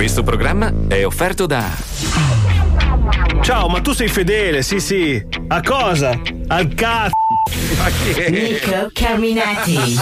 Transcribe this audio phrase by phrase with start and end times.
[0.00, 1.76] Questo programma è offerto da
[3.42, 5.22] Ciao, ma tu sei fedele, sì, sì.
[5.48, 6.18] A cosa?
[6.46, 7.10] Al cazzo.
[8.30, 9.98] Nico Carminetti.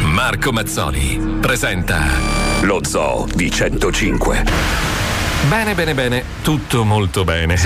[0.00, 2.08] Marco Mazzoli presenta
[2.62, 4.87] Lo Zoo di 105.
[5.46, 7.56] Bene, bene, bene, tutto molto bene.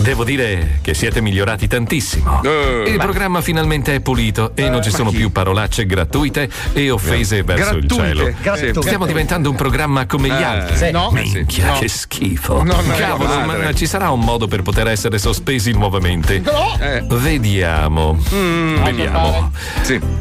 [0.00, 2.40] Devo dire che siete migliorati tantissimo.
[2.86, 7.76] il programma finalmente è pulito e non ci sono più parolacce gratuite e offese verso
[7.76, 8.32] il cielo.
[8.40, 8.80] gratuite.
[8.80, 10.76] Stiamo diventando un programma come gli Eh, altri.
[10.76, 10.90] sì.
[10.92, 11.10] No.
[11.12, 11.78] Minchia, No.
[11.78, 12.62] che schifo.
[12.62, 13.64] No, no, Cavolo, no, madre.
[13.64, 16.38] ma ci sarà un modo per poter essere sospesi nuovamente?
[16.38, 16.78] No.
[16.80, 17.04] Eh.
[17.06, 18.18] Vediamo.
[18.32, 18.82] Mm.
[18.84, 19.50] Vediamo.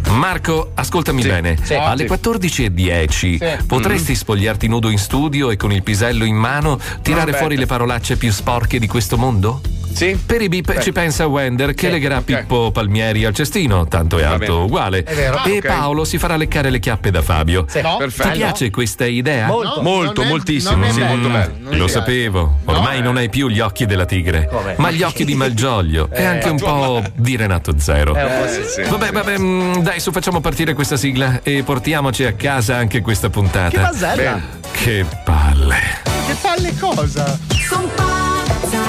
[0.09, 1.57] Marco, ascoltami bene.
[1.61, 1.75] Sì.
[1.75, 2.07] Alle Sì.
[2.07, 3.39] 14.10 Sì.
[3.67, 4.15] potresti Mm.
[4.15, 7.37] spogliarti nudo in studio e con il pisello in mano tirare Vabbè.
[7.37, 9.61] fuori le parolacce più sporche di questo mondo?
[9.95, 10.19] Sì.
[10.25, 10.81] Per i bip Beh.
[10.81, 12.23] ci pensa Wender che Sì, legherà ok.
[12.25, 15.03] Pippo Palmieri al cestino, tanto è alto uguale.
[15.03, 15.37] È vero.
[15.45, 15.65] E Ah, ok.
[15.67, 17.65] Paolo si farà leccare le chiappe da Fabio.
[17.69, 17.79] Sì.
[17.81, 17.95] No.
[17.95, 18.29] Perfetto.
[18.31, 19.47] Ti piace questa idea?
[19.47, 19.81] Molto.
[19.81, 20.91] Molto, non è- moltissimo.
[20.91, 21.77] Sì, molto bello.
[21.77, 24.75] Lo sapevo, ormai non hai più gli occhi della tigre, Come?
[24.79, 28.15] ma gli occhi di Malgioglio e Eh, anche un po' di Renato Zero.
[28.17, 28.61] Eh, un po' sì.
[28.83, 28.89] sì.
[28.89, 33.29] Vabbè, vabbè, mm, dai, su, facciamo partire questa sigla e portiaci a casa anche questa
[33.29, 33.69] puntata.
[33.69, 34.13] Che basella.
[34.15, 34.43] Bene.
[34.73, 36.04] Che palle.
[36.35, 37.39] Che palle cosa?
[37.47, 38.79] Son pazza,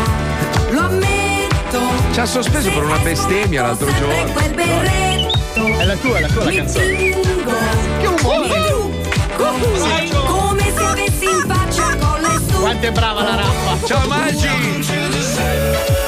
[0.70, 1.78] lo ammetto.
[2.12, 4.32] Ci ha sospeso per una bestemmia l'altro giorno.
[4.32, 5.64] quel berretto.
[5.64, 6.96] È la tua, la tua la canzone.
[6.96, 8.64] Che umore!
[9.36, 12.58] Come, come se avessi in faccia con le sue.
[12.58, 13.86] Quanto è brava la rappa!
[13.86, 16.04] Ciao Maggi!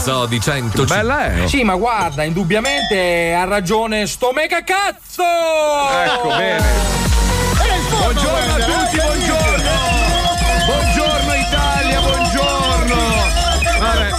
[0.00, 0.84] Zoo di 100.
[0.84, 1.46] Bella è!
[1.46, 5.22] Sì, ma guarda, indubbiamente ha ragione sto mega cazzo!
[6.04, 6.64] Ecco, bene.
[7.90, 9.70] Buongiorno a tutti, buongiorno!
[10.64, 12.96] Buongiorno Italia, buongiorno!
[13.78, 14.10] Vabbè,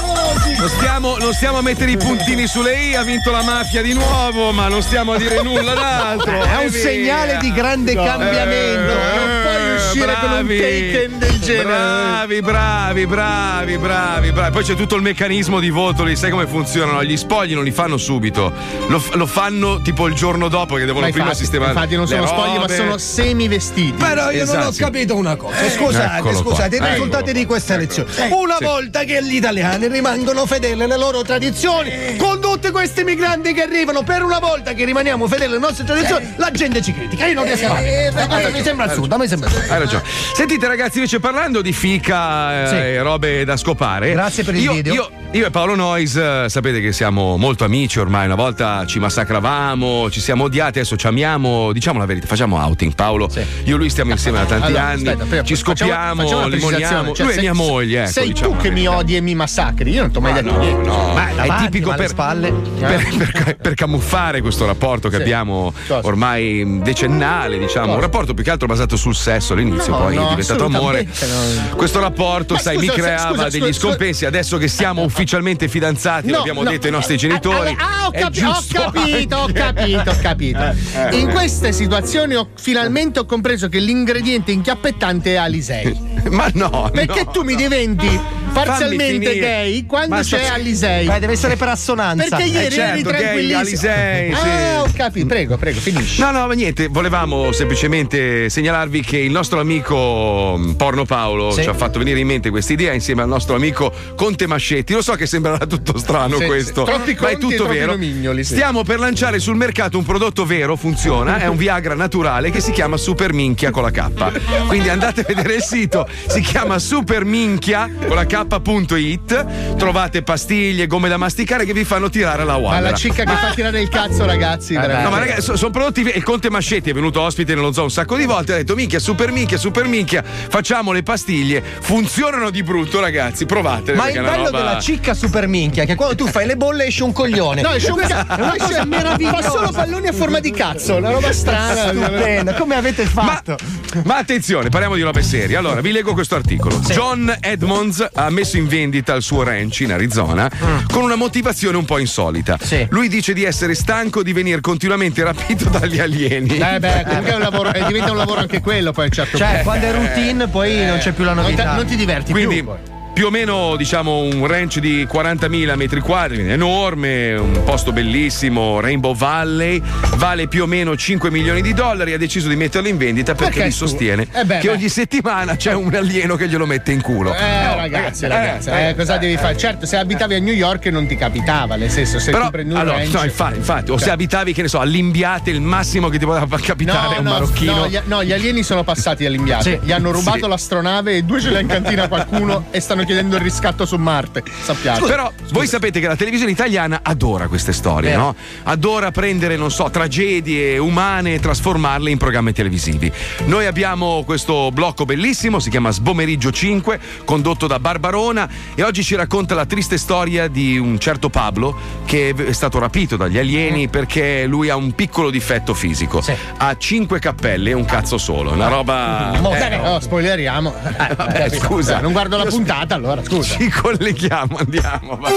[0.60, 3.94] non stiamo, non stiamo a mettere i puntini sulle i, ha vinto la mafia di
[3.94, 6.44] nuovo, ma non stiamo a dire nulla d'altro.
[6.44, 6.80] È un via.
[6.80, 8.92] segnale di grande cambiamento.
[8.92, 9.51] Eh,
[9.92, 10.60] Uscire con un bravi.
[10.60, 11.64] taken del genere.
[11.64, 14.52] Bravi, bravi, bravi, bravi, bravi.
[14.52, 17.04] Poi c'è tutto il meccanismo di voto lì, sai come funzionano?
[17.04, 18.52] Gli spogli non li fanno subito,
[18.88, 21.72] lo, lo fanno tipo il giorno dopo che devono Ma prima infatti, sistemare.
[21.74, 23.92] infatti non sono spogli, ma sono semi vestiti.
[23.98, 24.76] Però io non ho Esatto.
[24.78, 25.56] capito una cosa.
[25.70, 26.52] Scusate, Eccolo qua.
[26.52, 27.34] scusate, i Eccolo risultati qua.
[27.34, 28.10] di questa elezione.
[28.32, 28.64] Una Sì.
[28.64, 34.04] volta che gli italiani rimangono fedeli alle loro tradizioni, con tutti questi migranti che arrivano,
[34.04, 37.26] per una volta che rimaniamo fedeli alle nostre tradizioni, la gente ci critica.
[37.28, 38.52] Io non riesco a fare.
[38.52, 39.81] Mi sembra assurda, mi sembra assurda.
[39.84, 40.04] Ragione.
[40.34, 42.76] Sentite, ragazzi, invece parlando di fica eh, Sì.
[42.76, 44.12] e robe da scopare.
[44.12, 44.94] Grazie per il io, video.
[44.94, 48.26] Io, io e Paolo Nois, eh, sapete che siamo molto amici ormai.
[48.26, 51.72] Una volta ci massacravamo, ci siamo odiati, adesso ci amiamo.
[51.74, 53.30] Diciamo la verità, facciamo outing, Paolo.
[53.66, 55.08] Io e lui stiamo insieme da tanti Allora, anni.
[55.08, 57.14] aspetta, prima- ci scopiamo, facciamo limoniamo.
[57.14, 58.02] cioè, lui è sei- mia moglie.
[58.04, 59.92] Ecco, Sei diciamo tu che mi odi e mi massacri.
[59.92, 60.88] Io non ti ho mai detto no, niente.
[60.88, 61.14] no.
[61.14, 62.52] Vai, è tipico ma per, spalle.
[62.52, 63.08] per,
[63.44, 65.22] per- per camuffare questo rapporto che Sì.
[65.22, 70.16] abbiamo ormai decennale, diciamo, un rapporto più che altro basato sul sesso all'inizio, No, poi
[70.16, 71.04] no, è diventato amore.
[71.04, 71.76] no.
[71.76, 74.26] Questo rapporto, Ma sai, scusa, mi creava scusa, degli scusa, scompensi.
[74.26, 77.76] Adesso che siamo ufficialmente fidanzati, l'abbiamo detto ai nostri genitori.
[77.78, 80.60] Ah, ah, ho, capi- ho capito, ho capito, ho capito.
[80.96, 81.32] eh, In eh.
[81.34, 86.20] queste situazioni ho finalmente ho compreso che l'ingrediente inchiappettante è Alisei.
[86.30, 88.20] Ma no, Perché tu mi diventi
[88.54, 91.06] parzialmente gay quando Ma c'è Alisei.
[91.08, 92.36] Beh, deve essere per assonanza.
[92.38, 93.60] Perché ieri Eh, certo, eri gay, tranquillissimo.
[93.92, 94.48] Alisei, sì.
[94.48, 95.26] Ah, ho capito.
[95.28, 96.22] Prego, prego, finisci.
[96.22, 101.64] No, no, ma niente, volevamo semplicemente segnalarvi che il nostro amico mm, Porno Paolo Sì.
[101.64, 104.94] ci ha fatto venire in mente questa idea insieme al nostro amico Conte Mascetti.
[104.94, 107.18] Lo so che sembrerà tutto strano Sì, questo, sì.
[107.20, 107.92] Ma è tutto vero.
[107.94, 108.54] nomignoli, sì.
[108.54, 112.72] Stiamo per lanciare sul mercato un prodotto vero, funziona, è un Viagra naturale che si
[112.72, 114.66] chiama Super Minchia con la K.
[114.68, 121.10] Quindi andate a vedere il sito, si chiama Superminchia con la K.it, trovate pastiglie, gomme
[121.10, 122.90] da masticare che vi fanno tirare la Ma walla.
[122.92, 124.74] la cicca che fa tirare il cazzo, ragazzi.
[124.74, 125.04] veramente.
[125.04, 126.02] No, ma ragazzi, so- sono prodotti.
[126.02, 128.54] Il Conte Mascetti è venuto ospite nello zoo un sacco di volte.
[128.54, 130.24] Ha detto: minchia, super minchia, super minchia.
[130.24, 131.64] Facciamo le pastiglie.
[131.82, 133.46] Funzionano di brutto, ragazzi.
[133.46, 133.98] Provatele.
[133.98, 136.86] Ma il è bello roba- della cicca super minchia, che quando tu fai le bolle
[136.86, 137.62] esce un coglione.
[137.62, 139.42] No, esce un Questa ca- è una cosa esce- meravigliosa.
[139.42, 141.90] Fa solo palloni a forma di cazzo, una roba strana.
[141.90, 143.58] Stupenda, come avete fatto?
[144.06, 145.56] Ma attenzione, parliamo di robe serie.
[145.58, 146.80] Allora, vi leggo questo articolo.
[146.90, 150.50] John Edmonds ha messo in vendita il suo ranch in Arizona
[150.92, 152.58] con una motivazione un po' insolita.
[152.90, 156.58] Lui dice di essere stanco di venire continuamente rapito dagli alieni.
[156.58, 159.14] Eh beh, comunque è un lavoro, eh, diventa un lavoro anche quello poi a un
[159.14, 159.64] certo Cioè, punto.
[159.64, 161.76] quando è routine, poi non c'è più la Non, te- novità.
[161.76, 162.66] non ti diverti Quindi più.
[162.66, 162.91] poi.
[163.14, 169.14] Più o meno diciamo un ranch di 40.000 metri quadri, enorme, un posto bellissimo, Rainbow
[169.16, 169.82] Valley,
[170.16, 173.56] vale più o meno 5 milioni di dollari, ha deciso di metterlo in vendita perché,
[173.56, 174.74] Perché tu- sostiene Eh beh, che beh.
[174.74, 177.34] ogni settimana c'è un alieno che glielo mette in culo.
[177.36, 179.58] Eh, ragazzi, eh, ragazzi, eh, eh, cosa devi fare?
[179.58, 182.74] Certo, se abitavi a New York non ti capitava, nel senso, se Però, tu prendi
[182.74, 185.62] un allora, ranch- no, infatti, infatti, o se Cioè- abitavi, che ne so, all'imbiate, il
[185.62, 187.76] massimo che ti poteva far capitare è un no, marocchino.
[187.76, 189.80] No gli, no, gli alieni sono passati all'imbiate.
[189.82, 189.86] Sì.
[189.86, 190.48] Gli hanno rubato Sì.
[190.48, 194.44] l'astronave e due ce l'ha in cantina qualcuno e stanno chiedendo il riscatto su Marte.
[194.64, 195.06] Sappiate.
[195.06, 198.22] Però voi sapete che la televisione italiana adora queste storie, Vero.
[198.22, 198.36] no?
[198.64, 203.12] Adora prendere, non so, tragedie umane e trasformarle in programmi televisivi.
[203.46, 209.16] Noi abbiamo questo blocco bellissimo, si chiama Sbomeriggio 5, condotto da Barbarona e oggi ci
[209.16, 214.46] racconta la triste storia di un certo Pablo che è stato rapito dagli alieni perché
[214.46, 216.22] lui ha un piccolo difetto fisico.
[216.22, 216.34] Sì.
[216.58, 219.38] Ha cinque cappelle e un cazzo solo, una roba...
[219.40, 220.74] Mo- eh, no, spoileriamo.
[221.10, 222.00] Eh, vabbè, scusa.
[222.00, 223.58] Non guardo la puntata, allora, scusa.
[223.58, 225.18] Ci colleghiamo, andiamo.
[225.18, 225.34] vai.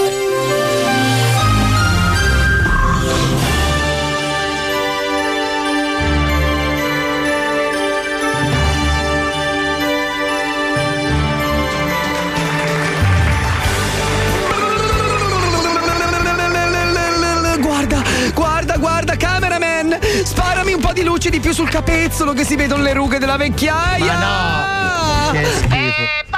[17.61, 18.01] Guarda,
[18.33, 19.99] guarda, guarda, cameraman!
[20.23, 23.37] Sparami un po' di luce di più sul capezzolo che si vedono le rughe della
[23.37, 24.13] vecchiaia!
[24.13, 25.31] Ma no!
[25.31, 26.34] Che schifo.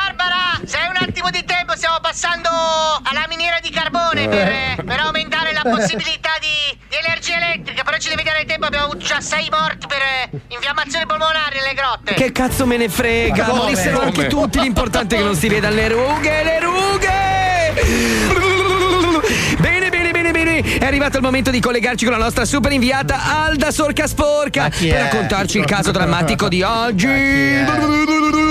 [0.67, 4.75] Eh, se hai un attimo di tempo stiamo passando alla miniera di carbone per, eh,
[4.83, 9.05] per aumentare la possibilità di, di energia elettrica, però ci devi dare tempo, abbiamo avuto
[9.05, 12.13] già sei morti per eh, infiammazione polmonare nelle grotte.
[12.13, 13.47] Che cazzo me ne frega?
[13.47, 13.53] Ma?
[13.53, 17.25] Morissero anche tutti, l'importante è che non si vedano le rughe, le rughe!
[19.59, 20.61] Bene, bene, bene, bene.
[20.77, 24.91] È arrivato il momento di collegarci con la nostra super inviata Alda Sorca Sporca per
[24.91, 28.45] raccontarci il caso drammatico di oggi.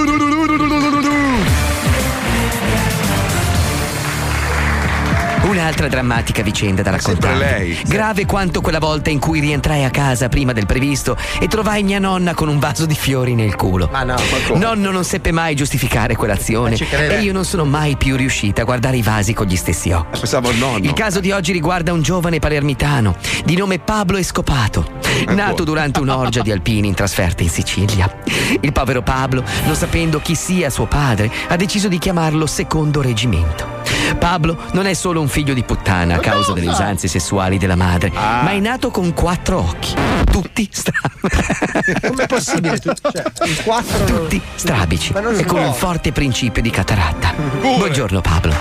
[5.57, 7.39] Un'altra drammatica vicenda da raccontare.
[7.39, 7.79] lei.
[7.87, 11.99] Grave quanto quella volta in cui rientrai a casa prima del previsto e trovai mia
[11.99, 13.89] nonna con un vaso di fiori nel culo.
[13.91, 14.17] Ma no,
[14.55, 18.65] Nonno non seppe mai giustificare quell'azione Ma e io non sono mai più riuscita a
[18.67, 20.19] guardare i vasi con gli stessi occhi.
[20.19, 20.85] Pensavo al nonno.
[20.85, 23.17] Il caso di oggi riguarda un giovane palermitano
[23.47, 24.87] di nome Pablo Escopato,
[25.29, 28.15] nato durante un'orgia di alpini in trasferta in Sicilia.
[28.61, 33.76] Il povero Pablo, non sapendo chi sia suo padre, ha deciso di chiamarlo secondo reggimento.
[34.15, 38.11] Pablo non è solo un figlio di puttana a causa delle usanze sessuali della madre,
[38.11, 39.95] ma è nato con quattro occhi,
[40.31, 41.05] tutti strani.
[42.07, 42.79] Com'è possibile?
[42.79, 45.67] Tu, cioè, 4 tutti strabici e con può.
[45.67, 47.35] un forte principio di cataratta.
[47.61, 48.55] Buongiorno Pablo.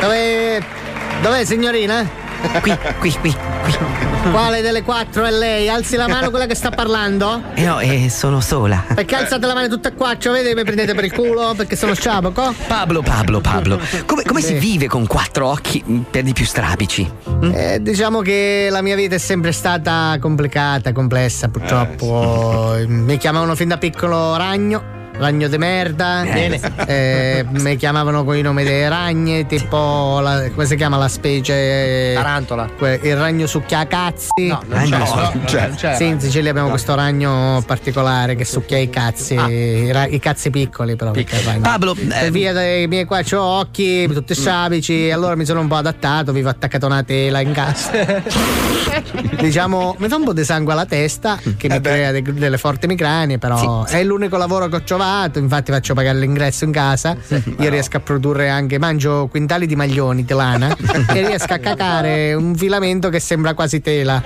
[0.00, 0.62] Dove.
[1.20, 2.27] Dov'è signorina?
[2.60, 3.76] Qui, qui, qui, qui.
[4.30, 5.68] Quale delle quattro è lei?
[5.68, 7.42] Alzi la mano quella che sta parlando?
[7.54, 8.84] Eh no, eh, sono sola.
[8.94, 10.32] Perché alzate la mano tutte e quattro?
[10.32, 11.54] Vedete mi prendete per il culo?
[11.56, 12.54] Perché sono sciaboco?
[12.66, 13.80] Pablo, Pablo, Pablo.
[14.06, 17.10] Come, come si vive con quattro occhi mm, per di più strabici?
[17.28, 17.52] Mm?
[17.54, 22.76] Eh, diciamo che la mia vita è sempre stata complicata, complessa, purtroppo.
[22.86, 24.96] Mi chiamavano fin da piccolo ragno.
[25.18, 26.60] Ragno de merda, Bene.
[26.86, 32.12] Eh, mi chiamavano con i nomi dei ragni, tipo la- come si chiama la specie?
[32.14, 32.68] Tarantola.
[32.78, 34.46] Que- il ragno succhia cazzi.
[34.46, 35.06] No, non c'è.
[35.06, 35.94] su- no, c'è.
[35.96, 40.50] Sì, in Sicilia abbiamo questo ragno particolare che succhia i cazzi, i, ra- i cazzi
[40.50, 41.10] piccoli però.
[41.10, 45.44] perché ragno- Pablo, Per eh, via dei miei qua c'ho occhi, tutti sciabici, allora mi
[45.44, 47.90] sono un po' adattato, vivo attaccato a una tela in casa.
[49.40, 52.86] diciamo, mi fa un po' di sangue alla testa, che mi crea de- delle forti
[52.86, 57.70] migragne, però è l'unico lavoro che ho trovato, infatti faccio pagare l'ingresso in casa, io
[57.70, 60.74] riesco a produrre anche, mangio quintali di maglioni di lana
[61.08, 64.22] e riesco a cacare un filamento che sembra quasi tela.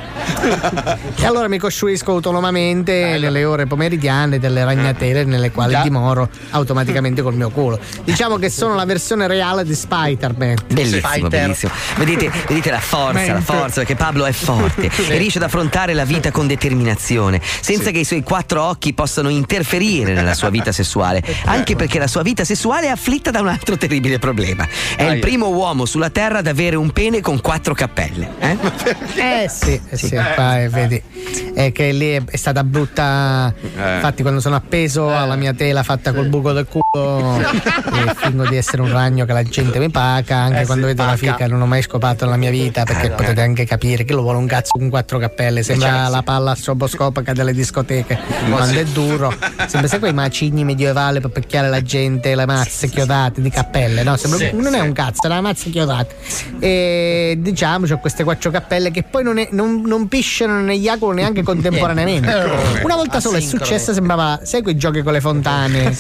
[1.17, 7.35] E allora mi costruisco autonomamente nelle ore pomeridiane delle ragnatele nelle quali dimoro automaticamente col
[7.35, 7.79] mio culo.
[8.03, 10.57] Diciamo che sono la versione reale di Spider-Man.
[10.67, 11.29] Bellissimo, Fighter.
[11.29, 11.73] bellissimo.
[11.97, 16.05] Vedete, vedete la forza, la forza, perché Pablo è forte e riesce ad affrontare la
[16.05, 21.23] vita con determinazione, senza che i suoi quattro occhi possano interferire nella sua vita sessuale,
[21.45, 24.67] anche perché la sua vita sessuale è afflitta da un altro terribile problema.
[24.97, 28.31] È il primo uomo sulla Terra ad avere un pene con quattro cappelle.
[28.39, 28.57] Eh?
[29.17, 31.03] Eh sì, eh sì, poi vedi.
[31.55, 33.53] È che lì è, è stata brutta.
[33.75, 38.57] Infatti, quando sono appeso alla mia tela fatta col buco del culo, e fingo di
[38.57, 41.47] essere un ragno che la gente mi paga anche Eh quando sì, vedo la fica
[41.47, 44.47] non ho mai scopato nella mia vita perché potete anche capire che lo vuole un
[44.47, 48.19] cazzo con quattro cappelle sembra Cioè, la palla stroboscopica delle discoteche
[48.51, 49.35] quando è duro.
[49.67, 54.17] Sembra sai quei macigni medievali per picchiare la gente le mazze chiodate di cappelle no?
[54.17, 56.15] Sembra- Sì, non è un cazzo è una mazza chiodate
[56.59, 61.21] e diciamo c'ho queste quattro cappelle che poi non, è- non, non pisciano né eiaculano
[61.21, 62.31] neanche contemporaneamente.
[62.83, 65.97] Una volta solo è successo sembrava sai quei giochi con le fontane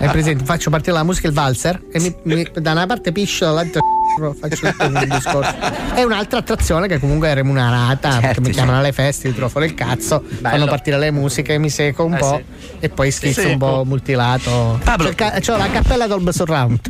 [0.00, 0.44] hai presente?
[0.44, 3.80] Faccio partire la musica il valzer e mi, mi- da una parte piscio dall'altra
[4.40, 5.54] faccio un discorso.
[5.94, 9.66] È un'altra attrazione che comunque è remunerata perché mi chiamano alle feste, mi trovo fuori
[9.66, 12.66] il cazzo, fanno partire le musiche, mi seco un Eh, po' sì.
[12.80, 14.80] e poi schizzo un po' multilato.
[14.82, 15.12] Pablo.
[15.14, 16.80] C'ho, il la cappella Dolby Surround.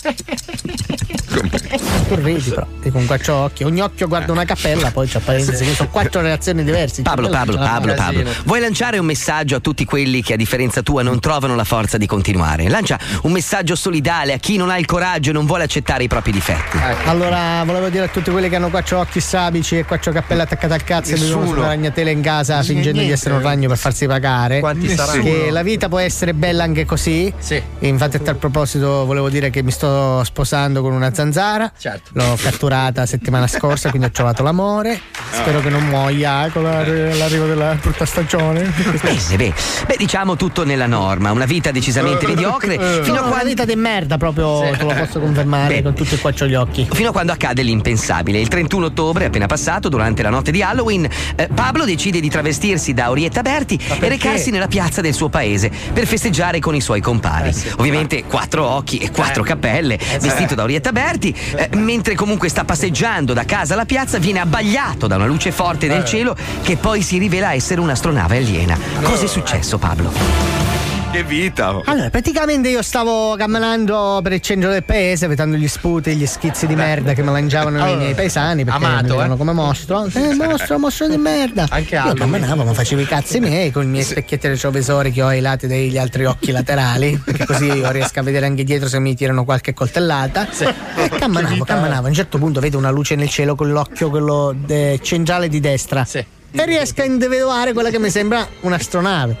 [1.30, 3.62] Tu ridi però, dico con quattro occhi.
[3.62, 7.02] Ogni occhio guarda una cappella, poi c'è parentesi, che sono quattro reazioni diverse.
[7.02, 7.56] Pablo, Quella Pablo.
[7.56, 11.54] Pablo, Pablo, vuoi lanciare un messaggio a tutti quelli che a differenza tua non trovano
[11.54, 12.68] la forza di continuare?
[12.68, 16.08] Lancia un messaggio solidale a chi non ha il coraggio e non vuole accettare i
[16.08, 16.78] propri difetti.
[17.04, 20.74] Allora, volevo dire a tutti quelli che hanno quattro occhi sabici e quattro cappelle attaccate
[20.74, 24.06] al cazzo e vivono sulla ragnatela in casa fingendo di essere un ragno per farsi
[24.06, 24.60] pagare.
[24.60, 25.22] Quanti saranno?
[25.22, 27.32] Che la vita può essere bella anche così.
[27.38, 27.62] Sì.
[27.78, 31.70] E infatti, a tal proposito, volevo dire che mi sto sposando con una zanzara.
[31.76, 32.10] Certo.
[32.14, 34.98] L'ho catturata settimana scorsa, quindi ho trovato l'amore.
[35.30, 38.72] Spero che non muoia con la- l'arrivo della brutta stagione.
[39.02, 39.52] Bene, beh.
[39.86, 43.76] Beh, diciamo tutto nella norma, una vita decisamente mediocre fino a una quando vita di
[43.76, 45.82] merda, proprio te lo posso confermare Beh.
[45.82, 46.88] con tutti e quattro gli occhi.
[46.90, 48.38] Fino a quando accade l'impensabile.
[48.40, 52.92] Il 31 ottobre, appena passato, durante la notte di Halloween, eh, Pablo decide di travestirsi
[52.94, 57.00] da Orietta Berti e recarsi nella piazza del suo paese per festeggiare con i suoi
[57.00, 57.52] compari.
[57.76, 63.32] Ovviamente quattro occhi e quattro cappelle, vestito da Orietta Berti, eh, mentre comunque sta passeggiando
[63.32, 67.18] da casa alla piazza, viene abbagliato da una luce forte del cielo che poi si
[67.18, 68.78] rivela essere un'astronave aliena.
[69.02, 70.79] Cosa è successo, Pablo?
[71.10, 71.74] Che vita!
[71.74, 71.82] oh.
[71.86, 76.68] Allora, praticamente io stavo camminando per il centro del paese, vedendo gli sputi, gli schizzi
[76.68, 79.36] di merda che me lanciavano i miei paesani perché Amato, mi eh?
[79.36, 80.06] come mostro.
[80.20, 81.66] Eh, mostro, mostro di merda.
[81.68, 82.18] Anche Io Halloween.
[82.18, 85.66] camminavo, ma facevo i cazzi miei con i miei specchietti retrovisori che ho ai lati
[85.66, 89.44] degli altri occhi laterali, perché così io riesco a vedere anche dietro se mi tirano
[89.44, 90.48] qualche coltellata.
[90.94, 92.06] E camminavo, camminavo.
[92.06, 95.58] A un certo punto vedo una luce nel cielo con l'occhio quello de- centrale di
[95.58, 96.04] destra.
[96.04, 96.24] Sì.
[96.52, 99.36] E riesco a individuare quella che mi sembra un'astronave.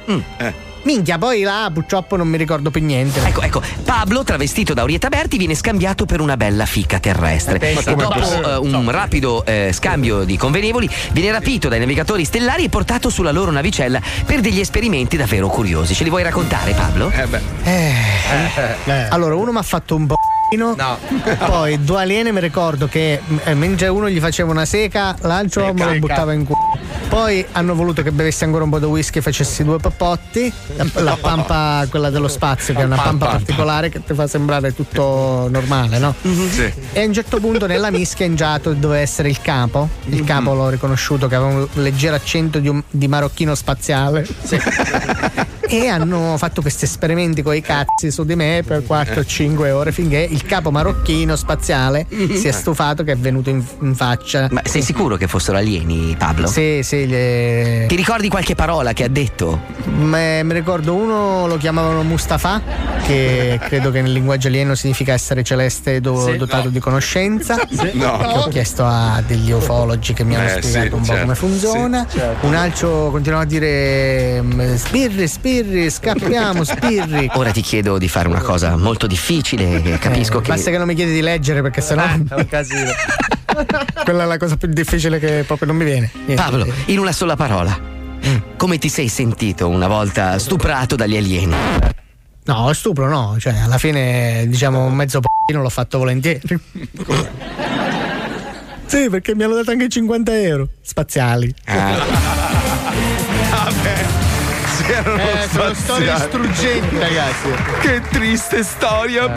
[0.82, 3.20] Minchia, poi là purtroppo non mi ricordo più niente.
[3.24, 7.58] Ecco, ecco, Pablo, travestito da Orietta Berti, viene scambiato per una bella fica terrestre.
[7.60, 12.64] E come dopo eh, un rapido eh, scambio di convenevoli, viene rapito dai navigatori stellari
[12.64, 15.94] e portato sulla loro navicella per degli esperimenti davvero curiosi.
[15.94, 17.10] Ce li vuoi raccontare, Pablo?
[17.10, 19.06] Eh beh, Eh.
[19.10, 20.14] Allora, uno mi ha fatto un po'.
[20.76, 20.98] No.
[21.46, 25.84] Poi due aliene mi ricordo che eh, mentre uno gli faceva una seca, l'altro me
[25.84, 26.58] lo buttava in culo.
[27.08, 30.52] Poi hanno voluto che bevessi ancora un po' di whisky e facessi due papotti.
[30.76, 34.72] La, la pampa, quella dello spazio, che è una pampa particolare che ti fa sembrare
[34.74, 36.14] tutto normale, no?
[36.22, 36.72] sì.
[36.92, 39.88] E a un certo punto nella mischia è entrato doveva essere il capo.
[40.06, 44.24] Il capo l'ho riconosciuto che aveva un leggero accento di, un- di marocchino spaziale.
[45.68, 50.28] e hanno fatto questi esperimenti con i cazzi su di me per 4-5 ore finché
[50.42, 54.48] il capo marocchino spaziale si è stufato che è venuto in, in faccia.
[54.50, 56.46] Ma sei sicuro che fossero alieni, Pablo?
[56.46, 59.60] Sì, sì, le- Ti ricordi qualche parola che ha detto?
[59.84, 62.60] Me- mi ricordo uno lo chiamavano Mustafa,
[63.06, 66.36] che credo che nel linguaggio alieno significa essere celeste do- Sì.
[66.36, 67.56] dotato di conoscenza.
[67.92, 68.16] No.
[68.18, 71.20] Che ho chiesto a degli ufologi che mi hanno Eh, spiegato sì, un po' certo,
[71.22, 72.06] come funziona.
[72.42, 77.30] Un altro continuava a dire mm, spirri, spirri, scappiamo, spirri.
[77.34, 80.48] Ora ti chiedo di fare una cosa molto difficile, che capisco che.
[80.52, 82.90] Basta che non mi chiedi di leggere perché sennò È un casino.
[84.04, 86.10] quella è la cosa più difficile che proprio non mi viene.
[86.26, 86.34] Niente.
[86.34, 87.98] Pablo, in una sola parola.
[88.56, 91.54] Come ti sei sentito una volta stuprato dagli alieni?
[92.44, 96.40] No, stupro no, cioè alla fine diciamo un mezzo p***ino l'ho fatto volentieri.
[98.86, 101.54] sì, perché mi hanno dato anche 50 euro spaziali.
[104.90, 107.48] Erano Eh, sono storie struggenti, ragazzi.
[107.80, 109.28] Che triste storia.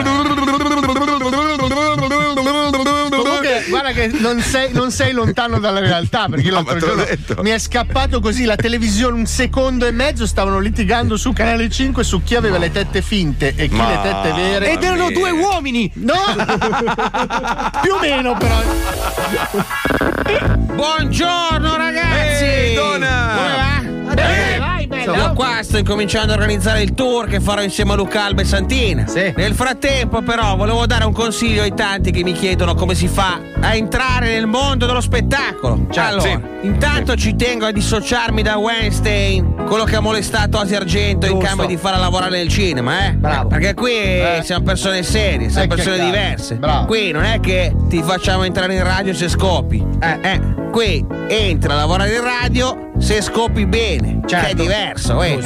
[3.14, 6.26] Comunque, guarda che non sei, non sei lontano dalla realtà.
[6.30, 7.36] Perché No, l'altro giorno detto.
[7.44, 10.26] mi è scappato così la televisione un secondo e mezzo.
[10.26, 14.00] Stavano litigando su canale 5 su chi aveva le tette finte e chi Ma- le
[14.02, 14.72] tette vere.
[14.72, 15.92] Ed erano due uomini!
[15.96, 16.16] No!
[17.82, 18.62] Più o meno, però.
[20.74, 22.44] Buongiorno ragazzi!
[22.44, 23.34] Ehi, donna!
[23.36, 23.73] Come va?
[25.12, 25.18] Eh.
[25.18, 28.46] Io qua sto incominciando a organizzare il tour che farò insieme a Luca Alba e
[28.46, 29.06] Santina.
[29.36, 33.40] Nel frattempo, però, volevo dare un consiglio ai tanti che mi chiedono come si fa
[33.60, 35.88] a entrare nel mondo dello spettacolo.
[35.96, 36.40] allora, sì.
[36.62, 41.48] intanto ci tengo a dissociarmi da Weinstein, quello che ha molestato Asia Argento in Giusto.
[41.48, 43.14] cambio di farla lavorare nel cinema, eh?
[43.14, 43.48] Bravo.
[43.50, 44.42] Perché qui Eh.
[44.44, 46.56] siamo persone serie, siamo Eh, persone diverse.
[46.56, 46.86] Bravo.
[46.86, 49.84] Qui non è che ti facciamo entrare in radio se scopi.
[50.02, 54.22] Eh, qui entra a lavorare in radio se scopi bene.
[54.26, 55.38] Che è diverso, eh.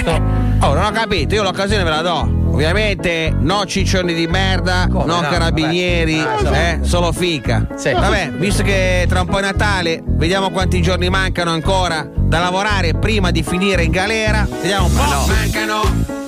[0.62, 2.46] Oh, non ho capito, io l'occasione ve la do.
[2.50, 5.20] Ovviamente no ciccioni di merda, no, no?
[5.20, 6.80] carabinieri, Vabbè.
[6.82, 7.68] eh, solo fica.
[7.70, 12.94] Vabbè, visto che tra un po' è Natale, vediamo quanti giorni mancano ancora da lavorare
[12.94, 14.48] prima di finire in galera.
[14.50, 15.28] Vediamo un po'.
[15.28, 15.82] Mancano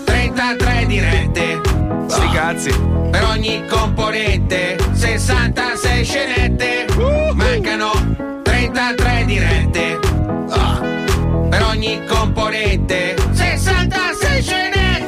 [0.04, 1.62] 33 dirette.
[2.08, 2.72] Sti cazzi.
[3.10, 6.86] Per ogni componente, 66 scenette.
[7.34, 8.39] Mancano
[8.72, 10.00] 33 dirette.
[10.50, 10.80] Ah.
[11.50, 15.06] Per ogni componente, 66 scenette.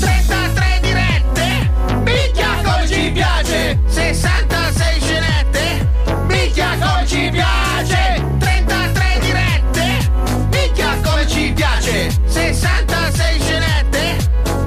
[0.00, 1.70] 33 dirette.
[2.04, 3.78] Minchia come ci piace.
[3.88, 5.88] 66 scenette.
[6.28, 8.22] Minchia come ci piace.
[8.38, 10.10] 33 dirette.
[10.50, 12.10] Minchia come ci piace.
[12.26, 14.16] 66 scenette.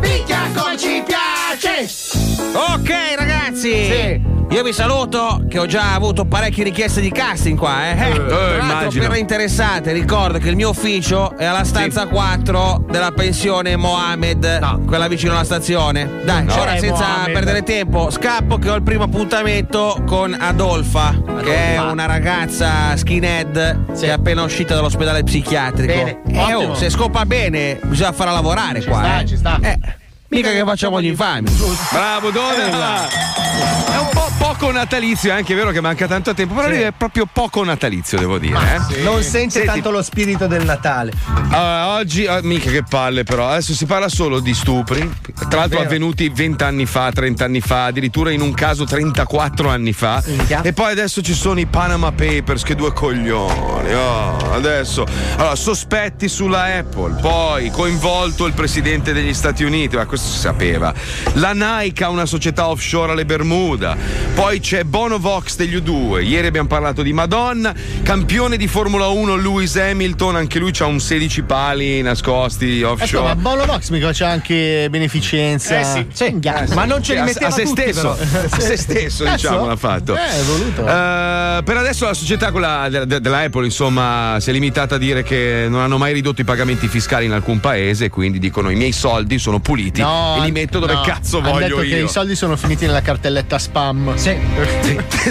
[0.01, 1.87] Minchia come ci piace.
[2.53, 3.26] Ok ragazzi.
[4.49, 7.91] Io vi saluto che ho già avuto parecchie richieste di casting qua, eh.
[7.91, 9.03] Eh, tra l'altro, immagino.
[9.03, 14.85] per le interessate, ricordo che il mio ufficio è alla stanza 4 della pensione Mohamed,
[14.85, 16.21] quella vicino alla stazione.
[16.23, 16.53] Dai, No.
[16.61, 17.33] ora Eh, senza Mohamed.
[17.33, 23.95] perdere tempo, scappo che ho il primo appuntamento con Adolfa, che è una ragazza skinhead
[23.99, 25.93] che è appena uscita dall'ospedale psichiatrico.
[25.93, 29.25] Bene, E oh, se scopa bene, bisogna farla lavorare qua, sta, eh.
[29.25, 29.59] ci sta.
[29.61, 29.77] Eh,
[30.29, 31.49] mica che facciamo gli infami.
[31.91, 33.07] Bravo Dona!
[33.09, 34.26] È un po'
[34.57, 38.17] poco natalizio, è anche vero che manca tanto tempo, però lui è proprio poco natalizio,
[38.17, 38.57] devo dire.
[38.89, 39.01] eh.
[39.03, 41.13] Non sente Senti, tanto lo spirito del Natale.
[41.49, 45.09] Ah, oggi, ah, mica che palle però, adesso si parla solo di stupri,
[45.47, 49.93] tra l'altro avvenuti 20 anni fa, 30 anni fa, addirittura in un caso 34 anni
[49.93, 50.23] fa.
[50.25, 50.61] Minchia.
[50.63, 53.93] E poi adesso ci sono i Panama Papers, che due coglioni.
[53.93, 55.05] oh, adesso,
[55.37, 60.91] allora, sospetti sulla Apple, poi coinvolto il presidente degli Stati Uniti, ma questo si sapeva.
[61.33, 63.95] La Nike ha una società offshore alle Bermuda,
[64.33, 69.35] poi c'è Bono Vox degli U2, ieri abbiamo parlato di Madonna, campione di Formula 1
[69.35, 73.35] Lewis Hamilton, anche lui ha un 16 pali nascosti Ecco, ma offshore.
[73.35, 75.79] Bono Vox mica c'è anche beneficenza.
[75.79, 76.23] Eh sì.
[76.31, 76.65] Minchia.
[76.73, 78.43] Ma non ce li metteva a se tutti, stesso, però.
[78.49, 79.35] a se stesso Cazzo.
[79.35, 80.15] diciamo l'ha fatto.
[80.15, 80.81] Eh, è voluto.
[80.87, 84.97] Eh, per adesso la società quella de- de- della Apple insomma si è limitata a
[84.97, 88.75] dire che non hanno mai ridotto i pagamenti fiscali in alcun paese quindi dicono i
[88.75, 92.05] miei soldi sono puliti e li metto dove no, cazzo hanno voglio detto che io.
[92.05, 94.15] i soldi sono finiti nella cartelletta spam.
[94.15, 94.36] Sì.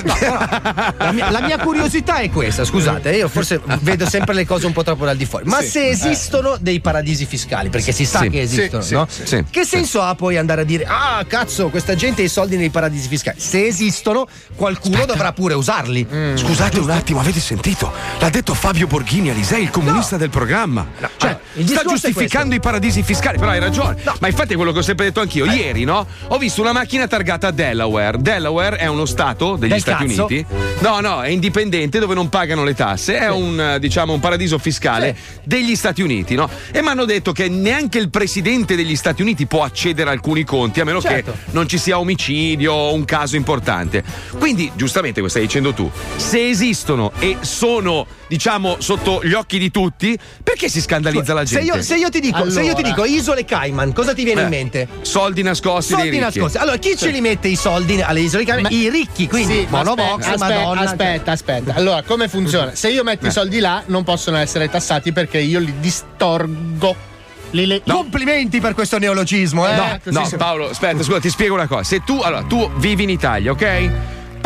[0.05, 4.73] La mia, la mia curiosità è questa, scusate, io forse vedo sempre le cose un
[4.73, 5.45] po' troppo dal di fuori.
[5.47, 5.69] Ma Sì.
[5.69, 9.07] se esistono dei paradisi fiscali, perché si sa Sì, che esistono, sì, no?
[9.51, 12.71] che senso ha poi andare a dire "Ah, cazzo, questa gente ha i soldi nei
[12.71, 13.39] paradisi fiscali"?
[13.41, 16.07] Se esistono, qualcuno dovrà pure usarli.
[16.35, 17.93] Scusate un attimo, avete sentito?
[18.19, 20.87] L'ha detto Fabio Borghini Alisei, il comunista del programma.
[21.17, 23.97] Cioè, il sta giustificando i paradisi fiscali, però hai ragione.
[24.21, 25.45] Ma infatti è quello che ho sempre detto anch'io.
[25.47, 26.07] Ieri, no?
[26.29, 28.19] Ho visto una macchina targata Delaware.
[28.21, 30.25] Delaware è uno stato degli Del Stati cazzo.
[30.27, 30.47] Uniti.
[30.81, 33.19] No, no, è indipendente dove non pagano le tasse.
[33.19, 36.49] È un, eh, diciamo, un paradiso fiscale degli Stati Uniti, no?
[36.73, 40.45] E mi hanno detto che neanche il presidente degli Stati Uniti può accedere a alcuni
[40.45, 41.33] conti, a meno Certo.
[41.33, 44.03] che non ci sia omicidio o un caso importante.
[44.39, 49.71] Quindi, giustamente, come stai dicendo tu, se esistono e sono, diciamo, sotto gli occhi di
[49.71, 51.77] tutti, perché si scandalizza la Se gente?
[51.77, 52.89] io, se io ti dico, se io ti Allora.
[52.89, 54.89] dico isole Cayman, cosa ti viene Eh, in mente?
[55.03, 56.57] Soldi nascosti Soldi nascosti.
[56.59, 58.63] Allora, chi ce li mette i soldi alle isole Cayman?
[58.63, 60.81] Ma- I ricchi, quindi Sì, Monobox, aspetta, aspetta, Madonna.
[60.81, 60.87] cioè.
[60.91, 61.75] aspetta, aspetta.
[61.75, 62.75] Allora, come funziona?
[62.75, 67.15] Se io metto i soldi là, non possono essere tassati perché io li distorgo.
[67.51, 69.75] Li le- Complimenti per questo neologismo, eh.
[69.77, 71.85] No, No, Paolo, aspetta, scusa, ti spiego una cosa.
[71.85, 73.91] Se tu, allora, tu vivi in Italia, ok?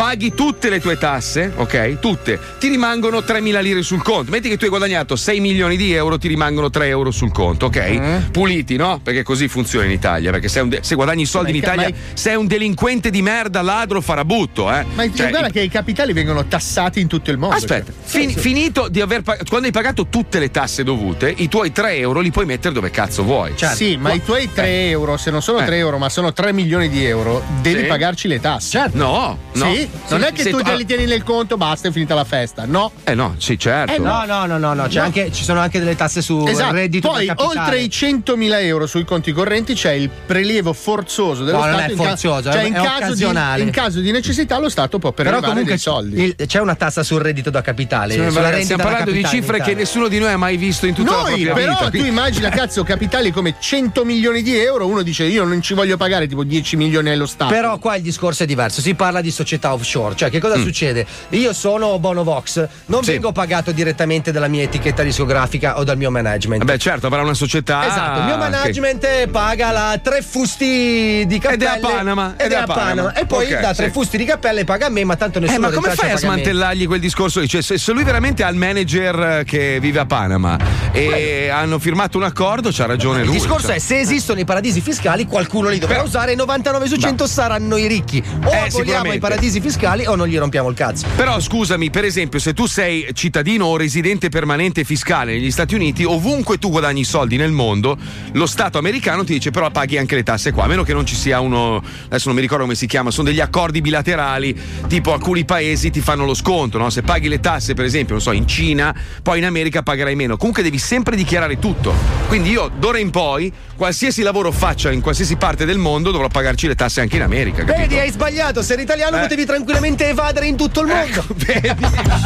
[0.01, 1.99] Paghi tutte le tue tasse, ok?
[1.99, 2.39] Tutte.
[2.57, 4.31] Ti rimangono 3.000 lire sul conto.
[4.31, 7.67] Metti che tu hai guadagnato 6 milioni di euro, ti rimangono 3 euro sul conto,
[7.67, 7.89] ok?
[7.99, 8.17] Mm.
[8.31, 8.99] Puliti, no?
[9.03, 10.31] Perché così funziona in Italia.
[10.31, 13.11] Perché se, de- se guadagni soldi Ma in ca- Italia, ma i- sei un delinquente
[13.11, 14.83] di merda, ladro, farabutto, eh?
[14.95, 17.55] Ma Cioè, guarda che i capitali vengono tassati in tutto il mondo.
[17.57, 18.01] Aspetta, cioè.
[18.25, 21.97] fin- finito di aver pagato, quando hai pagato tutte le tasse dovute, i tuoi 3
[21.97, 23.53] euro li puoi mettere dove cazzo vuoi.
[23.55, 25.65] Sì, ma i tuoi 3 euro, se non sono Eh.
[25.65, 27.85] 3 euro, ma sono 3 milioni di euro, devi Sì.
[27.85, 28.89] pagarci le tasse.
[28.93, 29.89] No, no, Sì.
[30.09, 32.65] Non è che tu tu- te li tieni nel conto, basta, è finita la festa.
[32.65, 32.91] No.
[33.03, 33.93] Eh no, sì, certo.
[33.93, 34.87] Eh, No, no, no, no, no.
[34.99, 36.73] Anche, ci sono anche delle tasse su Esatto.
[36.73, 41.65] reddito Poi, oltre i 100.000 euro sui conti correnti, c'è il prelievo forzoso dello No,
[41.65, 41.87] non Stato.
[41.87, 44.99] è in ca- forzoso, cioè è- in, caso di, in caso di necessità, lo Stato
[44.99, 46.23] può Però prelevare comunque dei soldi.
[46.37, 48.13] il- c'è una tassa sul reddito da capitale.
[48.13, 51.11] Sulla rendita stiamo parlando di cifre che nessuno di noi ha mai visto in tutta
[51.11, 51.83] la Noi, propria però, vita.
[51.85, 54.87] tu quindi- immagina, cazzo, capitali come 100 milioni di euro.
[54.87, 57.53] Uno dice: Io non ci voglio pagare tipo 10 milioni allo Stato.
[57.53, 60.63] Però qua il discorso è diverso, si parla di società offshore, cioè che cosa Mm.
[60.63, 61.05] succede?
[61.29, 63.11] Io sono Bonovox, non Sì.
[63.11, 66.63] vengo pagato direttamente dalla mia etichetta discografica o dal mio management.
[66.63, 67.85] Beh, certo, avrà una società.
[67.87, 72.51] Esatto, il mio management paga la tre fusti di cappelle Ed è a Panama, ed,
[72.51, 73.13] è a Panama.
[73.13, 73.91] e poi Ok, da tre sì.
[73.91, 76.19] fusti di cappelle paga a me, ma tanto nessuno Eh, ma come fai a me.
[76.19, 77.45] smantellargli quel discorso?
[77.45, 80.57] Cioè, se, se lui veramente ha il manager eh, che vive a Panama
[80.91, 83.35] e hanno firmato un accordo, c'ha ragione Il lui.
[83.37, 83.75] discorso cioè.
[83.75, 87.27] è se esistono i paradisi fiscali qualcuno li dovrà Però- usare e 99 su 100
[87.27, 88.21] saranno i ricchi.
[88.25, 89.15] O aboliamo sicuramente.
[89.15, 91.07] i paradisi fiscali o non gli rompiamo il cazzo.
[91.15, 96.03] Però scusami, per esempio, se tu sei cittadino o residente permanente fiscale negli Stati Uniti,
[96.03, 97.97] ovunque tu guadagni soldi nel mondo,
[98.33, 101.05] lo Stato americano ti dice però paghi anche le tasse qua, a meno che non
[101.05, 105.13] ci sia uno, adesso non mi ricordo come si chiama, sono degli accordi bilaterali, tipo
[105.13, 106.89] alcuni paesi ti fanno lo sconto, no?
[106.89, 110.37] se paghi le tasse per esempio, non so, in Cina, poi in America pagherai meno,
[110.37, 111.93] comunque devi sempre dichiarare tutto.
[112.27, 116.67] Quindi io d'ora in poi, qualsiasi lavoro faccia in qualsiasi parte del mondo, dovrò pagarci
[116.67, 117.63] le tasse anche in America.
[117.63, 117.77] capito?
[117.77, 118.61] Vedi, hai sbagliato.
[118.61, 119.21] Se eri italiano Eh.
[119.21, 121.25] Potevi tranquillamente evadere in tutto il mondo.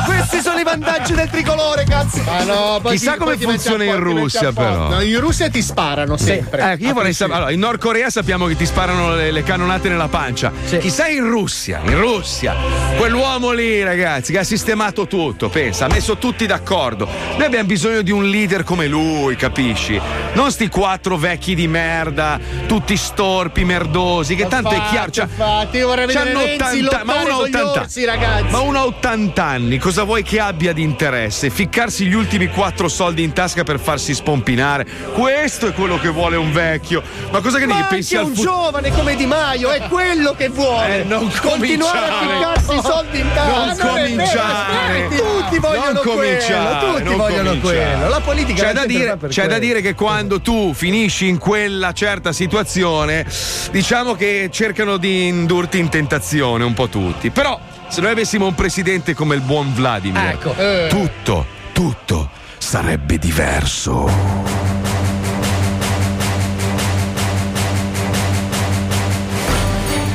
[0.05, 2.21] Questi sono i vantaggi del tricolore, cazzo.
[2.27, 4.89] Ah, no, poi Chissà ti- come poi funziona in Russia, però.
[4.89, 6.73] No, in Russia ti sparano sempre.
[6.73, 7.38] Ecco, io vorrei sapere.
[7.38, 10.51] Allora, in Nord Corea sappiamo che ti sparano le, le cannonate nella pancia.
[10.77, 12.55] Chissà in Russia, in Russia,
[12.97, 17.07] quell'uomo lì, ragazzi, che ha sistemato tutto, pensa, ha messo tutti d'accordo.
[17.38, 19.99] Noi abbiamo bisogno di un leader come lui, capisci?
[20.33, 25.09] Non sti quattro vecchi di merda, tutti storpi, merdosi, che tanto è chiaro.
[25.09, 28.51] Cioè, Infatti, io vorrei vedere Renzi 80 ma uno gli 80 orsi, ragazzi.
[28.51, 31.49] Ma uno a 80 anni, cosa vuoi che abbia di interesse?
[31.49, 34.86] Ficcarsi gli ultimi quattro soldi in tasca per farsi spompinare?
[35.13, 37.01] Questo è quello che vuole un vecchio.
[37.32, 38.51] Ma cosa che Ma anche pensi al un futuro?
[38.51, 41.01] giovane come Di Maio è quello che vuole.
[41.01, 43.56] Eh, non Continuare a ficcarsi i soldi in tasca.
[43.65, 45.08] Non vero, cominciare.
[45.10, 46.93] Tutti vogliono Non cominciare, quello.
[46.95, 47.91] Tutti non vogliono cominciare.
[47.93, 48.10] quello.
[48.10, 49.60] La politica C'è, da dire, c'è da quello.
[49.60, 53.25] dire che quando tu finisci in quella certa situazione,
[53.71, 57.29] diciamo che cercano di indurti in tentazione un po' tutti.
[57.29, 60.55] Però, se noi avessimo un presidente come il buon Vladimir, Ecco.
[60.89, 64.09] tutto, tutto sarebbe diverso.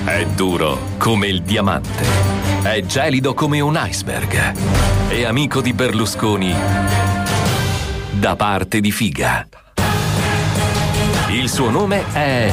[0.05, 2.05] È duro come il diamante.
[2.63, 4.55] È gelido come un iceberg.
[5.09, 6.55] È amico di Berlusconi
[8.11, 9.47] da parte di Figa.
[11.29, 12.51] Il suo nome è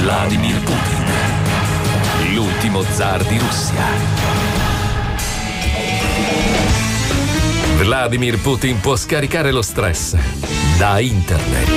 [0.00, 0.93] Vladimir Putin,
[2.64, 3.84] l'ultimo zar di Russia.
[7.76, 10.16] Vladimir Putin può scaricare lo stress
[10.78, 11.68] da internet.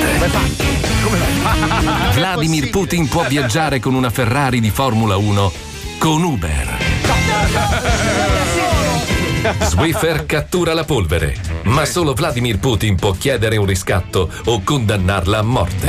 [2.14, 5.52] Vladimir Putin può viaggiare con una Ferrari di Formula 1
[5.98, 6.76] con Uber.
[9.60, 15.42] Swiffer cattura la polvere, ma solo Vladimir Putin può chiedere un riscatto o condannarla a
[15.42, 15.86] morte.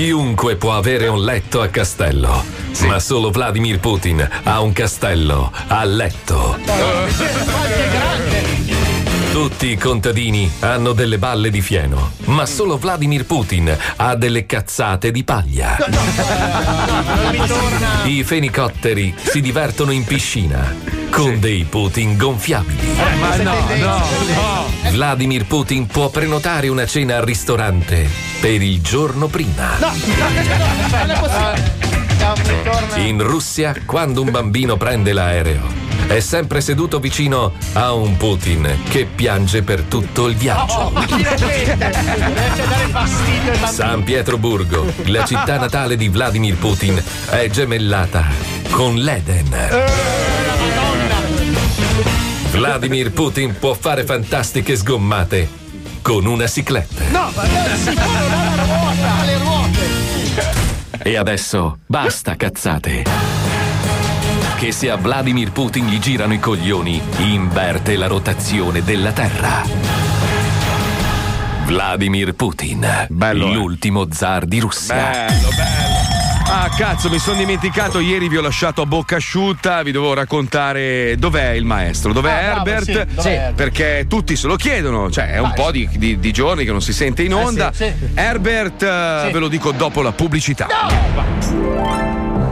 [0.00, 2.42] Chiunque può avere un letto a castello,
[2.86, 6.56] ma solo Vladimir Putin ha un castello a letto.
[9.32, 15.12] Tutti i contadini hanno delle balle di fieno, ma solo Vladimir Putin ha delle cazzate
[15.12, 15.76] di paglia.
[18.06, 20.74] I fenicotteri si divertono in piscina
[21.10, 22.88] con dei Putin gonfiabili.
[23.20, 24.90] Ma no, no, no.
[24.90, 28.08] Vladimir Putin può prenotare una cena al ristorante
[28.40, 29.78] per il giorno prima.
[29.78, 29.92] No,
[30.90, 31.88] non è possibile.
[32.96, 35.62] In Russia, quando un bambino prende l'aereo,
[36.10, 40.90] è sempre seduto vicino a un Putin che piange per tutto il viaggio.
[40.90, 41.30] Fastidio
[42.72, 43.72] ai bambini.
[43.72, 48.26] San Pietroburgo, la città natale di Vladimir Putin, è gemellata
[48.70, 49.56] con l'Eden.
[52.50, 55.48] Vladimir Putin può fare fantastiche sgommate
[56.02, 57.04] con una cicletta.
[57.10, 57.44] No, ma
[57.76, 59.88] si può, non ha la ruota, ha le ruote.
[61.04, 63.39] E adesso basta cazzate.
[64.60, 69.62] Che se a Vladimir Putin gli girano i coglioni, inverte la rotazione della Terra.
[71.64, 74.94] Vladimir Putin, l'ultimo zar di Russia.
[74.94, 75.98] Bello, bello.
[76.52, 78.00] Ah, cazzo, mi sono dimenticato.
[78.00, 79.82] Ieri vi ho lasciato a bocca asciutta.
[79.82, 82.84] Vi dovevo raccontare dov'è il maestro, dov'è Ah, bravo, Herbert.
[82.84, 83.54] sì, dov'è Herbert?
[83.54, 85.10] Perché tutti se lo chiedono.
[85.10, 87.70] Cioè, è un po' di, di- di giorni che non si sente in Eh, onda.
[87.72, 88.08] sì, sì.
[88.14, 89.32] Herbert, eh, Sì.
[89.32, 90.66] ve lo dico dopo la pubblicità.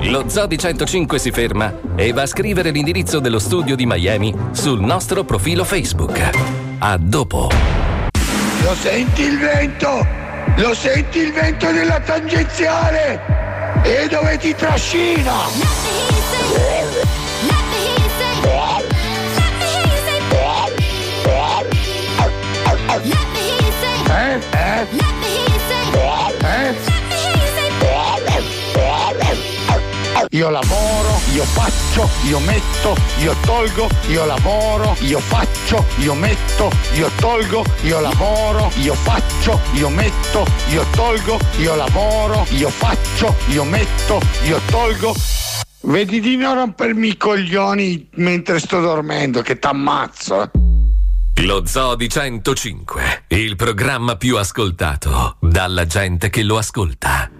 [0.08, 4.34] Lo Zoo di 105 si ferma e va a scrivere l'indirizzo dello studio di Miami
[4.52, 6.30] sul nostro profilo Facebook.
[6.78, 7.50] A dopo.
[8.62, 10.06] Lo senti il vento?
[10.56, 13.20] Lo senti il vento della tangenziale?
[13.82, 15.32] E dove ti trascina?
[24.08, 24.40] Eh?
[24.52, 25.17] Eh?
[30.32, 37.10] Io lavoro, io faccio, io metto, io tolgo, io lavoro, io faccio, io metto, io
[37.16, 44.20] tolgo, io lavoro, io faccio, io metto, io tolgo, io lavoro, io faccio, io metto,
[44.44, 45.14] io tolgo.
[45.82, 50.50] Vedi di non rompermi i coglioni mentre sto dormendo, che t'ammazzo.
[51.42, 57.30] Lo Zoo di 105, il programma più ascoltato dalla gente che lo ascolta.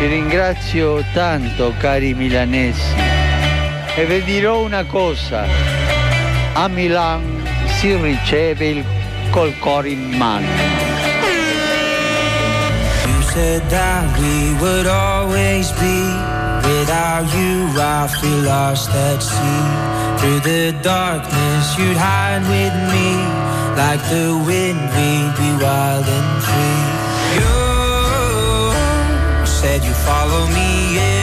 [0.00, 2.94] Vi ringrazio tanto cari milanesi
[3.94, 5.44] e vi dirò una cosa,
[6.54, 8.84] a Milan si riceve il
[9.28, 10.46] col cuore in mano.
[13.34, 16.02] Said that we would always be.
[16.64, 20.16] Without you, I feel lost at sea.
[20.16, 23.16] Through the darkness, you'd hide with me.
[23.76, 26.79] Like the wind, we'd be wild and free.
[29.60, 31.19] Said you follow me anywhere.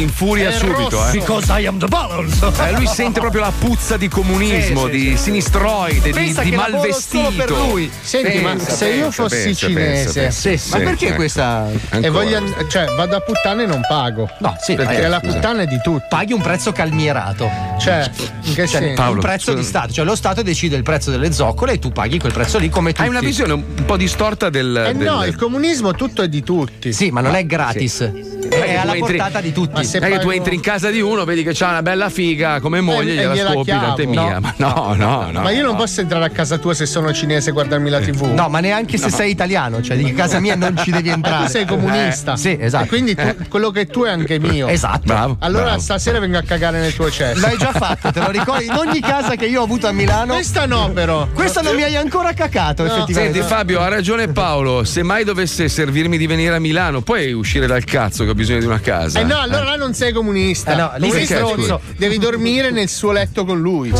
[0.00, 0.96] Si infuria È subito.
[0.96, 1.08] rosso.
[1.08, 1.12] Eh.
[1.18, 2.44] Because I am the balance.
[2.66, 6.50] Eh, lui sente proprio la puzza di comunismo, Sì, sì, di sinistroide, di, Pensa di
[6.52, 7.32] malvestito.
[7.36, 7.90] per lui.
[8.00, 10.78] Senti, ma Pensa, se io pensa, fossi pensa, cinese, pensa, pensa.
[10.78, 11.14] ma perché ecco.
[11.16, 11.68] questa.
[11.70, 12.10] E Ancora.
[12.10, 14.28] voglio, and- cioè, vado a puttane e non pago.
[14.38, 16.04] No, sì, perché eh, la puttana è di tutti.
[16.08, 17.50] Paghi un prezzo calmierato.
[17.78, 18.10] Cioè,
[18.42, 19.02] in che Cioè, senso?
[19.10, 22.18] un prezzo di Stato, cioè lo Stato decide il prezzo delle zoccole e tu paghi
[22.18, 23.02] quel prezzo lì come tutti.
[23.02, 24.84] Hai una visione un po' distorta del.
[24.88, 26.92] Eh del- no, il comunismo tutto è di tutti.
[26.92, 28.29] Sì, ma non è gratis.
[28.48, 29.84] È alla tu entri- portata di tutti.
[29.84, 32.08] Se Non è che tu entri in casa di uno, vedi che c'ha una bella
[32.08, 33.84] figa come moglie, e gliela gliela chiavo.
[33.86, 34.38] tanto è mia.
[34.38, 34.40] No.
[34.40, 35.40] Ma no, no, no.
[35.42, 38.32] ma io non posso entrare a casa tua se sono cinese e guardarmi la TV.
[38.32, 39.14] No, ma neanche se No.
[39.16, 41.44] sei italiano, cioè di casa mia non ci devi Ma entrare.
[41.44, 42.32] tu sei comunista.
[42.34, 42.84] Eh, sì, esatto.
[42.84, 44.66] E quindi tu- quello che tu è anche mio.
[44.68, 45.00] Esatto.
[45.04, 45.80] Bravo, Allora bravo.
[45.80, 47.40] stasera vengo a cagare nel tuo cesso.
[47.40, 48.64] L'hai già fatto, te lo ricordi?
[48.66, 50.34] In ogni casa che io ho avuto a Milano.
[50.34, 51.28] Questa no, però.
[51.32, 53.38] Questa non mi hai ancora cacato, effettivamente.
[53.40, 57.66] Senti Fabio, ha ragione Paolo, se mai dovesse servirmi di venire a Milano, puoi uscire
[57.66, 59.20] dal cazzo che ho bisogno di una casa.
[59.20, 60.72] Eh no, allora là non sei comunista.
[60.72, 61.80] Eh no, lì sei stronzo.
[61.96, 63.90] devi dormire nel suo letto con lui.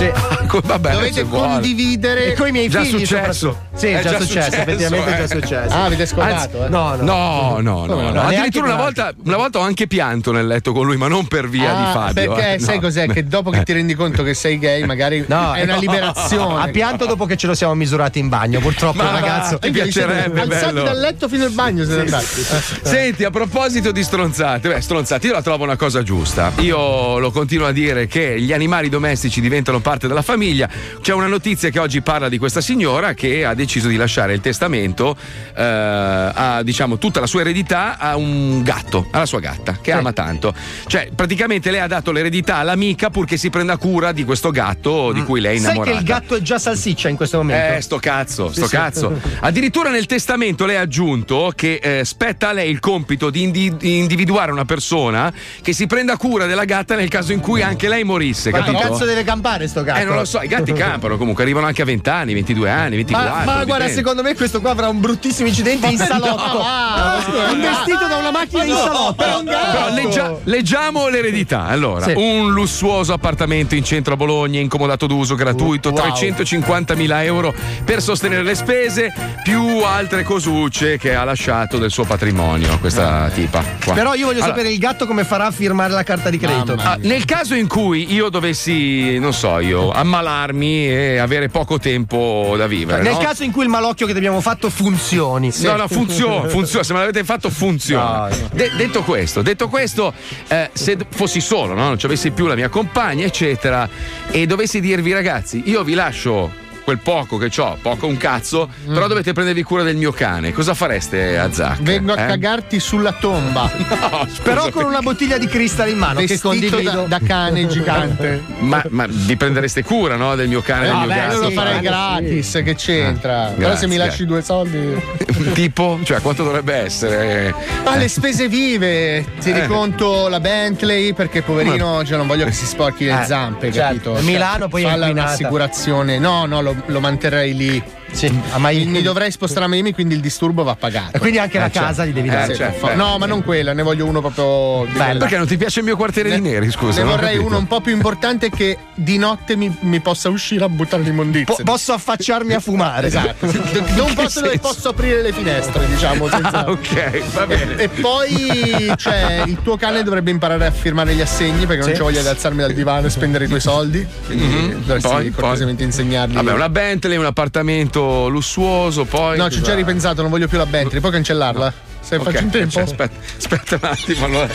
[0.63, 3.69] Vabbè, Dovete condividere E coi miei Già figli successo.
[3.81, 5.75] Sì, è già successo, effettivamente è già successo.
[5.75, 6.69] Ah, avete scopato, Anzi, eh?
[6.69, 7.03] No, no.
[7.03, 8.01] No, no, no.
[8.01, 8.11] No.
[8.13, 8.21] no?
[8.23, 11.49] Addirittura una volta, una volta ho anche pianto nel letto con lui, ma non per
[11.49, 12.33] via di Ah, Fabio.
[12.35, 12.81] Perché eh, sai no.
[12.83, 13.07] cos'è?
[13.09, 15.81] Che dopo che ti rendi conto che sei gay, magari No, è una no.
[15.81, 16.63] liberazione.
[16.63, 18.61] Ha pianto dopo che ce lo siamo misurati in bagno.
[18.61, 19.59] Purtroppo, Ma ragazzo.
[19.59, 20.83] ti piacerebbe, Alzati bello.
[20.83, 22.43] dal letto fino al bagno andati.
[22.83, 26.53] Senti, a proposito di stronzate, beh, stronzate, io la trovo una cosa giusta.
[26.59, 30.69] Io lo continuo a dire che gli animali domestici diventano parte della famiglia.
[31.01, 34.41] C'è una notizia che oggi parla di questa signora che ha deciso di lasciare il
[34.41, 35.17] testamento,
[35.55, 40.13] eh, a, diciamo, tutta la sua eredità a un gatto, alla sua gatta, che ama
[40.13, 40.53] tanto.
[40.87, 45.23] Cioè, praticamente lei ha dato l'eredità all'amica purché si prenda cura di questo gatto di
[45.23, 45.93] cui lei è Sai innamorata.
[45.93, 47.77] che il gatto è già salsiccia in questo momento?
[47.77, 48.75] Eh, sto cazzo, sto Sì, sì.
[48.77, 49.21] cazzo.
[49.41, 53.77] Addirittura nel testamento lei ha aggiunto che eh, spetta a lei il compito di indi-
[53.77, 57.89] di individuare una persona che si prenda cura della gatta nel caso in cui anche
[57.89, 58.91] lei morisse, Quanto capito?
[58.93, 60.01] cazzo deve campare sto gatto?
[60.01, 62.97] Eh, non lo so, i gatti campano comunque, arrivano anche a 20 anni, 22 anni,
[62.97, 63.35] 24.
[63.35, 63.93] Ma, ma guarda, dipende.
[63.95, 66.37] secondo me questo qua avrà un bruttissimo incidente in salotto.
[66.59, 69.15] no, Ah, scusa, investito da una macchina in no, salotto.
[69.15, 71.67] però- Però leggia- leggiamo l'eredità.
[71.67, 72.13] Allora, Sì.
[72.17, 75.99] un lussuoso appartamento in centro a Bologna, incomodato d'uso, gratuito, Wow.
[75.99, 82.79] 350.000 euro per sostenere le spese, più altre cosucce che ha lasciato del suo patrimonio,
[82.79, 83.63] questa tipa.
[83.85, 83.95] qua.
[83.95, 86.75] Però io voglio Allora, sapere il gatto come farà a firmare la carta di credito.
[86.79, 92.55] Ah, nel caso in cui io dovessi, non so io, ammalarmi e avere poco tempo
[92.57, 93.03] da vivere.
[93.03, 93.19] Nel no?
[93.19, 95.53] caso in cui il malocchio che ti abbiamo fatto funzioni.
[95.61, 96.85] No, no, funziona, funziona.
[96.85, 98.29] Se me l'avete fatto, funziona.
[98.53, 100.13] De- detto questo, detto questo,
[100.49, 101.89] eh, se fossi solo, no?
[101.89, 103.89] non ci avessi più la mia compagna, eccetera,
[104.31, 109.07] e dovessi dirvi, ragazzi, io vi lascio quel poco che ho, poco un cazzo, però
[109.07, 110.53] dovete prendervi cura del mio cane.
[110.53, 111.81] Cosa fareste a Zac?
[111.83, 112.27] Vengo a Eh?
[112.27, 113.71] cagarti sulla tomba.
[114.11, 117.03] No, Però con una bottiglia di cristallo in mano che condivido.
[117.07, 118.43] da, da cane gigante.
[118.61, 120.35] Ma, ma vi prendereste cura, no?
[120.35, 121.35] Del mio cane, del mio Vabbè, gatto?
[121.35, 121.81] io lo farei Eh?
[121.81, 123.53] gratis, che c'entra?
[123.55, 124.27] Però grazie, se mi lasci grazie.
[124.27, 125.03] due soldi.
[125.55, 126.01] Tipo?
[126.03, 127.55] Cioè, quanto dovrebbe essere?
[127.85, 129.67] Ah, le spese vive, tieni Eh.
[129.67, 134.13] conto la Bentley perché poverino cioè, non voglio che si sporchi le Eh, zampe, certo.
[134.15, 134.27] capito?
[134.31, 135.11] Milano poi inquinata.
[135.13, 136.19] un'assicurazione.
[136.19, 137.83] No, no, lo, lo manterrei lì.
[138.13, 138.87] Sì, a Miami.
[138.91, 141.17] Mi dovrei spostare a Miami, quindi il disturbo va pagato.
[141.17, 141.87] E quindi anche la Eh, certo.
[141.89, 142.55] casa gli devi Eh, dare.
[142.55, 142.87] certo.
[142.87, 145.19] Fa- No, ma non quella, ne voglio uno proprio di quella.
[145.19, 146.71] Perché non ti piace il mio quartiere di neri?
[146.71, 147.47] Scusa, Ne non vorrei capito.
[147.47, 151.55] uno un po' più importante che di notte mi, mi possa uscire a buttare l'immondizia.
[151.55, 153.07] Po- posso affacciarmi a fumare.
[153.07, 153.47] Esatto.
[153.97, 156.29] non posso dove posso aprire le finestre, diciamo.
[156.29, 156.65] Senza...
[156.67, 157.77] Ah, ok, va bene.
[157.77, 161.99] E poi cioè, il tuo cane dovrebbe imparare a firmare gli assegni perché non Sì.
[161.99, 164.07] c'ho voglia di alzarmi dal divano e spendere i tuoi soldi.
[164.27, 164.71] Quindi Mhm.
[164.85, 166.35] dovresti Poi, cortesemente insegnargli.
[166.35, 169.37] Vabbè, una Bentley, un appartamento lussuoso, poi.
[169.37, 171.73] No, ci ho già ripensato, non voglio più la Bentley, puoi cancellarla?
[172.01, 172.81] Se Ok, faccio in tempo.
[172.81, 174.49] aspetta, aspetta un attimo, allora.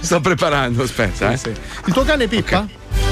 [0.00, 1.38] Sto preparando, aspetta, eh.
[1.86, 2.66] Il tuo cane pippa?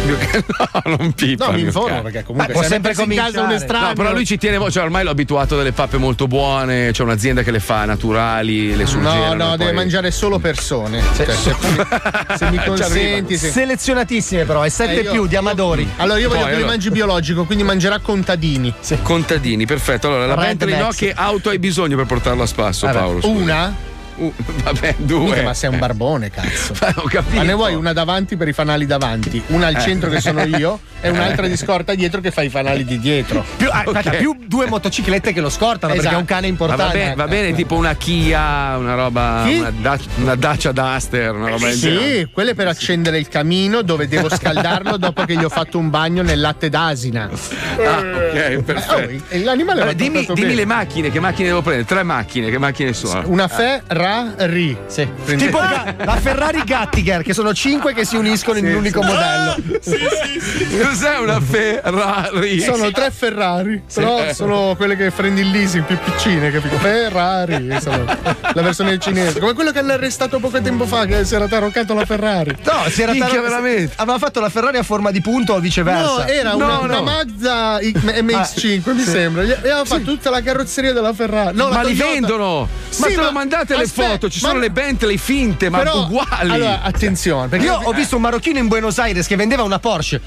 [0.86, 1.46] No, non pippa.
[1.46, 3.54] No, mi informo perché comunque Beh, può se sempre casa un cominciare.
[3.54, 3.88] estraneo.
[3.88, 7.02] No, però lui ci tiene, cioè ormai l'ho abituato a delle pappe molto buone, c'è
[7.02, 9.34] un'azienda che le fa naturali, le No, surgelano.
[9.34, 11.02] no, e deve poi- mangiare solo persone.
[11.16, 11.54] Cioè, se,
[12.36, 13.36] se mi consenti.
[13.36, 15.88] se- Selezionatissime però, e 7 Eh, io- più di Amadori.
[15.96, 18.72] Allora io voglio Poi, che lui allora- mangi biologico, quindi mangerà contadini.
[19.02, 20.06] Contadini, perfetto.
[20.08, 23.20] Allora, la Bentley no, che auto hai bisogno per portarlo a spasso, Vabbè, Paolo?
[23.20, 23.32] scusa?
[23.42, 23.74] Una?
[24.16, 25.18] Uh, vabbè, due.
[25.30, 26.72] Mica, ma sei un barbone, cazzo.
[26.96, 27.36] Ho capito.
[27.36, 29.80] Ma ne vuoi una davanti per i fanali davanti, una al Eh.
[29.80, 33.44] centro che sono io e un'altra di scorta dietro che fa i fanali di dietro.
[33.56, 34.16] Più, ah, aspetta, Ok.
[34.16, 36.32] più due motociclette che lo scortano perché è un Esatto.
[36.32, 36.82] cane Ma importante.
[36.84, 39.42] va bene, va bene, tipo una Kia, una roba.
[39.46, 39.58] Chi?
[39.58, 42.18] Una, Da- una Dacia Duster, una roba del genere.
[42.18, 45.90] Sì, quelle per accendere il camino dove devo scaldarlo dopo che gli ho fatto un
[45.90, 47.28] bagno nel latte d'asina.
[47.84, 48.94] Ah, ok, perfetto.
[49.34, 51.86] Oh, l'animale va dimmi, dimmi le macchine, che macchine devo prendere?
[51.86, 53.22] Tre macchine, che macchine sono?
[53.26, 53.48] Una
[54.06, 54.76] Ferrari.
[54.86, 55.08] Sì.
[55.24, 59.02] Prendi- Tipo ga- la Ferrari Gattiger, che sono cinque che si uniscono in un unico
[59.02, 59.56] modello.
[60.82, 62.60] Cos'è una Ferrari?
[62.60, 66.76] Sono tre Ferrari, però sono quelle che prendi il leasing più piccine, capito?
[66.78, 69.40] Ferrari, la versione cinese.
[69.40, 72.54] Come quello che hanno arrestato poco tempo fa, che si era taroccato la Ferrari.
[72.64, 73.92] No, si era Minchia, tar- veramente.
[73.96, 76.02] Aveva fatto la Ferrari a forma di punto o viceversa.
[76.02, 76.82] No, era No, una, no.
[76.82, 79.42] una Mazda I- MX5, mi sembra.
[79.42, 81.56] Gli aveva fatto tutta la carrozzeria della Ferrari.
[81.56, 82.68] No, ma li vendono!
[82.98, 85.78] ma Sì, te lo ma- mandate le foto, ci ma- sono le Bentley finte, ma
[85.78, 86.50] Però, uguali.
[86.50, 90.20] Allora, attenzione, perché Io ho visto un marocchino in Buenos Aires che vendeva una Porsche.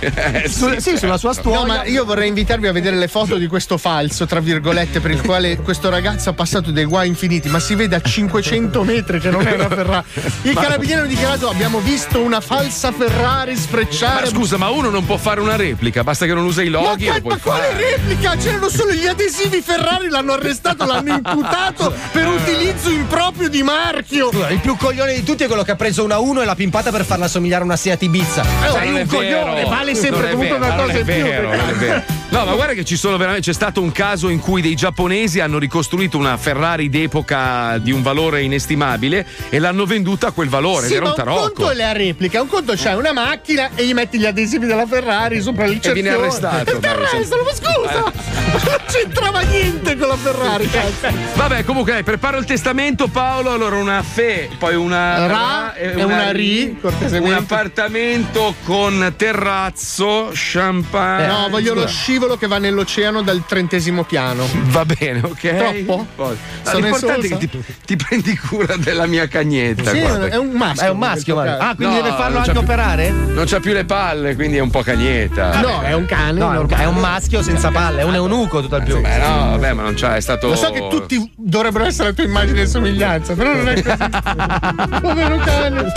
[0.00, 1.58] Eh, Sul- sì, sulla sua stuoia.
[1.58, 5.10] No, ma io vorrei invitarvi a vedere le foto di questo falso, tra virgolette, per
[5.10, 9.18] il quale questo ragazzo ha passato dei guai infiniti, ma si vede a 500 metri
[9.20, 10.04] che non è una Ferrari.
[10.42, 14.28] Il carabiniere ha dichiarato: abbiamo visto una falsa Ferrari Ma sfrecciare.
[14.28, 17.06] scusa, ma uno non può fare una replica, basta che non usa i Ma, loghi
[17.20, 18.36] puoi ma quale replica?
[18.36, 24.30] C'erano solo gli adesivi Ferrari, l'hanno arrestato, l'hanno imputato per utilizzo improprio proprio di marchio.
[24.30, 26.54] Scusa, il più coglione di tutti è quello che ha preso una 1 e l'ha
[26.54, 28.42] pimpata per farla assomigliare a una Seat Ibiza.
[28.42, 31.14] Eh, Sei un coglione, vale sempre Non è comunque una cosa è in più.
[31.14, 32.02] vero, non è vero.
[32.30, 33.46] No, ma guarda che ci sono veramente.
[33.48, 38.02] C'è stato un caso in cui dei giapponesi hanno ricostruito una Ferrari d'epoca di un
[38.02, 40.86] valore inestimabile e l'hanno venduta a quel valore.
[40.86, 43.94] Sì, era ma un conto è la replica, un conto c'hai una macchina e gli
[43.94, 46.02] metti gli adesivi della Ferrari sopra il cerchione.
[46.02, 48.36] viene arrestato, E ti arrestano, ma scusa!
[48.48, 51.14] Non c'entrava niente con la Ferrari, cazzo.
[51.34, 53.52] Vabbè, comunque, dai, preparo il testamento, Paolo.
[53.52, 57.28] Allora, una fe, poi una Ra e una ri, cortesemente.
[57.28, 61.26] Un appartamento con terrazzo, champagne.
[61.26, 64.46] No, voglio lo scivolo che va nell'oceano dal trentesimo piano.
[64.70, 65.56] Va bene, ok.
[65.84, 66.06] Troppo?
[66.16, 69.90] Poi- Sono L'importante è che ti, ti prendi cura della mia cagnetta.
[69.90, 70.26] Sì, guarda.
[70.26, 70.86] è un maschio.
[70.86, 71.38] È un maschio.
[71.38, 73.10] Ah, quindi No, deve farlo anche più- operare?
[73.10, 75.60] Non c'ha più le palle, quindi è un po' cagnetta.
[75.60, 76.38] No, è un cane.
[76.38, 76.82] No, è un, normale.
[76.82, 79.00] è un maschio senza palle, è un eunuco tutto al più.
[79.00, 80.48] Beh, no, vabbè, ma non c'ha, è stato.
[80.48, 83.96] Lo so che tutti dovrebbero essere la tua immagine e somiglianza, però non è così.
[85.00, 85.92] Povero cane.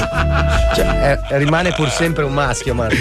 [0.75, 2.97] Cioè, eh, rimane pur sempre un maschio, Mario.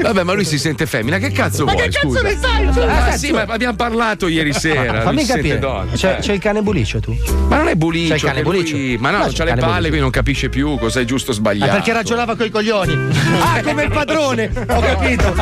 [0.00, 1.18] Vabbè, ma lui si sente femmina.
[1.18, 1.84] Che cazzo Ma vuoi?
[1.84, 2.22] che cazzo scusa?
[2.22, 2.72] ne sai?
[2.72, 5.02] Cioè, Ah, sì, ma abbiamo parlato ieri sera.
[5.02, 5.58] Fammi capire.
[5.58, 5.92] donna.
[5.92, 6.20] C'è, Eh.
[6.20, 7.16] c'è il cane buliccio tu?
[7.48, 8.08] Ma non è buliccio.
[8.08, 8.96] C'è il cane che lui-?
[8.98, 9.80] Ma no, No, c'ha le palle, buliccio.
[9.80, 11.72] quindi non capisce più cosa è giusto o Ah, sbagliato.
[11.72, 12.96] perché ragionava coi coglioni.
[13.40, 14.50] Ah, come il padrone.
[14.68, 15.34] Ho capito.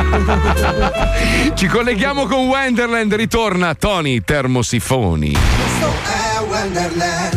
[1.53, 3.13] Ci colleghiamo con Wenderland.
[3.13, 5.35] Ritorna Tony Termosifoni.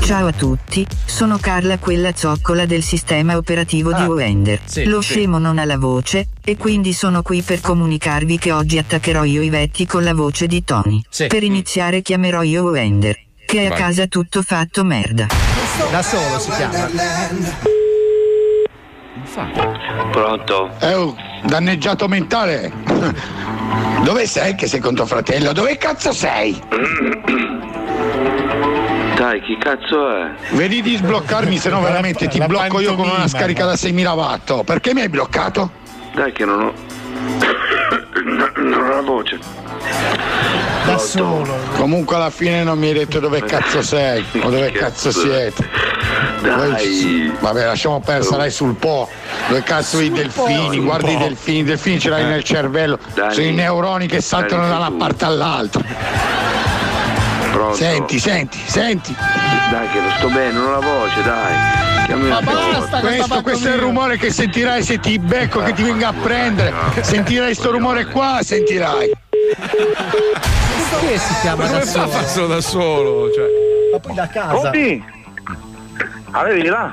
[0.01, 4.61] Ciao a tutti, sono Carla quella zoccola del sistema operativo di Ah, Wender.
[4.65, 5.13] sì, Lo sì.
[5.13, 9.43] scemo non ha la voce, e quindi sono qui per comunicarvi che oggi attaccherò io
[9.43, 11.03] i vetti con la voce di Tony.
[11.11, 11.27] Sì.
[11.27, 13.15] Per iniziare chiamerò io Wender,
[13.45, 15.27] che è a casa tutto fatto merda.
[15.91, 16.89] Da solo si chiama.
[20.13, 20.71] Pronto?
[20.81, 21.15] Eh,
[21.45, 22.73] danneggiato mentale.
[24.03, 25.53] Dove sei che sei con tuo fratello?
[25.53, 26.59] Dove cazzo sei?
[29.21, 30.31] Dai, chi cazzo è?
[30.53, 34.65] Vedi di sbloccarmi, se no veramente ti blocco io con una scarica da 6000 watt.
[34.65, 35.73] Perché mi hai bloccato?
[36.15, 36.73] Dai che non ho.
[38.63, 39.39] non ho la voce.
[40.87, 41.55] Da solo.
[41.77, 45.69] Comunque alla fine non mi hai detto dove cazzo sei o dove cazzo siete.
[46.41, 47.31] Dai.
[47.41, 49.07] Vabbè, lasciamo perdere, sarai sul Po.
[49.49, 50.79] Dove cazzo i delfini?
[50.79, 50.83] Po'.
[50.85, 51.25] Guardi i Po'.
[51.25, 52.27] delfini, i delfini ce l'hai Eh.
[52.27, 52.99] nel cervello.
[53.13, 53.35] Dai.
[53.35, 55.83] Sono i neuroni che saltano da una parte all'altra.
[57.61, 57.77] Pronto?
[57.77, 59.15] Senti, senti, senti.
[59.71, 62.07] Dai che non sto bene, non ho la voce, dai.
[62.07, 65.83] Chiami Ma basta, questo, questo è il rumore che sentirai se ti becco, che ti
[65.83, 66.73] venga a prendere.
[67.03, 69.11] Sentirai sto rumore qua, sentirai.
[70.91, 72.09] Perché si chiama Come da fa a solo?
[72.09, 73.31] farselo da solo?
[73.31, 73.45] Cioè.
[73.93, 74.71] Ma poi da casa.
[74.71, 75.05] Pronti?
[76.31, 76.93] Avevi là?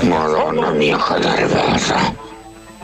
[0.00, 2.12] Madonna mia, che nervosa.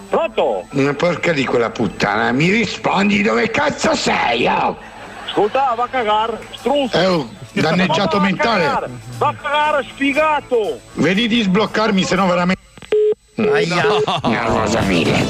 [0.08, 0.64] Pronto?
[0.70, 4.94] Una porca di quella puttana, mi rispondi dove cazzo sei, oh?
[5.36, 6.98] Ascolta, va a cagare, struzzo.
[6.98, 8.64] Eh, oh, danneggiato Va a mentale.
[8.64, 10.80] cagare, Va a cagare, sfigato.
[10.94, 12.62] Vedi di sbloccarmi, se no veramente.
[13.36, 13.84] Aia.
[14.22, 15.26] Nervosa mille.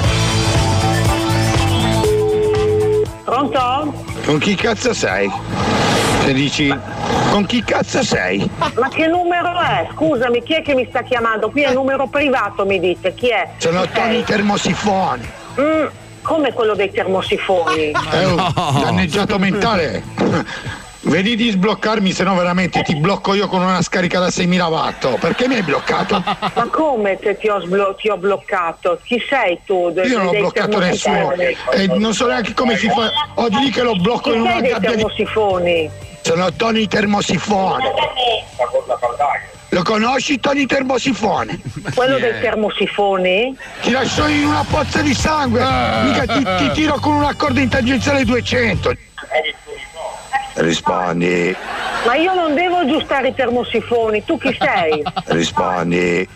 [3.25, 4.05] Pronto?
[4.23, 5.29] Con chi cazzo sei?
[6.23, 6.73] Se dici.
[7.31, 8.49] Con chi cazzo sei?
[8.75, 9.89] Ma che numero è?
[9.93, 11.49] Scusami, chi è che mi sta chiamando?
[11.49, 13.13] Qui è numero privato, mi dice.
[13.13, 13.49] Chi è?
[13.57, 13.85] Sono?
[13.89, 15.29] Tony Termosifoni.
[15.59, 15.85] Mm,
[16.27, 17.91] come quello dei termosifoni?
[18.11, 18.51] Eh, oh,
[18.81, 20.03] danneggiato mentale.
[21.01, 25.07] Vedi di sbloccarmi, se no veramente ti blocco io con una scarica da 6000 watt.
[25.19, 26.21] Perché mi hai bloccato?
[26.53, 28.99] Ma come se ti ho, sblo- ti ho bloccato?
[29.03, 29.89] Chi sei tu?
[29.91, 31.31] De- Io non ho dei bloccato nessuno
[31.71, 33.09] e non so neanche come si fa.
[33.35, 34.95] Ho di lì che lo blocco Chi in una dei gabbia di.
[34.97, 35.89] termosifoni?
[36.23, 37.85] Sono Tony Termosifone.
[39.69, 41.59] Lo conosci Tony Termosifone?
[41.93, 43.55] Quello dei termosifoni?
[43.81, 45.59] Ti lascio in una pozza di sangue,
[46.03, 48.95] mica ti, ti tiro con un accordo in tangenziale 200.
[50.55, 51.55] Rispondi,
[52.07, 55.03] Ma io non devo aggiustare i termosifoni, tu chi sei?
[55.25, 56.27] rispondi.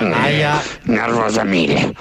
[0.00, 0.62] Aia.
[0.82, 1.94] Nervosa mille.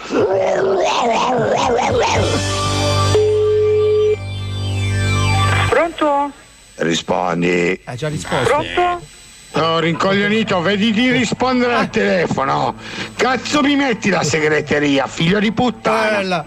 [5.69, 6.31] Pronto?
[6.75, 7.79] Rispondi.
[7.85, 8.43] Ha già risposto.
[8.43, 9.01] Pronto?
[9.53, 12.75] No, rincoglionito, vedi di rispondere al telefono.
[13.15, 16.45] Cazzo mi metti la segreteria, figlio di puttana.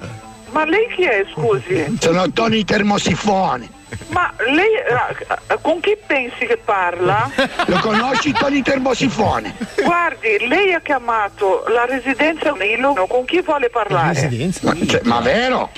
[0.51, 1.97] Ma lei chi è, scusi?
[2.01, 3.69] Sono Tony Termosifone.
[4.09, 7.31] Ma lei eh, con chi pensi che parla?
[7.67, 9.55] Lo conosci Tony Termosifone?
[9.83, 14.31] Guardi, lei ha chiamato la residenza Nilo, con chi vuole parlare?
[14.63, 15.71] Ma, cioè, ma vero?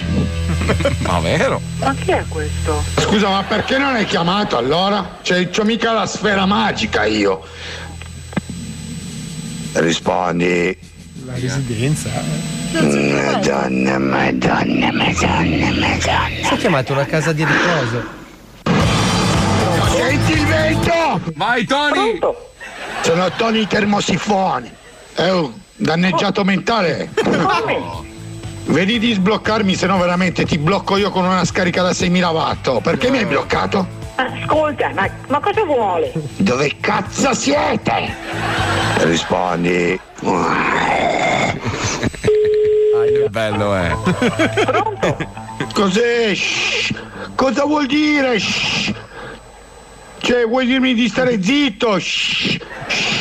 [1.00, 1.60] Ma vero?
[1.78, 2.82] Ma chi è questo?
[2.98, 5.18] Scusa, ma perché non hai chiamato allora?
[5.22, 7.44] Cioè, c'ho mica la sfera magica io.
[9.72, 10.76] Rispondi.
[11.24, 12.08] La residenza.
[12.72, 16.28] Madonna, madonna, madonna, madonna.
[16.42, 18.04] Si è chiamato una casa di riposo.
[19.94, 21.20] Senti il vento!
[21.34, 22.18] Vai Tony!
[23.02, 24.70] Sono Tony Termosifoni.
[25.14, 27.10] È un danneggiato mentale.
[28.68, 32.80] Vedi di sbloccarmi, se no veramente ti blocco io con una scarica da 6000 watt.
[32.80, 33.86] Perché mi hai bloccato?
[34.16, 36.12] Ascolta, ma, ma cosa vuole?
[36.36, 38.14] Dove cazzo siete?
[38.98, 40.00] Rispondi.
[43.22, 43.94] Che bello è.
[45.72, 46.34] Cos'è?
[46.34, 46.94] Shh.
[47.34, 48.38] Cosa vuol dire?
[48.38, 48.92] Shh.
[50.18, 51.98] Cioè, vuoi dirmi di stare zitto?
[52.00, 52.58] Shh.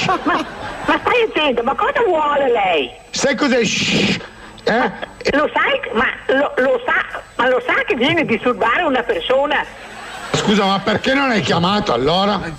[0.07, 2.89] Ma, ma stai attento, ma cosa vuole lei?
[3.11, 3.63] Sai cos'è?
[3.63, 4.19] Shh.
[4.65, 4.91] Eh?
[5.31, 9.63] Lo sai, ma lo, lo sa, ma lo sa che viene a disturbare una persona?
[10.33, 12.37] Scusa, ma perché non hai chiamato allora?
[12.37, 12.51] Ma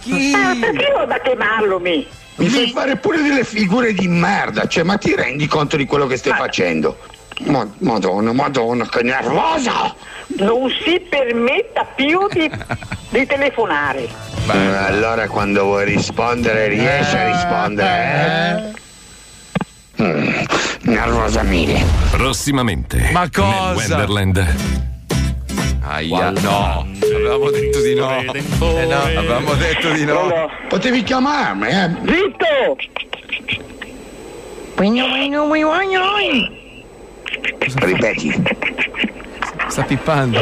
[0.60, 2.06] perché ho da chiamarlo mi?
[2.36, 6.06] Mi fai fare pure delle figure di merda, cioè, ma ti rendi conto di quello
[6.06, 6.98] che stai facendo?
[7.46, 9.94] Ma- madonna, madonna, che nervosa!
[10.38, 12.50] Non si permetta più di,
[13.10, 14.08] di telefonare.
[14.48, 18.84] Eh, allora quando vuoi rispondere riesci a rispondere, eh?
[20.02, 20.44] Mm,
[20.82, 21.84] nervosa mille.
[22.10, 23.10] Prossimamente.
[23.12, 23.96] Ma cosa?
[23.96, 24.54] Nel Wonderland.
[25.88, 28.20] Aia, no, avevamo detto di no.
[28.20, 30.50] Eh no, avevamo detto di no.
[30.68, 31.90] Potevi chiamarmi, eh?
[32.04, 32.76] Zitto!
[37.76, 38.42] Ripeti.
[39.68, 40.40] Sta pippando.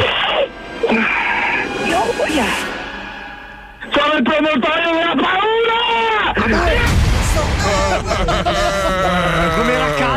[3.91, 6.94] Sono il promotore della paura!
[9.55, 10.14] Com'era caldo!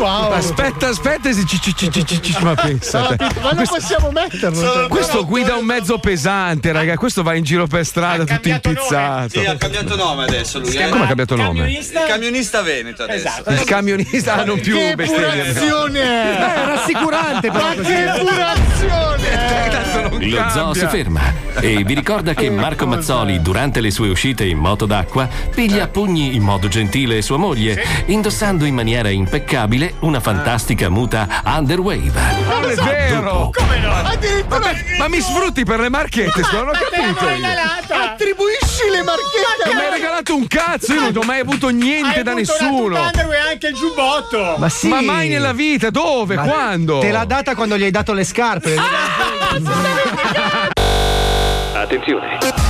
[0.00, 0.32] Wow.
[0.32, 3.16] Aspetta, aspetta, si- ci- ci- ci- ci- ci- ci- ma pensate.
[3.18, 4.86] Ma non Questo- possiamo metterlo.
[4.88, 6.96] Questo guida un mezzo pesante, raga.
[6.96, 9.40] Questo va in giro per strada tutto impizzato.
[9.40, 10.74] Sì, ha cambiato nome adesso lui.
[10.74, 10.88] eh.
[10.88, 11.70] Come ha cambiato nome?
[11.70, 13.28] Il camionista veneto adesso.
[13.48, 16.00] Il camionista ah, non più Che epurazione!
[16.00, 19.28] Eh, rassicurante però Ma che epurazione!
[20.30, 21.20] Lo zoo si ferma
[21.60, 25.88] e vi ricorda che Marco Mazzoli, durante le sue uscite in moto d'acqua, piglia a
[25.88, 32.12] pugni in modo gentile sua moglie, indossando in maniera impeccabile una fantastica muta Underwave.
[32.48, 33.50] Non è vero!
[33.52, 33.88] Come no?
[34.48, 34.60] Ma,
[34.98, 36.42] ma mi sfrutti per le marchette?
[36.52, 37.26] Non ho capito.
[37.92, 39.66] Attribuisci le marchette!
[39.66, 42.96] Non mi hai regalato un cazzo, io non ho mai avuto niente da nessuno.
[43.50, 44.56] anche il giubbotto.
[44.58, 44.88] Ma sì.
[44.88, 46.36] Ma mai nella vita, dove?
[46.36, 47.00] Ma Quando?
[47.00, 48.76] Te l'ha data quando gli hai dato le scarpe.
[51.74, 52.69] Attenzione.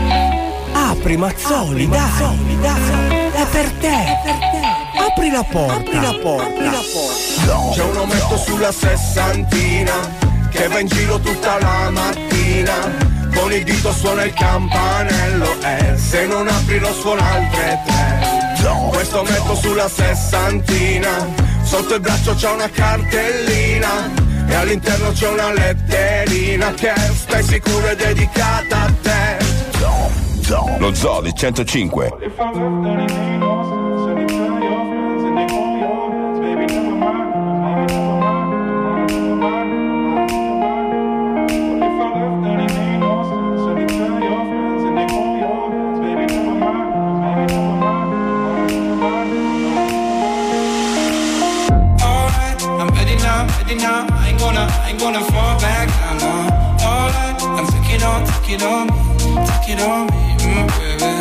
[0.91, 3.31] Apri Mazzoli, dai, dai.
[3.31, 4.17] È per te.
[4.99, 5.75] Apri la porta.
[5.75, 7.71] Apri la porta.
[7.71, 9.93] C'è un ometto sulla sessantina
[10.49, 12.73] che va in giro tutta la mattina.
[13.33, 18.89] Con il dito suona il campanello e se non apri lo suona altre tre.
[18.89, 21.25] Questo ometto sulla sessantina,
[21.63, 24.11] sotto il braccio c'è una cartellina
[24.45, 29.40] e all'interno c'è una letterina che stai sicuro è dedicata a te.
[30.51, 32.11] Lo Zoo di 105.
[52.03, 53.47] Alright, I'm ready now.
[54.11, 56.61] I ain't gonna, I ain't gonna fall back down now.
[56.83, 58.93] Alright, I'm take it on, take it on me,
[59.45, 61.11] take it on me, mm, baby.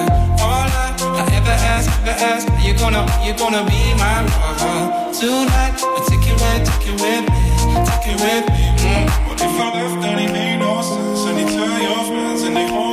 [1.02, 5.78] I ever ask, ever ask, are you gonna, you gonna be my lover tonight?
[5.78, 7.42] I take with, take it with me,
[7.88, 8.64] take it with me.
[8.82, 9.06] Mm.
[9.28, 11.20] What if I left and it made no sense?
[11.28, 12.89] And you tell your friends and they hold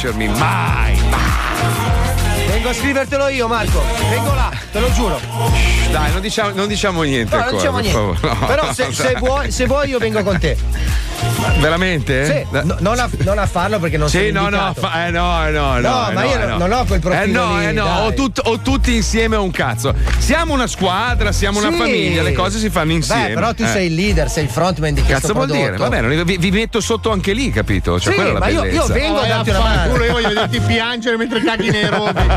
[0.00, 0.98] a convincermi, mai,
[2.48, 3.82] Vengo a scrivertelo io, Marco.
[4.08, 5.20] Vengo là, te lo giuro.
[5.90, 8.46] Dai, non diciamo, non diciamo niente No, non ancora, diciamo per niente.
[8.46, 10.56] Però se, se vuoi, se vuoi io vengo con te.
[11.60, 12.24] Veramente?
[12.24, 15.10] Sì, no- non, a, non a farlo perché non Sì, sei no, no, fa- eh,
[15.10, 17.26] no, eh, no, no, No, eh, ma io eh, non- non ho quel profilo Eh
[17.26, 18.06] no, lì, eh no, dai.
[18.06, 19.94] o, tut- o tutti insieme o un cazzo.
[20.18, 21.76] Siamo una squadra, siamo una Sì.
[21.76, 23.28] famiglia, le cose si fanno insieme.
[23.28, 23.66] Beh, però tu eh.
[23.68, 25.70] sei il leader, sei il frontman di questo Cazzo vuol prodotto.
[25.70, 26.06] dire?
[26.06, 28.00] Vabbè, vi, vi metto sotto anche lì, capito?
[28.00, 30.04] Cioè, Sì, la ma io- io vengo a darti una mano.
[30.04, 32.12] Io voglio vederti piangere mentre caghi nei rovi.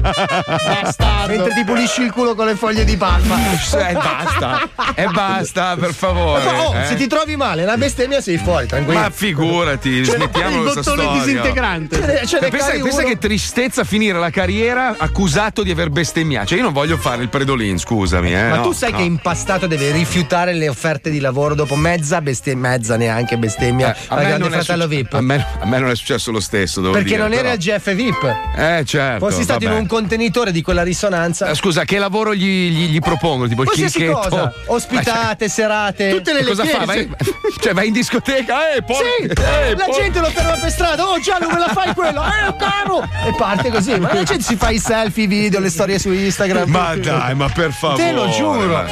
[0.82, 1.28] Bastardo.
[1.34, 3.38] Mentre ti pulisci il culo con le foglie di palma.
[3.53, 4.61] Eh, basta,
[4.95, 6.45] e basta, per favore.
[6.45, 6.86] Oh, eh.
[6.86, 8.99] se ti trovi male, una bestemmia sei fuori, tranquillo.
[8.99, 11.24] Ma figurati, C'è smettiamo il questa bottone storia.
[11.24, 11.95] disintegrante.
[11.95, 13.07] Ce ne- ce ne pensa cari pensa uno.
[13.07, 16.47] che tristezza finire la carriera accusato di aver bestemmiato.
[16.47, 18.34] Cioè, io non voglio fare il predolin, scusami.
[18.34, 18.97] Eh, Ma no, tu sai no.
[18.97, 23.97] che impastato deve rifiutare le offerte di lavoro dopo mezza bestemmia, mezza neanche bestemmia Eh,
[24.07, 25.14] a al me, grande non fratello succe- VIP.
[25.14, 27.53] a me- a me non è successo lo stesso, devo Perché dire, non eri però.
[27.53, 28.36] al GF VIP.
[28.57, 29.30] Eh, certo.
[29.30, 31.47] Fossi stato in un contenitore di quella risonanza.
[31.49, 33.47] Eh, Scusa, che lavoro gli, gli, gli propongono?
[33.47, 34.20] Tipo il Qualsiasi chinchetto?
[34.30, 34.53] cosa.
[34.68, 36.09] Ospitate, serate.
[36.09, 36.86] Tutte le cosa fa?
[36.86, 37.09] Vai,
[37.61, 38.74] cioè, vai in discoteca?
[38.76, 39.03] Eh, poi.
[39.20, 41.08] Sì, eh, la poi- gente lo ferma per strada.
[41.08, 42.22] Oh, Gianlu, me la fai quello?
[42.24, 43.04] Eh, caro!
[43.26, 43.99] E parte così.
[43.99, 46.70] Ma la gente si fa i selfie, i video, le storie su Instagram.
[46.70, 48.04] Ma dai, ma per favore.
[48.04, 48.68] Te lo giuro.
[48.68, 48.86] Ma,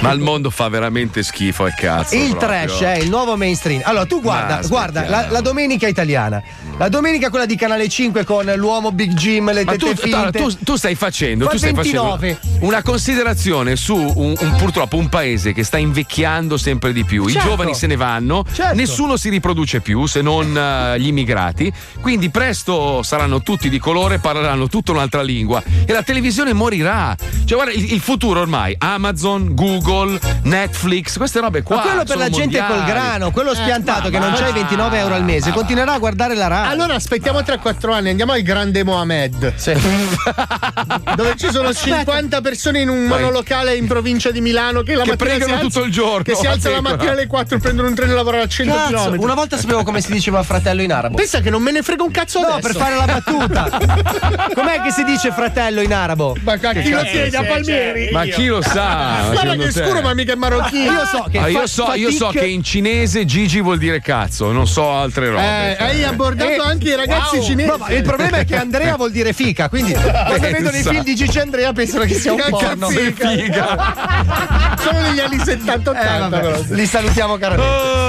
[0.00, 2.14] ma il mondo fa veramente schifo al cazzo.
[2.14, 2.48] Il proprio.
[2.48, 3.82] trash è il nuovo mainstream.
[3.84, 6.42] Allora, tu guarda, Ma guarda la, la domenica italiana,
[6.78, 10.38] la domenica quella di Canale 5 con l'uomo Big Jim, le Ma tette tu, finte.
[10.38, 12.38] tu- tu stai facendo, Fa tu stai 29.
[12.40, 17.28] facendo una considerazione su un, un- purtroppo un paese che sta invecchiando sempre di più.
[17.28, 17.46] Certo.
[17.46, 18.74] I giovani se ne vanno, Certo.
[18.74, 21.72] nessuno si riproduce più se non eh, gli immigrati.
[22.02, 27.16] Quindi presto saranno tutti di colore, parleranno tutta un'altra lingua e la televisione morirà.
[27.46, 31.76] Cioè, guarda, il, il futuro ormai Amazon, Google, Netflix, queste robe qua.
[31.76, 32.74] Ma quello per la gente mondiali.
[32.74, 35.98] col grano, quello spiantato ma che non c'ha i 29 euro al mese, continuerà a
[35.98, 36.64] guardare la RAI.
[36.68, 39.54] Allora aspettiamo 3-4 anni, andiamo al grande Mohamed.
[41.16, 43.20] Dove ci sono 50 persone in un Vai.
[43.20, 46.22] monolocale in provincia di Milano che la Che mattina pregano alza- tutto il giorno.
[46.22, 48.74] Che si alza la Sì, mattina alle 4 prendono un treno e lavorano a 100
[48.74, 49.20] Cazzo, km.
[49.20, 51.16] una volta sapevo come si diceva fratello in arabo.
[51.16, 52.68] Pensa che non me ne frega un cazzo No, adesso.
[52.68, 54.50] per fare la battuta.
[54.54, 56.36] Com'è che si dice fratello in arabo?
[56.42, 57.36] Ma a chi lo chiede?
[57.36, 58.08] A Palmieri?
[58.12, 59.28] Ma chi lo sa?
[59.32, 59.84] Guarda che te?
[59.84, 60.92] scuro, ma mica è marocchino.
[60.92, 64.00] Io so che Ah, io fa- so, io so che in cinese Gigi vuol dire
[64.00, 65.76] cazzo, non so altre robe.
[65.76, 67.44] Eh, hai abordato Eh, anche i ragazzi wow.
[67.44, 67.68] cinesi.
[67.68, 71.02] No, ma il problema è che Andrea vuol dire fica, quindi quando vedono i film
[71.02, 72.88] di Gigi e Andrea pensano che sia un Che porno.
[72.88, 74.74] cazzica.
[74.78, 76.74] Sono degli anni 70-80 Eh.
[76.74, 77.70] Li salutiamo caramente.
[77.72, 78.05] Oh,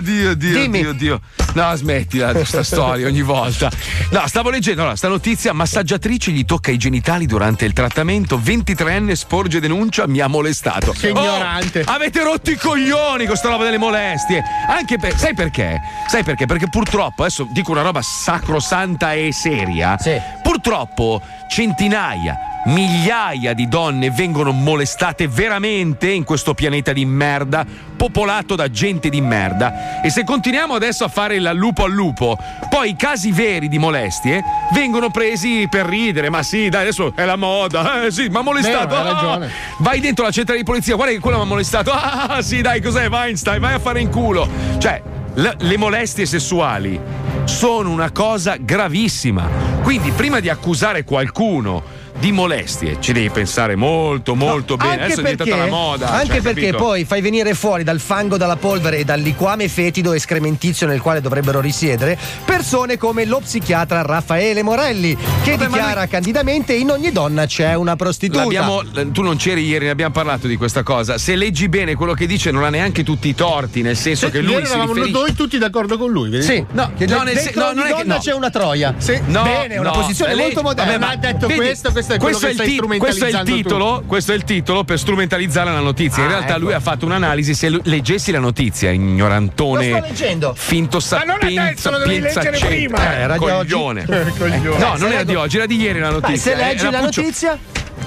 [0.00, 0.80] Dio, Dio, Dimmi.
[0.80, 1.20] Dio, Dio.
[1.54, 3.70] No, smettila questa storia ogni volta.
[4.10, 8.38] No, stavo leggendo allora, sta notizia: massaggiatrice gli tocca i genitali durante il trattamento.
[8.38, 10.92] 23enne sporge denuncia, mi ha molestato.
[10.92, 11.84] Che ignorante.
[11.86, 14.42] Oh, avete rotto i coglioni con sta roba delle molestie.
[14.68, 15.16] Anche per.
[15.16, 15.80] Sai perché?
[16.08, 16.46] Sai perché?
[16.46, 19.96] Perché purtroppo, adesso dico una roba sacrosanta e seria.
[19.98, 20.16] Sì.
[20.42, 27.64] Purtroppo centinaia, migliaia di donne vengono molestate veramente in questo pianeta di merda,
[27.96, 30.02] popolato da gente di merda.
[30.02, 32.36] E se continuiamo adesso a fare il lupo al lupo,
[32.68, 34.42] poi i casi veri di molestie
[34.72, 36.28] vengono presi per ridere.
[36.28, 38.04] Ma sì, dai, adesso è la moda.
[38.04, 38.94] Eh sì, mi ha molestato.
[38.94, 39.46] Vero, ah!
[39.78, 41.90] Vai dentro la centrale di polizia, guarda che quello mi ha molestato.
[41.92, 43.60] Ah, sì, dai, cos'è Weinstein?
[43.60, 44.48] Vai a fare in culo.
[44.78, 45.02] Cioè,
[45.34, 46.98] le- le molestie sessuali
[47.44, 49.48] sono una cosa gravissima.
[49.82, 51.82] Quindi, prima di accusare qualcuno
[52.20, 54.90] di molestie, ci devi pensare molto, molto bene.
[54.92, 56.10] Anche Adesso è perché, diventata la moda.
[56.10, 56.76] anche cioè, perché capito?
[56.84, 61.00] poi fai venire fuori dal fango, dalla polvere e dal liquame fetido e scrementizio nel
[61.00, 67.10] quale dovrebbero risiedere persone come lo psichiatra Raffaele Morelli, che Vabbè, dichiara candidamente in ogni
[67.10, 68.42] donna c'è una prostituta.
[68.42, 71.16] L'abbiamo- tu non c'eri ieri, ne abbiamo parlato di questa cosa.
[71.16, 74.40] Se leggi bene quello che dice, non ha neanche tutti i torti, nel senso che
[74.40, 75.18] lui Ieri si eravamo riferisce.
[75.20, 76.28] noi tutti d'accordo con lui.
[76.28, 76.44] vedi?
[76.44, 78.20] Sì, No, che no, nel dentro no, ogni non è che- donna no.
[78.20, 78.94] c'è una troia.
[78.98, 79.18] Sì.
[79.26, 80.00] No, Bene, è una no.
[80.00, 80.92] posizione Lei- molto moderna.
[80.92, 83.24] Vabbè, ma ha detto Vedi, questo, questo è quello questo che il stai ti- questo
[83.24, 83.56] è il strumentalizzando tu.
[83.62, 86.22] titolo, questo è il titolo per strumentalizzare la notizia.
[86.22, 86.58] In Ah, realtà ecco.
[86.60, 87.54] lui ha fatto un'analisi.
[87.54, 89.88] Se leggessi la notizia, Lo ignorantone.
[89.90, 90.54] sto leggendo.
[90.56, 93.12] Finto Ma non adesso, lo dovevi leggere prima.
[93.16, 93.72] Eh, era di oggi.
[93.72, 94.04] coglione.
[94.38, 94.78] Coglione.
[94.78, 96.52] No, Eh, non era di oggi, era di ieri la notizia.
[96.52, 97.58] se leggi Era la Puccio- notizia,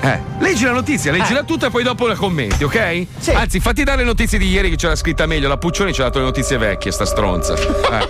[0.02, 3.06] Eh, leggi la notizia, leggila tutta e poi dopo la commenti, ok?
[3.34, 5.48] Anzi, fatti dare le notizie di ieri che c'era scritta meglio.
[5.48, 7.54] La Puccioni ci ha dato le notizie vecchie, sta stronza.
[7.94, 8.08] Eh.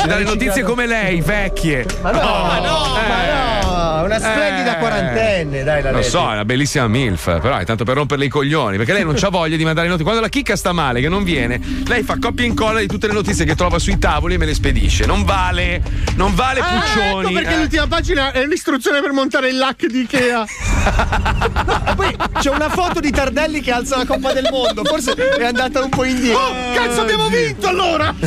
[0.00, 1.86] Ci dà le notizie come lei, vecchie.
[2.02, 3.65] Ma no, ma no, ma no,
[4.06, 4.78] una splendida Eh.
[4.80, 8.28] quarantenne, dai, la Lo so, è una bellissima MILF, però è tanto per romperle i
[8.28, 10.04] coglioni, perché lei non c'ha voglia di mandare notizie.
[10.04, 13.06] Quando la chicca sta male, che non viene, lei fa coppia e incolla di tutte
[13.06, 15.04] le notizie che trova sui tavoli e me le spedisce.
[15.06, 15.82] Non vale,
[16.16, 17.20] non vale Ah, Puccioni.
[17.26, 17.58] ecco perché eh.
[17.58, 20.44] l'ultima pagina è l'istruzione per montare il lac di Ikea.
[21.86, 24.84] E poi c'è una foto di Tardelli che alza la Coppa del Mondo.
[24.84, 26.40] Forse è andata un po' indietro.
[26.40, 28.14] Oh, cazzo, abbiamo vinto allora!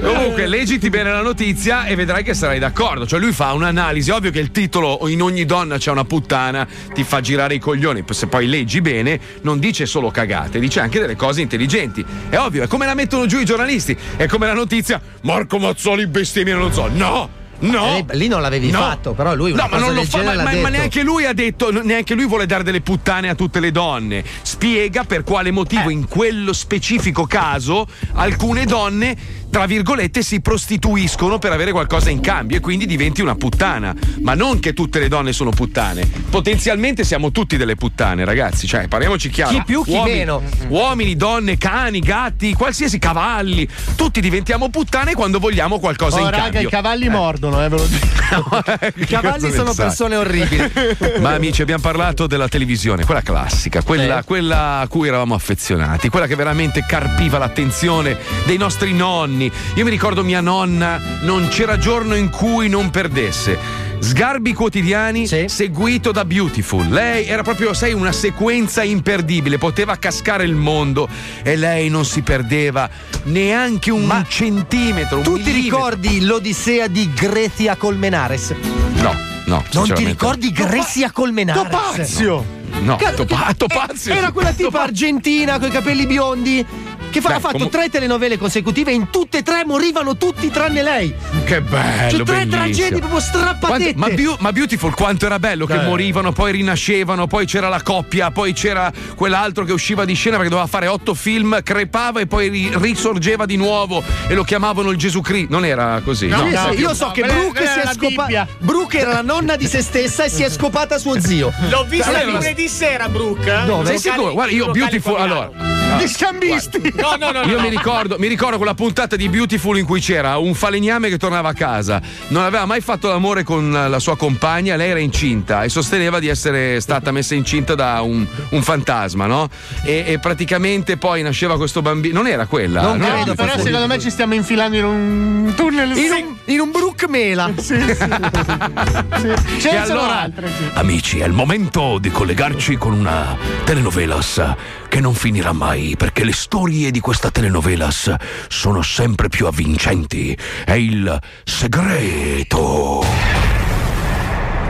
[0.00, 3.06] Comunque, leggiti bene la notizia e vedrai che sarai d'accordo.
[3.06, 4.10] Cioè, lui fa un'analisi.
[4.10, 8.04] Ovvio che il titolo in ogni donna c'è una puttana, ti fa girare i coglioni.
[8.10, 12.04] Se poi leggi bene, non dice solo cagate, dice anche delle cose intelligenti.
[12.28, 13.96] È ovvio, è come la mettono giù i giornalisti.
[14.16, 16.88] È come la notizia: Marco Mazzoli bestemmia non so.
[16.92, 17.37] No!
[17.60, 18.78] No, Eh, lì non l'avevi No.
[18.78, 21.70] fatto, però lui No, ma non lo fa, ma, ma- ma neanche lui ha detto,
[21.82, 24.22] neanche lui vuole dare delle puttane a tutte le donne.
[24.42, 25.52] Spiega per quale Eh.
[25.52, 29.16] motivo in quello specifico caso alcune donne,
[29.50, 33.94] tra virgolette, si prostituiscono per avere qualcosa in cambio e quindi diventi una puttana.
[34.20, 36.08] Ma non che tutte le donne sono puttane.
[36.30, 38.66] Potenzialmente siamo tutti delle puttane, ragazzi.
[38.66, 39.52] Cioè, parliamoci chiaro.
[39.56, 40.42] Chi più, chi Uomini- meno.
[40.68, 43.66] Uomini, donne, cani, gatti, qualsiasi cavalli.
[43.96, 46.60] Tutti diventiamo puttane quando vogliamo qualcosa Oh, in raga, cambio.
[46.60, 48.06] i cavalli mordono, eh, ve lo dico.
[48.96, 50.70] I cavalli sono persone orribili.
[51.20, 56.26] Ma amici, abbiamo parlato della televisione, quella classica, quella, quella a cui eravamo affezionati, quella
[56.26, 59.37] che veramente carpiva l'attenzione dei nostri nonni.
[59.46, 63.86] Io mi ricordo mia nonna, non c'era giorno in cui non perdesse.
[64.00, 66.88] Sgarbi quotidiani seguito da Beautiful.
[66.88, 71.08] Lei era proprio, sai, una sequenza imperdibile, poteva cascare il mondo
[71.42, 72.88] e lei non si perdeva
[73.24, 75.16] neanche un centimetro.
[75.18, 75.62] un Tu ti millimetro.
[75.78, 78.54] ricordi l'Odissea di Grezia Colmenares?
[79.00, 79.14] No,
[79.46, 79.64] no.
[79.72, 81.62] Non ti ricordi Grezia Colmenares?
[81.68, 82.56] Topazio!
[82.80, 83.14] No, che-
[83.56, 84.14] Topazio.
[84.14, 86.64] Era quella tipa argentina con i capelli biondi
[87.10, 90.16] che fa- Beh, ha fatto comu- tre telenovele consecutive e in tutte e tre morivano
[90.16, 91.14] tutti tranne lei.
[91.44, 92.50] Che bello, Cioè, tre bellissimo.
[92.56, 93.94] tragedie proprio strappatette.
[93.94, 95.82] Quanto- ma, Beau- ma Beautiful quanto era bello che Eh.
[95.84, 100.50] morivano, poi rinascevano, poi c'era la coppia, poi c'era quell'altro che usciva di scena perché
[100.50, 104.96] doveva fare otto film, crepava e poi ri- risorgeva di nuovo e lo chiamavano il
[104.98, 105.52] Gesù Cristo.
[105.52, 106.26] Non era così.
[106.30, 106.72] Sì, no.
[106.72, 108.46] sì, io so che Brooke si è scopata.
[108.58, 111.52] Brooke era la nonna di se stessa e si è scopata suo zio.
[111.70, 113.62] L'ho vista Allora, lunedì sera, Brooke.
[113.66, 113.86] Dove?
[113.86, 114.32] Sei sicuro?
[114.32, 115.16] Guarda, io Beautiful.
[115.20, 115.50] Allora.
[115.98, 116.92] Gli scambisti!
[116.98, 117.42] No, no, no.
[117.48, 121.08] Io no, mi ricordo, mi ricordo quella puntata di Beautiful in cui c'era un falegname
[121.08, 124.98] che tornava a casa, non aveva mai fatto l'amore con la sua compagna, lei era
[124.98, 129.48] incinta e sosteneva di essere stata messa incinta da un, un fantasma, no?
[129.84, 132.16] E, e praticamente poi nasceva questo bambino.
[132.20, 132.82] Non era quella?
[132.82, 133.34] Non credo.
[133.34, 135.96] Però secondo me ci stiamo infilando in un tunnel.
[135.96, 137.50] In un, in un Brooke mela.
[137.68, 137.94] Sì, sì.
[137.94, 139.60] sì.
[139.60, 140.48] Ce E ne sono allora- altre.
[140.48, 140.64] sì.
[140.74, 144.54] Amici, è il momento di collegarci con una telenovelas
[144.88, 148.14] che non finirà mai perché le storie di questa telenovelas
[148.48, 150.36] sono sempre più avvincenti.
[150.64, 153.04] È il segreto.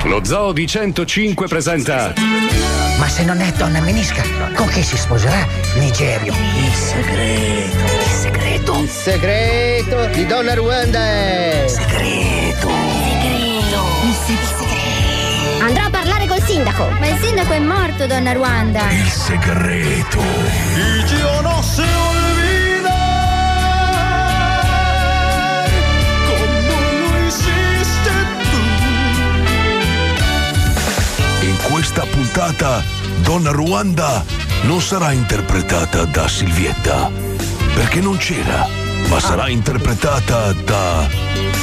[0.04, 2.14] Lo Zoo di 105 presenta
[2.98, 4.22] Ma se non è donna Menisca,
[4.54, 6.32] con chi si sposerà Nigerio?
[6.32, 7.84] Il segreto.
[7.84, 8.78] Il segreto.
[8.80, 11.64] Il segreto di Donna Ruanda è.
[11.66, 12.68] Segreto.
[15.60, 16.88] Andrò a parlare col sindaco.
[16.98, 18.90] Ma il sindaco è morto, donna Ruanda.
[18.90, 20.18] Il segreto.
[20.18, 22.07] Y
[31.78, 32.82] questa puntata,
[33.20, 34.24] Donna Ruanda
[34.62, 37.08] non sarà interpretata da Silvietta,
[37.72, 38.66] perché non c'era,
[39.06, 41.08] ma sarà interpretata da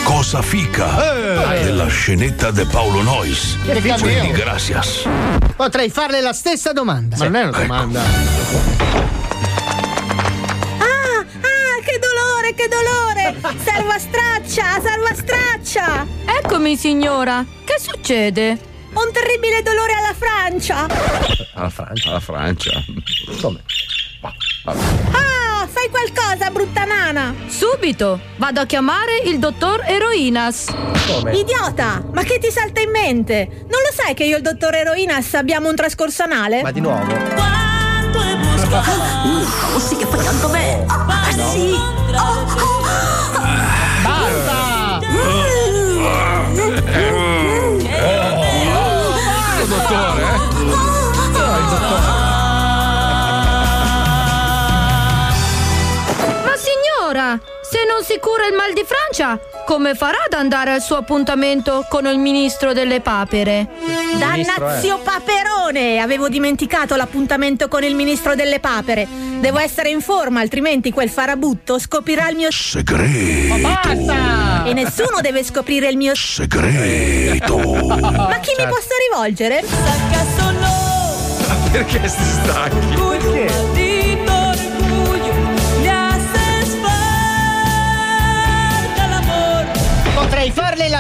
[0.06, 1.64] Cosa Fica, Eh.
[1.66, 3.58] della scenetta de Paolo Nois.
[4.00, 5.06] Quindi, gracias.
[5.54, 7.18] Potrei farle la stessa domanda.
[7.18, 8.00] Ma non è una domanda.
[10.80, 13.36] Ah, ah, che dolore, che dolore!
[13.66, 16.08] Salva straccia, salva straccia!
[16.42, 17.44] Eccomi, signora.
[17.66, 18.74] Che succede?
[18.96, 20.88] Un terribile dolore alla Francia!
[21.54, 22.10] Alla Francia.
[22.10, 22.84] Alla Francia.
[23.42, 23.62] Come?
[24.64, 27.36] Ah, fai qualcosa, brutta nana!
[27.48, 28.20] Subito.
[28.38, 30.74] Vado a chiamare il dottor Eroinas.
[31.08, 31.38] Come?
[31.38, 32.04] Idiota!
[32.14, 33.48] Ma che ti salta in mente?
[33.70, 36.62] Non lo sai che io e il dottor Eroinas abbiamo un trascorso anale?
[36.62, 37.14] Ma di nuovo?
[39.74, 40.86] Oh sì che fai tanto bene.
[40.88, 41.85] Ah sì.
[57.70, 61.86] Se non si cura il mal di Francia, come farà ad andare al suo appuntamento
[61.90, 63.68] con il ministro delle papere?
[64.18, 66.00] Dannazio Paperone!
[66.00, 69.08] Avevo dimenticato l'appuntamento con il ministro delle papere.
[69.40, 73.58] Devo essere in forma, altrimenti quel farabutto scoprirà il mio Segreto.
[73.58, 74.64] Ma basta!
[74.66, 77.58] E nessuno deve scoprire il mio Segreto.
[77.58, 79.64] Ma chi mi posso rivolgere?
[81.72, 82.96] Perché si stacchi?
[82.96, 83.85] Potrei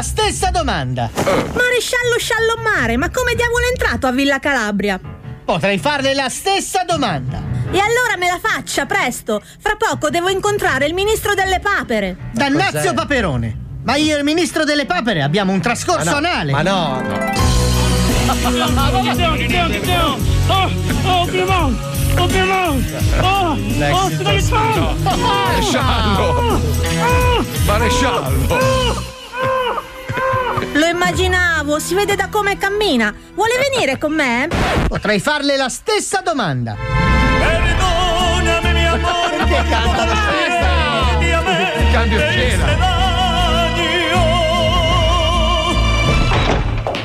[0.06, 1.10] stessa domanda.
[1.16, 5.00] Maresciallo Sciallommare, ma come diavolo è entrato a Villa Calabria?
[5.44, 7.42] Potrei farle la stessa domanda.
[7.72, 9.42] E allora me la faccia, presto!
[9.60, 12.16] Fra poco devo incontrare il ministro delle papere.
[12.32, 13.64] Dannazio Paperone.
[13.84, 16.52] Ma io e il ministro delle papere abbiamo un trascorso Ma no, anale.
[16.52, 17.04] ma no,
[20.48, 20.70] Oh,
[21.04, 21.84] oh, Piemonte!
[22.18, 22.98] Oh, Piemonte!
[23.22, 23.58] Oh,
[23.92, 24.96] oh, Spirituale!
[25.04, 26.62] Maresciallo!
[27.66, 29.15] Maresciallo!
[30.76, 33.14] Lo immaginavo, si vede da come cammina.
[33.34, 34.48] Vuole venire con me?
[34.88, 36.76] Potrei farle la stessa domanda.
[37.40, 41.92] Perdonami, mi amore, Perché canta la stessa?
[41.92, 42.94] Cambio scena.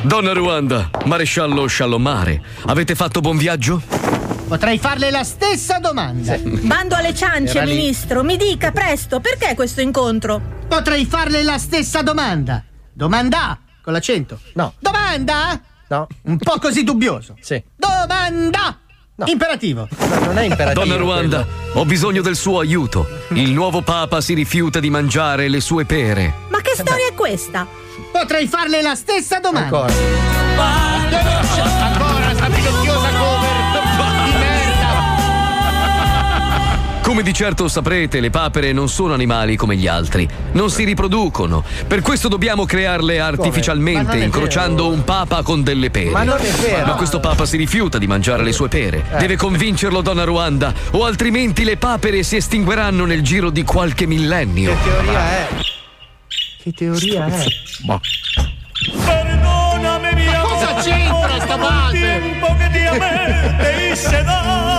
[0.02, 3.80] Donna Ruanda, maresciallo Sciallomare, avete fatto buon viaggio?
[4.48, 6.36] Potrei farle la stessa domanda.
[6.38, 7.76] Bando alle ciance, Era lì.
[7.76, 8.24] ministro.
[8.24, 10.40] Mi dica presto, perché questo incontro?
[10.66, 12.64] Potrei farle la stessa domanda.
[13.00, 14.38] Domanda con l'accento.
[14.52, 14.74] No.
[14.78, 15.58] Domanda?
[15.88, 16.06] No.
[16.24, 17.34] Un po' così dubbioso.
[17.40, 17.62] Sì.
[17.74, 18.78] Domanda!
[19.24, 19.88] Imperativo.
[19.98, 20.84] No, non è imperativo.
[20.84, 23.08] Donna Ruanda, ho bisogno del suo aiuto.
[23.30, 26.34] Il nuovo papa si rifiuta di mangiare le sue pere.
[26.50, 27.66] Ma che storia è questa?
[28.12, 29.64] Potrei farle la stessa domanda.
[29.64, 29.92] Ancora.
[31.86, 32.34] Ancora,
[37.10, 40.28] Come di certo saprete, le papere non sono animali come gli altri.
[40.52, 41.64] Non si riproducono.
[41.84, 44.94] Per questo dobbiamo crearle Ma artificialmente, incrociando vero.
[44.94, 46.10] un papa con delle pere.
[46.10, 46.86] Ma non è vero.
[46.86, 49.04] Ma questo papa si rifiuta di mangiare le sue pere.
[49.10, 49.16] Eh.
[49.18, 54.72] Deve convincerlo, donna Ruanda, o altrimenti le papere si estingueranno nel giro di qualche millennio.
[54.72, 55.48] Che teoria è?
[56.62, 57.44] Che teoria è?
[57.80, 58.00] Boh.
[59.04, 60.54] Perdonami, mi amore.
[60.54, 61.98] cosa c'entra sta base?
[61.98, 64.69] Tempo che di a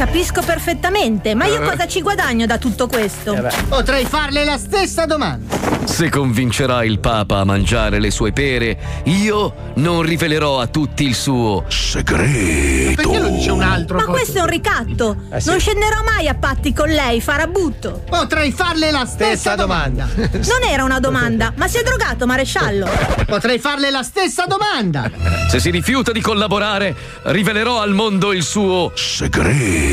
[0.00, 1.68] Capisco perfettamente, ma io Eh.
[1.68, 3.36] cosa ci guadagno da tutto questo?
[3.68, 5.58] Potrei farle la stessa domanda.
[5.84, 11.14] Se convincerà il Papa a mangiare le sue pere, io non rivelerò a tutti il
[11.14, 12.94] suo segreto.
[13.02, 13.98] Perché lo dice un altro?
[13.98, 14.14] Ma poi?
[14.14, 15.16] questo è un ricatto.
[15.30, 15.50] Eh sì.
[15.50, 18.02] Non scenderò mai a patti con lei, farabutto.
[18.08, 20.08] Potrei farle la stessa, Stessa domanda.
[20.16, 22.88] Non era una domanda, ma si è drogato, maresciallo.
[23.26, 25.10] Potrei farle la stessa domanda.
[25.48, 26.94] Se si rifiuta di collaborare,
[27.24, 29.89] rivelerò al mondo il suo segreto.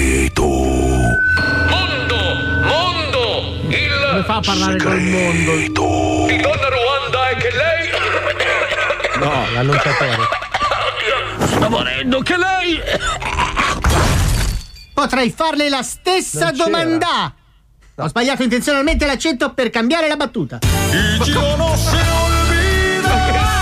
[1.69, 2.17] Mondo!
[2.63, 3.55] Mondo!
[3.69, 5.55] Il Come fa a parlare col mondo?
[5.55, 7.89] di Donna Ruanda è che lei
[9.19, 10.17] No, l'annunciatore.
[11.39, 12.79] sta morendo, che lei
[14.93, 17.33] Potrei farle la stessa Non domanda.
[17.99, 20.59] Ho sbagliato intenzionalmente l'accento per cambiare la battuta.
[20.91, 23.56] Il giorno se olvida.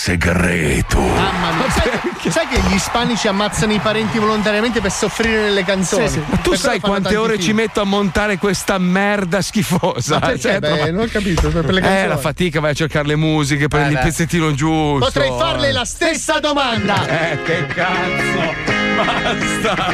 [0.00, 0.98] Segreto.
[0.98, 1.70] Mamma mia.
[1.70, 6.08] Sai, sai che gli ispanici ammazzano i parenti volontariamente per soffrire nelle canzoni?
[6.08, 6.22] Sì, sì.
[6.26, 7.44] Ma tu Per sai quante ore film.
[7.44, 10.14] ci metto a montare questa merda schifosa?
[10.14, 10.40] Ma perché?
[10.40, 12.08] Cioè, Beh, troppo- non ho capito, per le Eh, canzoni.
[12.08, 15.04] la fatica, vai a cercare le musiche, prendi Eh, il pezzettino giusto.
[15.04, 17.06] Potrei farle la stessa domanda.
[17.32, 18.54] Eh, che cazzo!
[18.96, 19.92] Basta!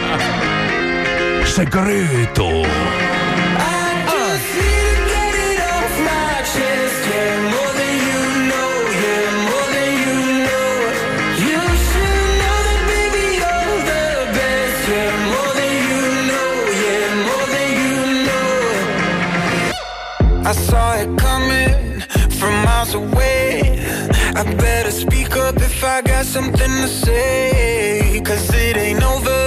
[1.44, 3.15] Segreto.
[20.46, 22.00] I saw it coming
[22.38, 23.80] from miles away.
[24.36, 28.22] I better speak up if I got something to say.
[28.24, 29.42] Cause it ain't over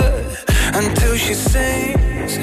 [0.74, 2.38] until she sings.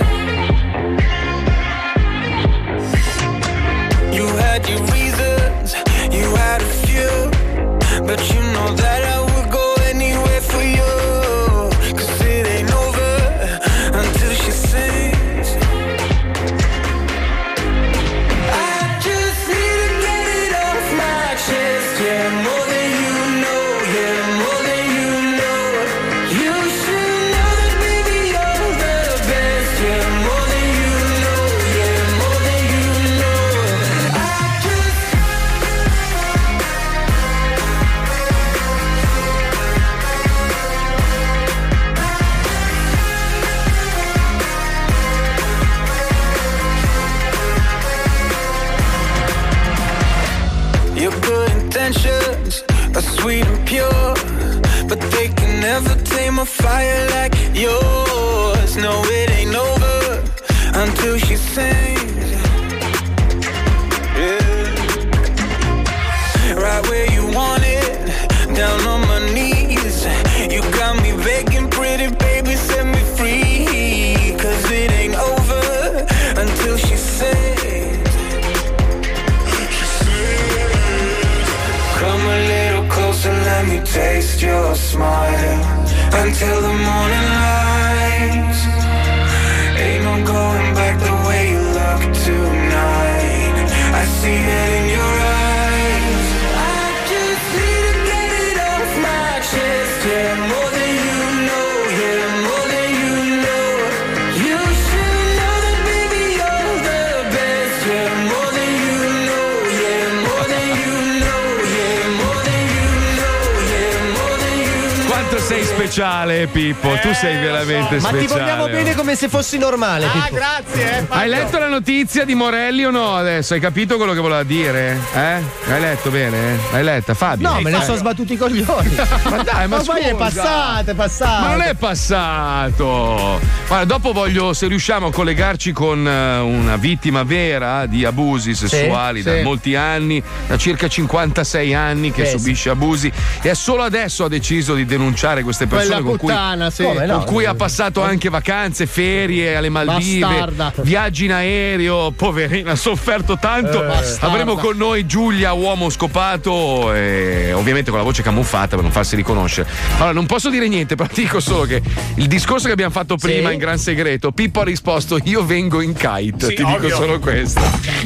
[115.87, 116.99] Speciale, Pippo.
[117.01, 118.18] tu sei veramente Ma speciale.
[118.18, 120.07] ti vogliamo bene come se fossi normale.
[120.09, 120.34] Pippo.
[120.34, 121.05] grazie, eh.
[121.09, 123.55] Hai letto la notizia di Morelli o no adesso?
[123.55, 124.99] Hai capito quello che voleva dire?
[125.14, 125.43] Eh?
[125.70, 126.59] Hai letto bene?
[126.72, 127.49] L'hai letta, Fabio?
[127.49, 128.97] No, me ne sono sbattuti i coglioni.
[129.30, 130.16] Ma dai, ma poi è scusa.
[130.16, 131.41] passato, è passato.
[131.41, 133.41] Ma non è passato.
[133.68, 139.22] Guarda, dopo voglio, se riusciamo a collegarci con eh, una vittima vera di abusi sessuali
[139.22, 139.42] da sì.
[139.42, 142.38] molti anni, da circa 56 anni che Eh, sì.
[142.38, 143.10] subisce abusi
[143.42, 146.84] e solo adesso ha deciso di denunciare queste persone Quella con cui, puttana, sì.
[146.84, 147.16] Come no?
[147.16, 150.72] con cui ha passato anche vacanze, ferie alle Maldive, Bastarda.
[150.82, 153.84] viaggi in aereo, poverina, ha sofferto tanto.
[153.84, 154.16] Eh.
[154.20, 159.16] Avremo con noi Giulia, uomo scopato, e ovviamente con la voce camuffata per non farsi
[159.16, 159.68] riconoscere.
[159.96, 161.82] Allora, non posso dire niente, però dico solo che
[162.14, 163.54] il discorso che abbiamo fatto prima Sì.
[163.57, 166.46] In gran segreto, Pippo ha risposto: Io vengo in kite.
[166.48, 166.78] Sì, ti ovvio.
[166.78, 167.61] dico solo questo.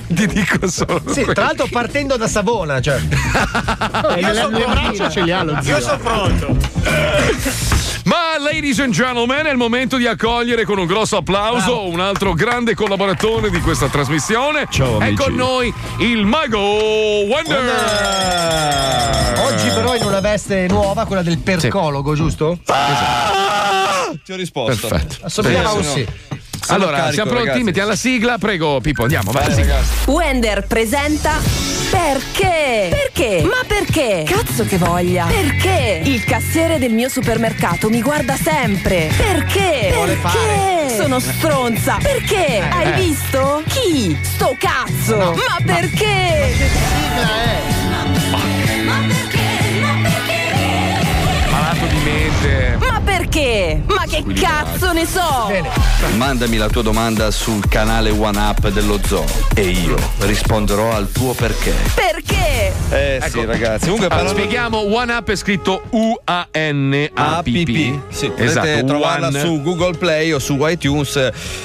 [0.07, 1.32] Ti dico solo Sì, questo.
[1.32, 2.98] tra l'altro partendo da Savona, cioè.
[4.20, 5.76] Io sono braccia ce li ha lo zio.
[5.76, 6.57] Io sono pronto.
[8.05, 12.32] Ma, ladies and gentlemen, è il momento di accogliere con un grosso applauso un altro
[12.34, 14.66] grande collaboratore di questa trasmissione.
[14.70, 15.22] Ciao, È amici.
[15.22, 16.59] con noi il Mago
[17.26, 17.72] Wonder.
[19.44, 22.59] Oggi però in una veste nuova, quella del percologo, giusto?
[24.24, 24.88] Ti ho risposto.
[24.88, 25.42] Perfetto.
[25.42, 25.82] Benissimo.
[25.82, 26.06] sì.
[26.62, 27.46] Sono Allora, carico, siamo pronti?
[27.46, 27.64] ragazzi.
[27.64, 29.46] Mettiamo la sigla, prego, Pippo, andiamo, vai.
[29.46, 29.80] Vai, sigla.
[30.06, 31.38] Wender presenta
[31.90, 32.88] Perché?
[32.90, 33.42] Perché?
[33.44, 34.24] Ma perché?
[34.26, 35.24] Cazzo che voglia!
[35.26, 36.02] Perché?
[36.04, 39.11] Il cassiere del mio supermercato mi guarda sempre!
[39.16, 39.90] Perché?
[39.94, 40.94] Vuole Perché?
[40.96, 41.96] Sono stronza!
[42.00, 42.61] Perché?
[42.70, 42.92] Hai Eh.
[42.92, 43.62] visto?
[43.66, 44.16] Chi?
[44.22, 45.16] Sto cazzo!
[45.16, 46.54] Ma perché?
[51.50, 52.76] Malato di mente.
[52.76, 52.86] Ma perché?
[52.89, 52.89] Ma
[53.45, 55.51] che cazzo ne so?
[56.16, 59.24] Mandami la tua domanda sul canale OneUp dello Zoo
[59.55, 61.72] e io risponderò al tuo perché.
[61.95, 62.72] Perché?
[62.91, 63.84] Eh sì, ragazzi.
[63.84, 65.82] Comunque Allora, parlando spieghiamo One Up è scritto
[67.01, 67.99] U-A-N-A-P-P.
[68.09, 69.41] Sì, potete esatto, trovarla One.
[69.41, 71.14] su Google Play o su iTunes,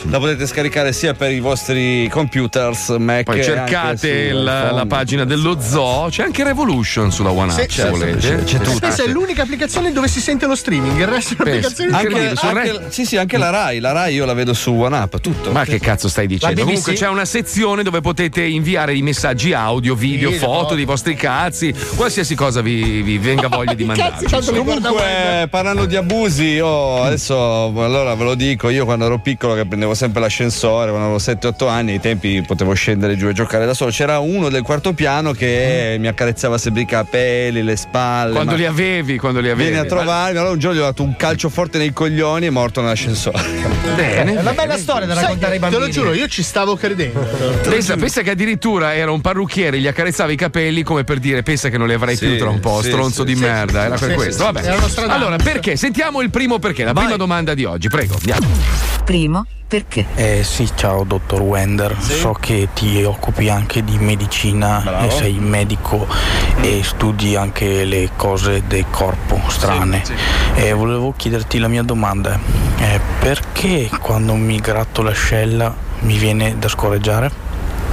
[0.09, 5.57] la potete scaricare sia per i vostri computers, Mac Poi cercate la, la pagina dello
[5.59, 8.17] zoo, c'è anche Revolution sulla One Up Sì, se certo, volete.
[8.17, 8.79] c'è- c'è tutto.
[8.79, 12.85] Questa è l'unica applicazione dove si sente lo streaming, il resto delle Applicazioni Anche, anche-
[12.89, 15.51] sì, sì, anche la Rai, la Rai io la vedo su OneUp, tutto.
[15.51, 16.63] Ma che cazzo stai dicendo?
[16.63, 21.15] Comunque c'è una sezione dove potete inviare i messaggi audio, video, Sì, foto dei vostri
[21.15, 24.25] cazzi, qualsiasi cosa vi, vi venga voglia di mandarci.
[24.53, 27.35] Comunque, parlando di abusi, io adesso
[27.75, 31.67] allora ve lo dico, io quando ero piccolo che prendevo sempre l'ascensore, quando avevo 7-8
[31.69, 33.91] anni, ai tempi potevo scendere giù e giocare da solo.
[33.91, 38.31] C'era uno del quarto piano che mi accarezzava sempre i capelli, le spalle.
[38.33, 39.69] Quando ma- li avevi, quando li avevi.
[39.69, 42.47] Vieni a trovarmi, allora un giorno gli ho dato un calcio forte nei coglioni e
[42.47, 43.41] è morto nell'ascensore.
[43.95, 44.35] Bene.
[44.35, 45.81] È una bella storia da raccontare ai te bambini.
[45.81, 47.19] lo giuro, io ci stavo credendo.
[47.67, 51.69] Pensa, pensa che addirittura era un parrucchiere, gli accarezzava i capelli come per dire pensa
[51.69, 53.41] che non li avrai Sì, più tra un po', sì, stronzo sì, di sì.
[53.43, 54.45] merda, era per Sì, questo.
[54.45, 54.63] sì, Vabbè.
[54.65, 55.13] era.
[55.13, 55.75] Allora, perché?
[55.75, 58.47] Sentiamo il primo perché, la prima domanda di oggi, prego, andiamo.
[59.03, 60.05] Primo, perché?
[60.15, 65.07] Eh sì, ciao dottor Wender, so che ti occupi anche di medicina, Bravo.
[65.07, 66.07] e sei medico
[66.61, 70.03] e studi anche le cose del corpo strane.
[70.55, 72.39] E volevo chiederti la mia domanda,
[72.77, 77.31] è perché quando mi gratto l'ascella mi viene da scorreggiare?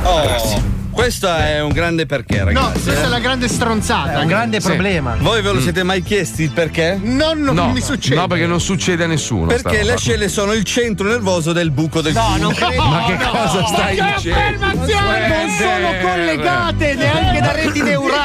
[0.04, 2.82] Oh, questo è un grande perché, No, ragazzi.
[2.82, 3.04] questa eh.
[3.04, 4.12] è la grande stronzata.
[4.12, 4.66] È un grande Sì.
[4.66, 5.16] problema.
[5.18, 6.98] Voi ve lo siete mai chiesti il perché?
[7.02, 8.16] No, non no, mi succede.
[8.16, 9.46] no, perché non succede a nessuno.
[9.46, 12.42] Perché le ascelle sono il centro nervoso del buco del No, culo.
[12.42, 12.82] non credo.
[12.84, 14.38] Ma che cosa stai Che dicendo?
[14.66, 15.28] affermazione!
[15.28, 17.31] Non sono collegate neanche.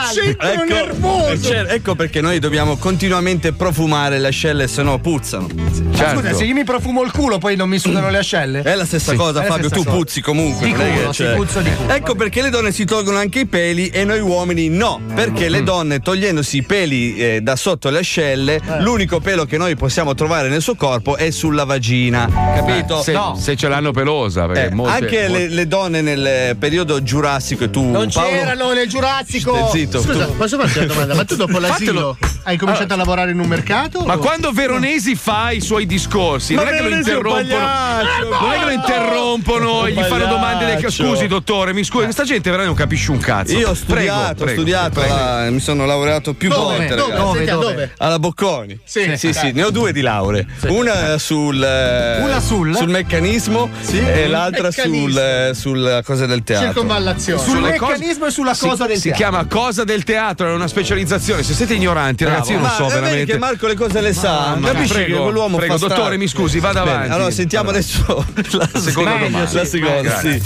[0.09, 5.47] Ecco, eh, cer- ecco perché noi dobbiamo continuamente profumare le ascelle, se no puzzano.
[5.53, 8.61] Ma Scusa, se io mi profumo il culo, poi non mi sudano le ascelle?
[8.61, 9.17] È la stessa Sì.
[9.17, 9.65] cosa, È Fabio.
[9.67, 9.97] stessa Tu cosa.
[9.97, 10.65] puzzi comunque.
[10.65, 11.93] Di culo, c'è- puzzo di culo.
[11.93, 14.99] Ecco perché le donne si tolgono anche i peli e noi uomini no.
[15.13, 15.51] Perché Mm.
[15.51, 18.81] le donne, togliendosi i peli eh, da sotto le ascelle, Eh.
[18.81, 22.29] l'unico pelo che noi possiamo trovare nel suo corpo è sulla vagina.
[22.55, 22.99] Capito?
[22.99, 24.45] Eh, se, se ce l'hanno pelosa.
[24.47, 28.29] Perché Eh, molte- anche molte- le, le donne nel periodo giurassico e tu Non Paolo,
[28.29, 29.55] c'erano nel Giurassico.
[29.67, 29.96] Stai zitto.
[30.01, 31.15] Scusa, posso farti una domanda?
[31.15, 32.39] Ma tu dopo l'asilo Fatelo.
[32.43, 34.01] hai cominciato a lavorare in un mercato?
[34.05, 37.57] Ma o- quando Veronesi fa i suoi discorsi, Ma non è che lo interrompono.
[37.57, 42.23] Non è che lo interrompono e gli fanno domande del scusi, dottore, mi scusi, questa
[42.23, 43.53] gente veramente non capisce un cazzo.
[43.53, 45.15] Io ho Prego, studiato, ho prego, studiato, prego.
[45.15, 46.77] là, mi sono laureato più Dove?
[46.77, 46.95] volte.
[46.95, 47.35] Dove?
[47.37, 47.93] Sentiamo, dove?
[47.97, 48.79] Alla Bocconi.
[48.83, 49.13] Sì.
[49.17, 50.45] sì, sì, ne ho due di lauree.
[50.67, 52.75] Una sul, eh, Una sul?
[52.75, 53.99] sul meccanismo Sì.
[53.99, 55.07] e l'altra Meccanismo.
[55.09, 56.67] sul, eh, sulla cosa del teatro.
[56.67, 57.41] Circonvallazione.
[57.41, 59.23] Sul Sulle cose- meccanismo e sulla Si- cosa del Si teatro.
[59.29, 61.41] chiama cosa del teatro, è una specializzazione.
[61.41, 63.31] Se siete ignoranti, ragazzi, io non Ma so veramente.
[63.31, 64.55] che Marco le cose le sa.
[64.55, 64.71] Mia.
[64.73, 67.13] Capisci Prego, che quell'uomo prego, fa dottore, mi scusi, vada Bene, avanti.
[67.13, 69.47] Allora sentiamo adesso la seconda Meglio, domanda.
[69.47, 69.55] sì.
[69.55, 70.41] La seconda, Grazie, sì.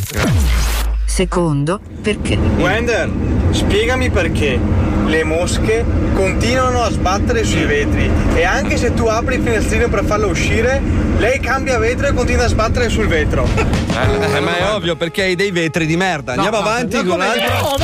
[1.06, 2.36] Secondo, perché?
[2.58, 3.10] Wender,
[3.52, 4.58] spiegami perché
[5.12, 5.84] le mosche
[6.14, 10.82] continuano a sbattere sui vetri e anche se tu apri il finestrino per farlo uscire,
[11.18, 13.46] lei cambia vetro e continua a sbattere sul vetro.
[13.92, 16.32] Eh, ma è ovvio perché hai dei vetri di merda.
[16.32, 17.78] Andiamo avanti con l'altro.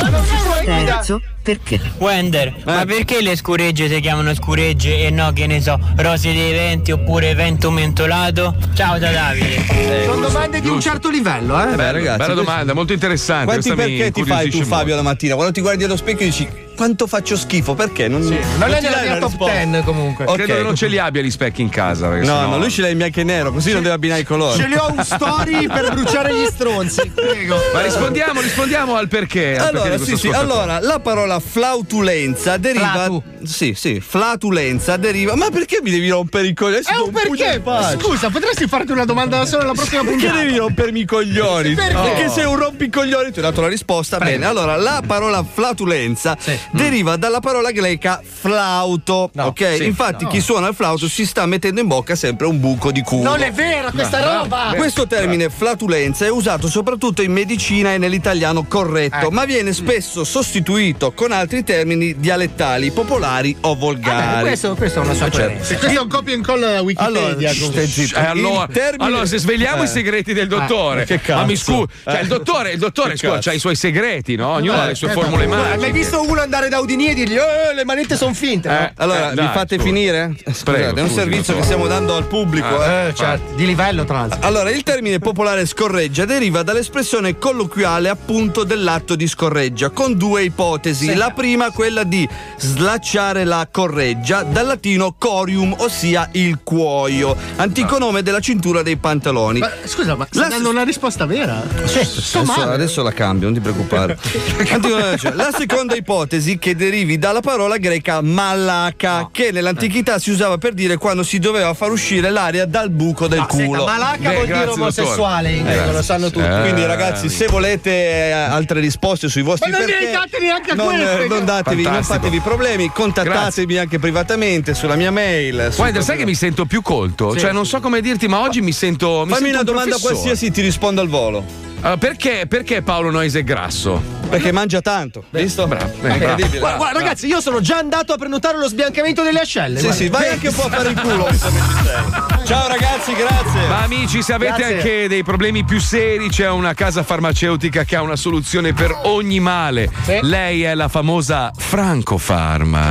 [0.64, 1.78] Terzo, perché?
[1.98, 6.52] Wender, ma perché le scuregge si chiamano scuregge e no, che ne so, rose dei
[6.52, 8.56] venti oppure vento mentolato?
[8.72, 9.64] Ciao da Davide.
[10.06, 11.74] Sono domande di un certo livello, eh?
[11.74, 13.44] Beh, ragazzi, Bella domanda, molto interessante.
[13.44, 15.34] Quanti perché ti fai tu, Fabio, la mattina?
[15.34, 17.74] Quando ti guardi allo specchio dici quanto faccio schifo?
[17.74, 18.08] Perché?
[18.08, 18.32] Non, Non
[18.72, 19.54] è ti nella mia top risposta.
[19.64, 20.24] 10 comunque.
[20.26, 20.34] Ok.
[20.36, 22.08] Credo che non ce li abbia gli specchi in casa.
[22.08, 24.20] perché No, sennò- no, lui ce l'ha in bianco e nero, così non deve abbinare
[24.20, 24.58] i colori.
[24.58, 27.10] Ce li ho un story per bruciare gli stronzi.
[27.14, 27.56] Prego.
[27.72, 29.56] Ma rispondiamo, rispondiamo al perché.
[29.56, 32.90] al perché Allora, di sì, sì, allora, la parola flautulenza deriva.
[32.92, 33.22] Flatu.
[33.44, 35.34] Sì, sì, flatulenza deriva.
[35.36, 36.82] Ma perché mi devi rompere i coglioni?
[36.84, 37.62] È un perché?
[38.00, 40.42] Scusa, potresti farti una domanda da solo alla prossima Perché puntata?
[40.42, 41.74] devi rompermi i coglioni?
[41.74, 41.94] Perché?
[41.94, 43.30] Perché sei un rompicoglioni?
[43.32, 44.18] Ti ho dato la risposta.
[44.18, 46.36] Bene, allora la parola flautulenza
[46.72, 49.30] deriva dalla parola greca flauto.
[49.36, 49.74] ok?
[49.76, 49.84] sì.
[49.84, 53.22] Infatti, chi suona il flauto si sta mettendo in bocca sempre un buco di culo.
[53.30, 54.72] Non è vero questa roba!
[54.76, 61.12] Questo termine flatulenza è usato soprattutto in medicina e nell'italiano corretto, ma viene spesso sostituito
[61.12, 64.38] con altri termini dialettali, popolari o volgari.
[64.40, 65.38] Eh, questo, questo è una certo.
[65.38, 65.76] sorpresa.
[65.78, 67.50] Questo è un copia e incolla da Wikipedia.
[67.50, 68.18] Allora, zitto.
[68.18, 69.84] Eh, allora, termine- allora, se sveliamo Eh.
[69.84, 71.38] i segreti del dottore, Eh, che cazzo?
[71.40, 72.22] ma mi scusi, cioè, Eh.
[72.22, 74.48] il dottore, il dottore scusa, ha i suoi segreti, no?
[74.52, 75.72] Ognuno Eh, ha le sue eh, formule ma- magiche.
[75.74, 78.66] Hai mai visto uno andare da Udini e dirgli eh, le manette sono finte?
[78.70, 78.90] Eh, no?
[78.96, 79.86] Allora, Eh, dai, mi fate scusa.
[79.86, 80.32] finire?
[80.42, 82.82] Scusate, Prego, è un scusi, servizio che stiamo dando al pubblico.
[82.82, 83.08] eh.
[83.08, 84.38] Eh, certo, di livello tra l'altro.
[84.40, 91.14] Allora, il termine popolare scorreggia deriva dall'espressione colloquiale appunto dell'atto di scorreggia, con due ipotesi.
[91.14, 92.26] La prima, quella di
[92.56, 99.58] slacciare la correggia, dal latino corium, ossia il cuoio, antico nome della cintura dei pantaloni.
[99.58, 101.62] Ma scusa, ma La- dando una risposta vera?
[101.84, 104.16] Sto Adesso, adesso la cambio, non ti preoccupare.
[105.34, 110.96] La seconda ipotesi che derivi dalla parola greca malaca, che nell'antichità si usava per dire
[110.96, 113.84] quando si doveva far uscire l'aria dal buco del culo.
[113.84, 116.46] Malaca Beh, vuol dire grazie, omosessuale in Eh, greco, lo sanno tutti.
[116.46, 116.60] eh.
[116.60, 120.74] Quindi, ragazzi, se volete eh, altre risposte sui vostri Ma non perché, date neanche a
[120.74, 121.24] non, queste.
[121.24, 125.72] eh, non datevi, non fatevi problemi, contattatemi anche privatamente sulla mia mail.
[125.74, 127.36] Guarda, sai che mi sento più colto?
[127.36, 129.24] Cioè, non so come dirti, ma oggi mi sento.
[129.26, 130.14] Mi Fammi sento una un domanda professore.
[130.14, 131.66] qualsiasi, ti rispondo al volo.
[131.80, 134.02] Allora, perché, perché Paolo Noise è grasso?
[134.28, 135.66] Perché mangia tanto, visto?
[135.66, 136.14] Bravo, eh, bravo.
[136.14, 136.58] Incredibile.
[136.58, 139.78] Guarda, guarda, ragazzi, io sono già andato a prenotare lo sbiancamento delle ascelle.
[139.78, 140.02] Sì, guarda.
[140.02, 141.28] sì, vai anche un po' a fare il culo.
[142.44, 143.68] Ciao ragazzi, grazie.
[143.68, 144.76] Ma amici, se avete Grazie.
[144.76, 149.38] anche dei problemi più seri, c'è una casa farmaceutica che ha una soluzione per ogni
[149.38, 149.90] male.
[150.22, 152.90] Lei è la famosa Franco Pharma.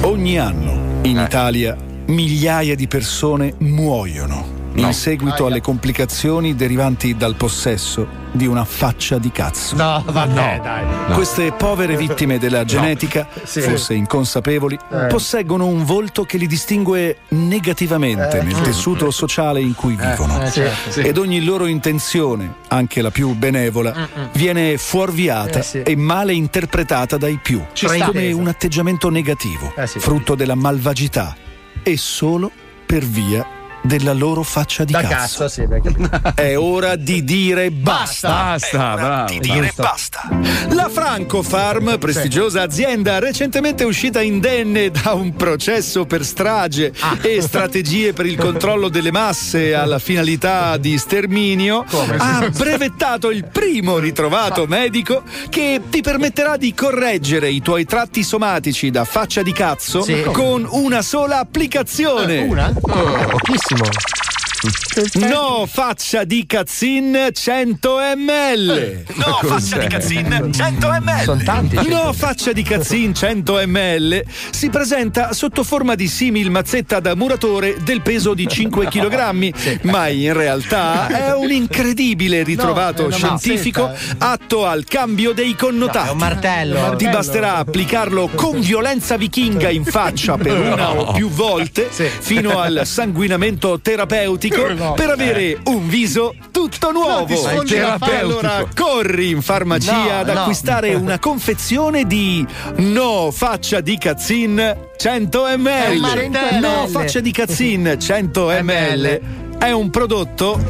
[0.00, 8.22] Ogni anno in Italia migliaia di persone muoiono in seguito alle complicazioni derivanti dal possesso
[8.32, 9.76] di una faccia di cazzo.
[9.76, 11.14] No, vabbè, dai.
[11.14, 13.60] Queste povere vittime della genetica, Sì.
[13.60, 15.06] forse inconsapevoli, Eh.
[15.06, 18.42] posseggono un volto che li distingue negativamente Eh.
[18.42, 20.42] nel tessuto sociale in cui vivono.
[20.42, 21.00] eh, certo, sì.
[21.02, 25.82] Ed ogni loro intenzione, anche la più benevola, viene fuorviata Eh, sì.
[25.82, 28.06] e male interpretata dai più, Ci sta.
[28.06, 30.00] come un atteggiamento negativo, Eh, sì.
[30.00, 31.36] frutto della malvagità
[31.82, 32.50] e solo
[32.84, 33.46] per via
[33.84, 35.44] della loro faccia di Da cazzo.
[35.44, 35.62] cazzo, sì.
[36.34, 38.28] È ora di dire basta.
[38.28, 39.32] Basta, bravo.
[39.32, 40.28] Di dire basta.
[40.70, 48.12] La Franco Farm, prestigiosa azienda recentemente uscita indenne da un processo per strage e strategie
[48.14, 51.84] per il controllo delle masse alla finalità di sterminio,
[52.18, 58.90] ha brevettato il primo ritrovato medico che ti permetterà di correggere i tuoi tratti somatici
[58.90, 60.22] da faccia di cazzo Sì.
[60.32, 62.38] con una sola applicazione.
[62.40, 62.72] Una?
[62.80, 63.73] Pochissimo.
[63.74, 64.83] Simón.
[65.14, 69.02] No faccia di cazzin 100 ml.
[69.14, 71.22] No faccia di cazzin 100 ml.
[71.22, 71.88] Sono tanti.
[71.88, 77.76] No faccia di cazzin 100 ml si presenta sotto forma di simil mazzetta da muratore
[77.82, 84.84] del peso di 5 kg, ma in realtà è un incredibile ritrovato scientifico atto al
[84.84, 86.04] cambio dei connotati.
[86.04, 86.94] No, è un martello.
[86.94, 92.82] Ti basterà applicarlo con violenza vichinga in faccia per una o più volte fino al
[92.84, 94.92] sanguinamento terapeutico No.
[94.92, 97.26] per avere un viso tutto nuovo.
[97.32, 97.78] E
[98.18, 100.40] allora corri in farmacia No, ad no.
[100.40, 102.46] acquistare una confezione di
[102.76, 106.58] No faccia di cazzin 100 È un ml.
[106.60, 109.20] No faccia di cazzin 100 ml.
[109.58, 110.60] È un prodotto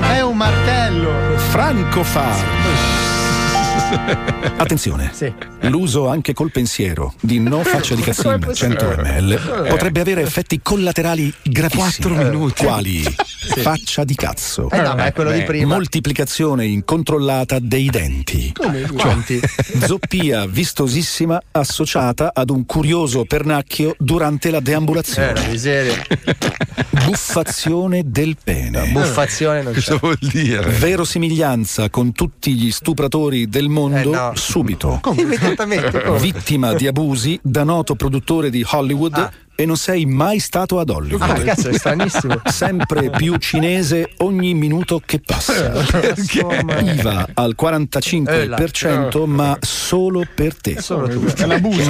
[0.00, 1.10] È un martello.
[1.36, 3.05] Franco Farm.
[4.56, 5.12] Attenzione,
[5.60, 11.32] l'uso anche col pensiero di no faccia di cazzin 100 ml potrebbe avere effetti collaterali
[11.42, 12.08] gravissimi.
[12.14, 12.64] 4 minuti.
[12.64, 13.02] Quali
[13.62, 15.74] faccia di cazzo, Eh no, ma è quello di prima.
[15.74, 18.82] moltiplicazione incontrollata dei denti, Come?
[18.92, 19.40] Quanti?
[19.84, 26.02] zoppia vistosissima associata ad un curioso pernacchio durante la Eh, deambulazione, la miseria.
[27.04, 28.88] buffazione del pene.
[28.90, 29.80] Buffazione non c'è.
[29.80, 30.70] Cosa vuol dire?
[30.70, 34.32] Verosimiglianza con tutti gli stupratori del mondo Eh, no.
[34.34, 35.00] subito.
[35.16, 36.02] Immediatamente.
[36.02, 36.18] come?
[36.18, 41.22] Vittima di abusi da noto produttore di Hollywood e non sei mai stato ad Hollywood.
[41.22, 42.40] Ah, cazzo, è stranissimo.
[42.44, 45.72] Sempre più cinese ogni minuto che passa.
[46.14, 50.78] IVA al 45%, ma solo per te.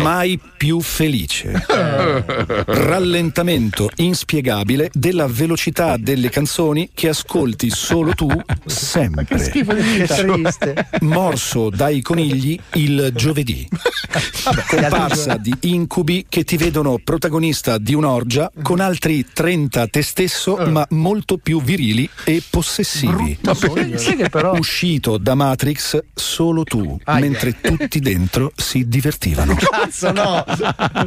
[0.00, 1.64] Mai più felice.
[2.66, 8.30] Rallentamento inspiegabile della velocità delle canzoni che ascolti solo tu
[8.64, 9.24] sempre.
[9.26, 9.64] Che
[10.06, 10.88] triste.
[11.00, 13.68] Morso dai conigli il giovedì.
[14.68, 20.86] Comparsa di incubi che ti vedono protagonista di un'orgia con altri 30 te stesso, ma
[20.90, 23.38] molto più virili e possessivi.
[24.30, 24.56] Però.
[24.56, 27.20] Uscito da Matrix solo tu, Aia.
[27.20, 29.56] mentre tutti dentro si divertivano.
[29.58, 30.44] Cazzo, no.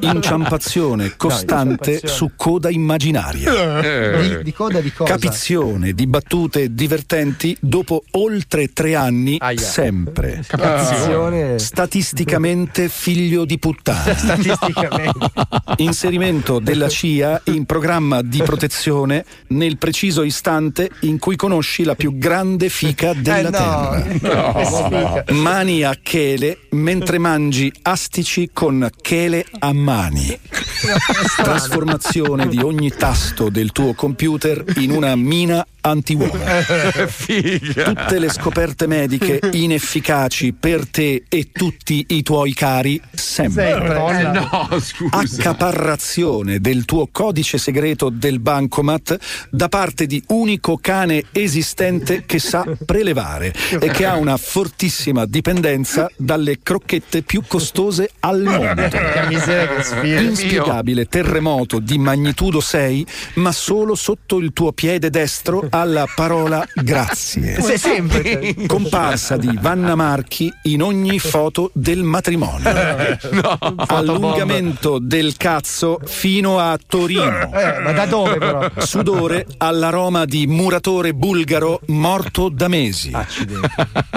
[0.01, 2.13] Inciampazione costante inciampazione.
[2.13, 4.17] su coda immaginaria.
[4.19, 5.11] Di, di coda di cosa?
[5.11, 9.59] Capizione di battute divertenti dopo oltre tre anni, Aia.
[9.59, 10.43] sempre.
[10.45, 11.59] Capizione.
[11.59, 14.15] Statisticamente figlio di puttana.
[14.15, 15.31] Statisticamente.
[15.77, 22.17] Inserimento della CIA in programma di protezione nel preciso istante in cui conosci la più
[22.17, 24.19] grande fica della Eh, no.
[24.21, 24.63] terra.
[24.65, 25.23] Sfiga.
[25.33, 30.37] Mani a chele mentre mangi astici con chele a mani.
[31.35, 36.31] Trasformazione di ogni tasto del tuo computer in una mina anti-uomo.
[37.25, 43.71] Tutte le scoperte mediche inefficaci per te e tutti i tuoi cari sempre.
[43.71, 44.19] Sempre.
[44.19, 45.17] Eh, no, scusa.
[45.17, 49.17] Accaparrazione del tuo codice segreto del bancomat
[49.49, 56.09] da parte di unico cane esistente che sa prelevare e che ha una fortissima dipendenza
[56.15, 58.87] dalle crocchette più costose al mondo.
[58.87, 60.19] Che miseria.
[60.21, 67.61] Inspiegabile terremoto di magnitudo 6, ma solo sotto il tuo piede destro alla parola grazie.
[67.61, 68.55] Sei sempre.
[68.67, 72.69] Comparsa di Vanna Marchi in ogni foto del matrimonio.
[73.87, 77.51] Allungamento del cazzo fino a Torino.
[77.53, 78.69] Eh, ma da dove però?
[78.77, 83.11] Sudore all'aroma di muratore bulgaro morto da mesi.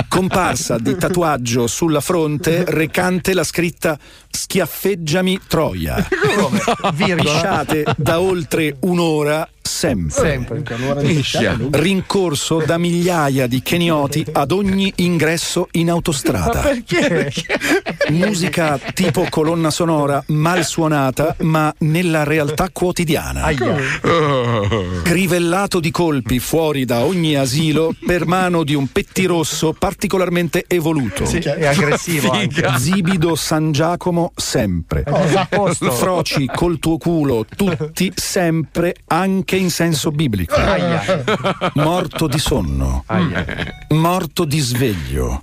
[0.09, 3.99] Comparsa di tatuaggio sulla fronte recante la scritta
[4.31, 6.07] Schiaffeggiami Troia.
[6.95, 7.33] Virgola.
[7.33, 10.43] Pisciate da oltre un'ora sempre.
[11.23, 11.71] Sempre.
[11.71, 16.61] Rincorso da migliaia di kenioti ad ogni ingresso in autostrada.
[16.61, 17.33] Perché?
[18.11, 23.49] Musica tipo colonna sonora mal suonata, ma nella realtà quotidiana.
[25.03, 31.25] Crivellato di colpi fuori da ogni asilo per mano di un pettirosso particolarmente evoluto.
[31.25, 32.69] Sì, è aggressivo anche.
[32.79, 35.05] Zibido San Giacomo sempre.
[35.09, 35.71] Oh.
[35.73, 40.57] Froci col tuo culo tutti sempre, anche anche in senso biblico.
[41.75, 43.05] Morto di sonno.
[43.89, 45.43] Morto di sveglio.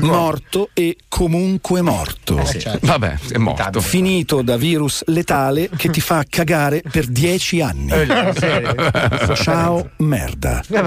[0.00, 2.38] Morto e comunque morto.
[2.38, 2.86] Eh, certo.
[2.86, 3.80] Vabbè, è morto.
[3.80, 7.90] Finito da virus letale che ti fa cagare per dieci anni.
[7.90, 9.34] Eh?
[9.34, 10.62] Ciao merda.
[10.68, 10.82] Eh.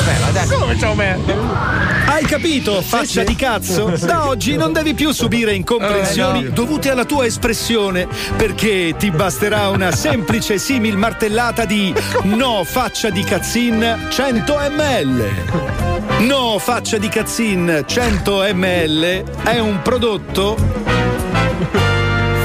[0.47, 2.07] Come ciao merda?
[2.07, 3.97] Hai capito, faccia di cazzo?
[4.01, 8.07] Da oggi non devi più subire incomprensioni dovute alla tua espressione,
[8.37, 11.93] perché ti basterà una semplice simil martellata di
[12.35, 16.25] no faccia di cazzin 100 ml.
[16.25, 20.55] No faccia di cazzin 100 ml è un prodotto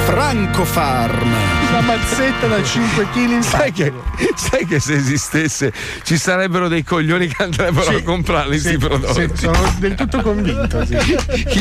[0.05, 1.33] Franco Farm.
[1.33, 1.44] Una
[1.85, 3.93] mazzetta da 5 kg Sai che,
[4.37, 7.95] sai che se esistesse ci sarebbero dei coglioni che andrebbero Sì.
[7.97, 9.29] a comprarli Sì, questi prodotti.
[9.35, 10.85] sì, sono del tutto convinto.
[10.85, 10.97] Sì.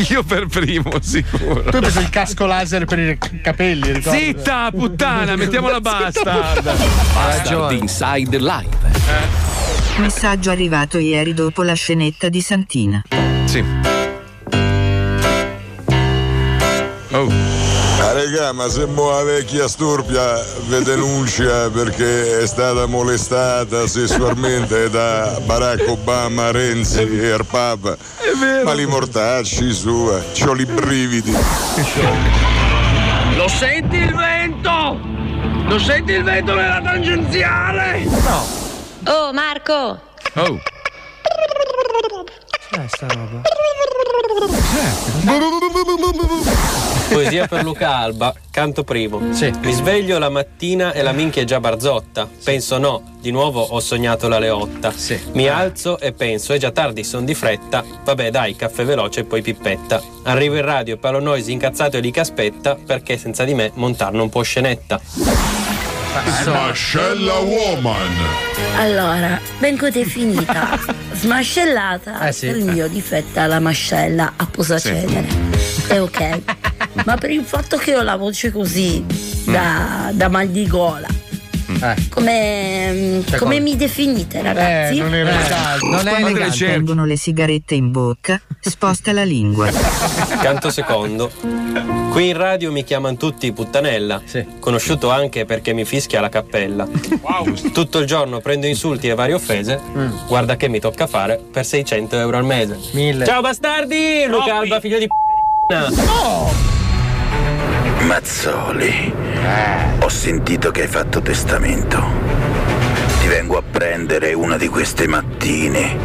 [0.14, 1.64] Io per primo, sicuro.
[1.64, 4.18] Tu hai preso il casco laser per i capelli, ricordi?
[4.20, 6.24] Zitta, puttana, mettiamola basta.
[7.14, 8.78] Bastard Inside Live.
[9.98, 13.02] Messaggio arrivato ieri dopo la scenetta di Santina.
[13.46, 13.64] Sì.
[17.12, 17.73] Oh.
[18.04, 24.90] Ah, regà, ma se mo la vecchia storpia vi denuncia perché è stata molestata sessualmente
[24.90, 27.96] da Barack Obama, Renzi e il Papa,
[28.66, 31.32] ma li mortacci sua, c'ho i brividi.
[33.38, 35.00] Lo senti il vento?
[35.66, 38.04] Lo senti il vento nella tangenziale?
[38.04, 38.46] No.
[39.06, 40.02] Oh Marco!
[40.34, 40.60] Oh.
[47.10, 49.20] Poesia per Luca Alba, canto primo.
[49.62, 52.28] Mi sveglio la mattina e la minchia è già barzotta.
[52.44, 54.92] Penso no, di nuovo ho sognato la leotta.
[55.34, 57.84] Mi alzo e penso, è già tardi, son di fretta.
[58.04, 60.02] Vabbè dai, caffè veloce e poi pippetta.
[60.24, 64.14] Arrivo in radio, Paolo Noisi incazzato e lì che aspetta, perché senza di me montar
[64.14, 65.73] non può scenetta.
[66.46, 67.98] Mascella Woman.
[68.78, 70.78] Allora, vengo definita
[71.14, 72.48] smascellata Eh sì.
[72.48, 75.26] per il mio difetto alla mascella a posacenere.
[75.88, 76.42] È ok.
[77.06, 79.04] Ma per il fatto che ho la voce così,
[79.46, 81.08] da, da mal di gola,
[82.10, 84.98] come, Cioè, come come- mi definite ragazzi?
[85.00, 85.86] non è elegante.
[85.86, 86.66] Non è Quando elegante.
[86.66, 89.70] tengono le sigarette in bocca, sposta la lingua.
[90.42, 91.32] Canto secondo.
[92.12, 94.22] Qui in radio mi chiamano tutti puttanella.
[94.60, 96.88] Conosciuto anche perché mi fischia la cappella.
[97.74, 99.80] Tutto il giorno prendo insulti e varie offese.
[100.28, 102.78] Guarda che mi tocca fare per 600 euro al mese.
[103.26, 104.26] Ciao bastardi!
[104.28, 106.73] Luca Alba, figlio di p***a.
[108.04, 109.14] Mazzoli,
[110.00, 112.04] ho sentito che hai fatto testamento.
[113.22, 115.98] Ti vengo a prendere una di queste mattine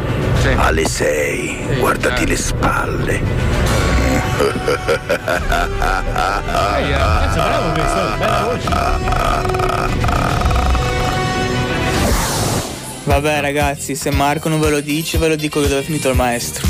[0.56, 1.78] alle 6.
[1.78, 3.20] Guardati le spalle.
[7.36, 8.56] bravo bella
[13.04, 16.16] Vabbè ragazzi, se Marco non ve lo dice, ve lo dico dove è finito il
[16.16, 16.66] maestro.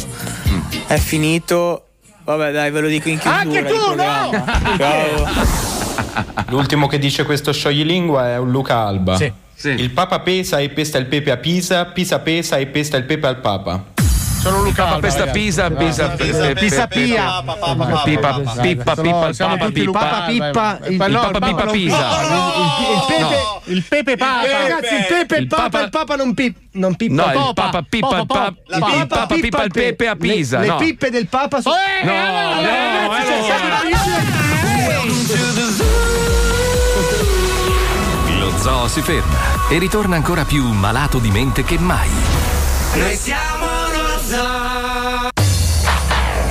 [0.86, 1.87] È finito.
[2.28, 3.94] Vabbè dai, ve lo dico in chiusura Anche tu, no!
[3.94, 4.76] programma.
[4.76, 6.44] Ciao.
[6.52, 9.16] L'ultimo che dice questo scioglilingua è un Luca Alba.
[9.16, 9.32] Sì.
[9.70, 13.28] Il Papa pesa e pesta il pepe a Pisa, Pisa pesa e pesta il pepe
[13.28, 13.82] al Papa.
[14.40, 15.26] Sono Luca Papa pesta.
[15.26, 16.08] Pisa, Pisa,
[16.54, 17.42] Pisa, Pia.
[18.04, 19.56] Pipa, Sono- siamo
[19.90, 20.92] papa, Alba, eh.
[20.92, 22.08] Il Papa non- Pisa.
[22.88, 23.36] Il, pepe,
[23.72, 24.44] il pepe papa.
[24.46, 27.32] Eh, ragazzi, il pepe, il papa, papa- il papa non pip, non pippa.
[27.32, 31.60] No, il papa pippa il papa pippa il pepe a Pisa, Le, pippe del papa
[31.60, 31.74] sono.
[31.74, 33.76] Eh, No, eh, sono no.
[33.84, 34.38] difficili.
[38.38, 39.36] Lo zoo si ferma
[39.68, 42.08] e ritorna ancora più malato di mente che mai.
[42.94, 43.57] Noi siamo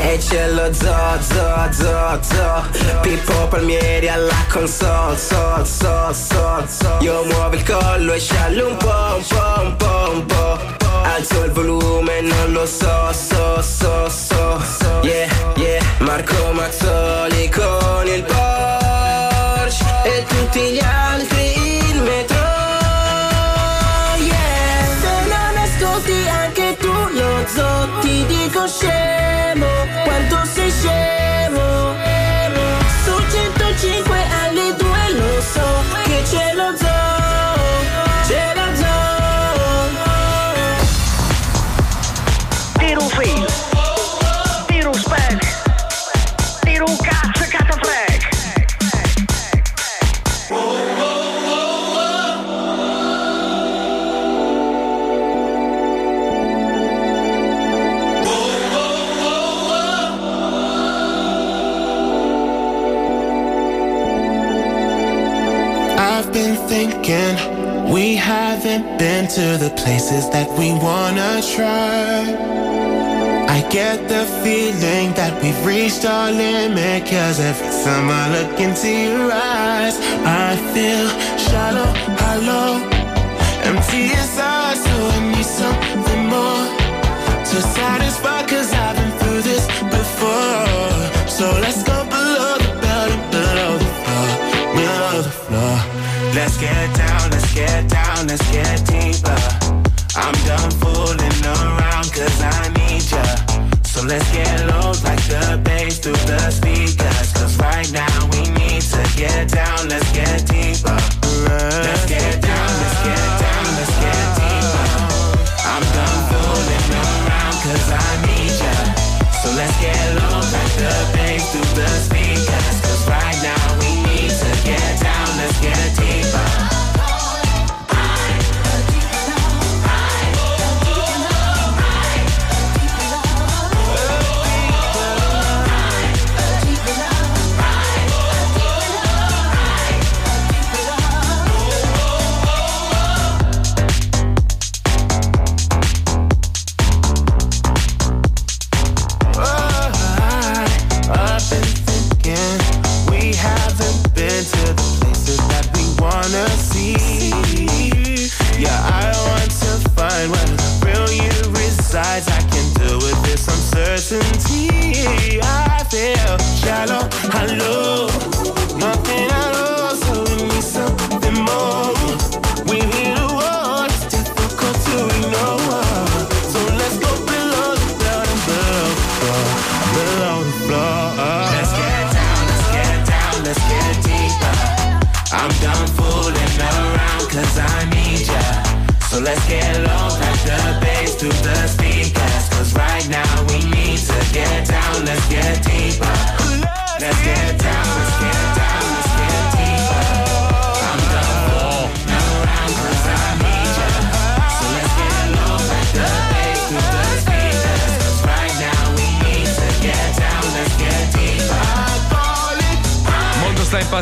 [0.09, 2.63] E c'è lo zoo, zoo, zoo, zoo
[3.01, 6.97] Pippo Palmieri alla console, so, so, so, so.
[7.01, 10.57] Io muovo il collo e sciallo un po', un po', un po', un po'
[11.03, 14.99] Alzo il volume, non lo so, so, so, so.
[15.03, 15.27] Yeah,
[15.57, 22.37] yeah Marco Mazzoli con il Porsche E tutti gli altri in metro.
[24.19, 24.85] Yeah.
[25.01, 29.46] Se non ascolti anche tu lo zoo Ti dico scemo
[66.43, 67.35] thinking
[67.91, 72.21] we haven't been to the places that we wanna try.
[73.49, 77.05] I get the feeling that we've reached our limit.
[77.09, 79.95] Cause every time I look into your eyes,
[80.25, 81.07] I feel
[81.47, 81.89] shallow,
[82.21, 82.85] hollow,
[83.69, 84.77] empty inside.
[84.77, 86.65] So I need something more
[87.49, 88.45] to satisfy.
[88.45, 91.27] Cause I've been through this before.
[91.27, 91.96] So let's go
[96.59, 99.37] Let's get down, let's get down, let's get deeper.
[100.15, 103.81] I'm done fooling around cause I need ya.
[103.83, 107.31] So let's get low like the bass through the speakers.
[107.33, 110.56] Cause right now we need to get down, let's get deeper.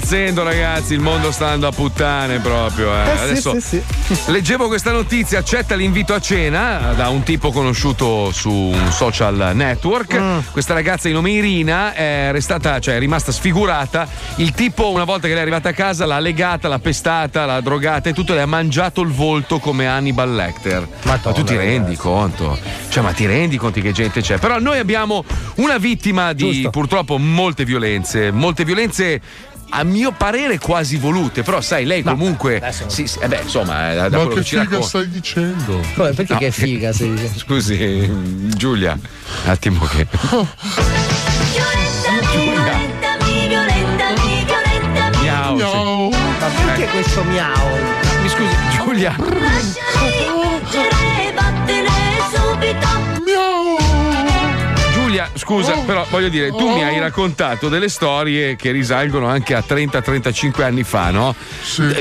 [0.05, 0.93] Impazzendo, ragazzi.
[0.93, 2.93] Il mondo sta andando a puttane proprio.
[2.93, 3.01] eh.
[3.01, 3.81] Eh sì, Adesso sì,
[4.31, 10.17] leggevo questa notizia: accetta l'invito a cena da un tipo conosciuto su un social network.
[10.17, 10.37] Mm.
[10.51, 14.07] Questa ragazza di nome Irina è restata, cioè è rimasta sfigurata.
[14.35, 17.61] Il tipo, una volta che lei è arrivata a casa, l'ha legata, l'ha pestata, l'ha
[17.61, 20.87] drogata e tutto, le ha mangiato il volto come Hannibal Lecter.
[21.03, 22.57] ma tu ti rendi conto?
[22.89, 24.37] Cioè, ma ti rendi conto che gente c'è?
[24.37, 25.23] Però noi abbiamo
[25.55, 29.21] una vittima di purtroppo molte violenze, molte violenze
[29.69, 32.61] a mio parere quasi volute, però sai, lei comunque.
[32.87, 34.87] sì, sì, eh beh, insomma, eh, da Ma che che figa racconta.
[34.87, 35.81] stai dicendo?
[35.95, 36.39] Come, perché No.
[36.39, 37.37] che figa sei dicendo?
[37.39, 38.09] Scusi,
[38.55, 40.07] Giulia, un attimo che.
[45.21, 46.09] Miau.
[46.39, 47.77] Ma perché questo miau?
[48.21, 49.15] Mi scusi, Giulia.
[55.15, 59.63] Giulia, scusa, però voglio dire, tu mi hai raccontato delle storie che risalgono anche a
[59.65, 61.33] 30-35 anni fa, no?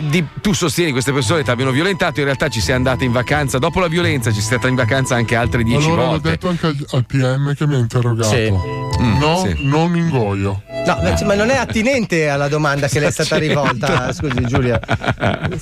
[0.02, 3.12] Di- tu sostieni che queste persone ti abbiano violentato, in realtà ci sei andata in
[3.12, 6.30] vacanza, dopo la violenza ci sei stata in vacanza anche altre 10 Allora l'ho volte.
[6.30, 8.28] detto anche al, al PM che mi ha interrogato.
[8.34, 8.50] Sì.
[8.50, 9.56] no, sì.
[9.66, 10.62] non ingoio.
[10.86, 13.46] No, ma- ma non è attinente alla domanda che le è stata Sì.
[13.46, 14.12] rivolta.
[14.12, 14.78] Scusi, Giulia.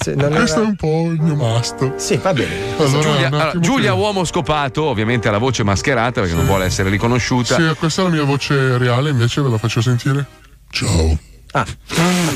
[0.00, 1.96] Sì, non Questo era- è un po' il mio must.
[1.96, 2.50] Sì, va bene.
[2.78, 6.88] Allora, Giulia, allora, Giulia uomo scopato, ovviamente ha la voce mascherata perché non vuole essere
[6.88, 7.40] riconosciuta.
[7.44, 10.26] Sì, questa è la mia voce reale, invece ve la faccio sentire.
[10.70, 11.18] Ciao.
[11.54, 11.66] Ah,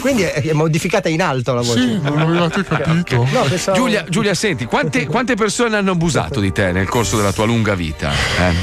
[0.00, 1.80] quindi è, è modificata in alto la voce.
[1.80, 3.26] Sì, non avevate capito.
[3.32, 7.32] No, pensavo- Giulia, Giulia, senti, quante, quante persone hanno abusato di te nel corso della
[7.32, 8.12] tua lunga vita?
[8.12, 8.54] Eh?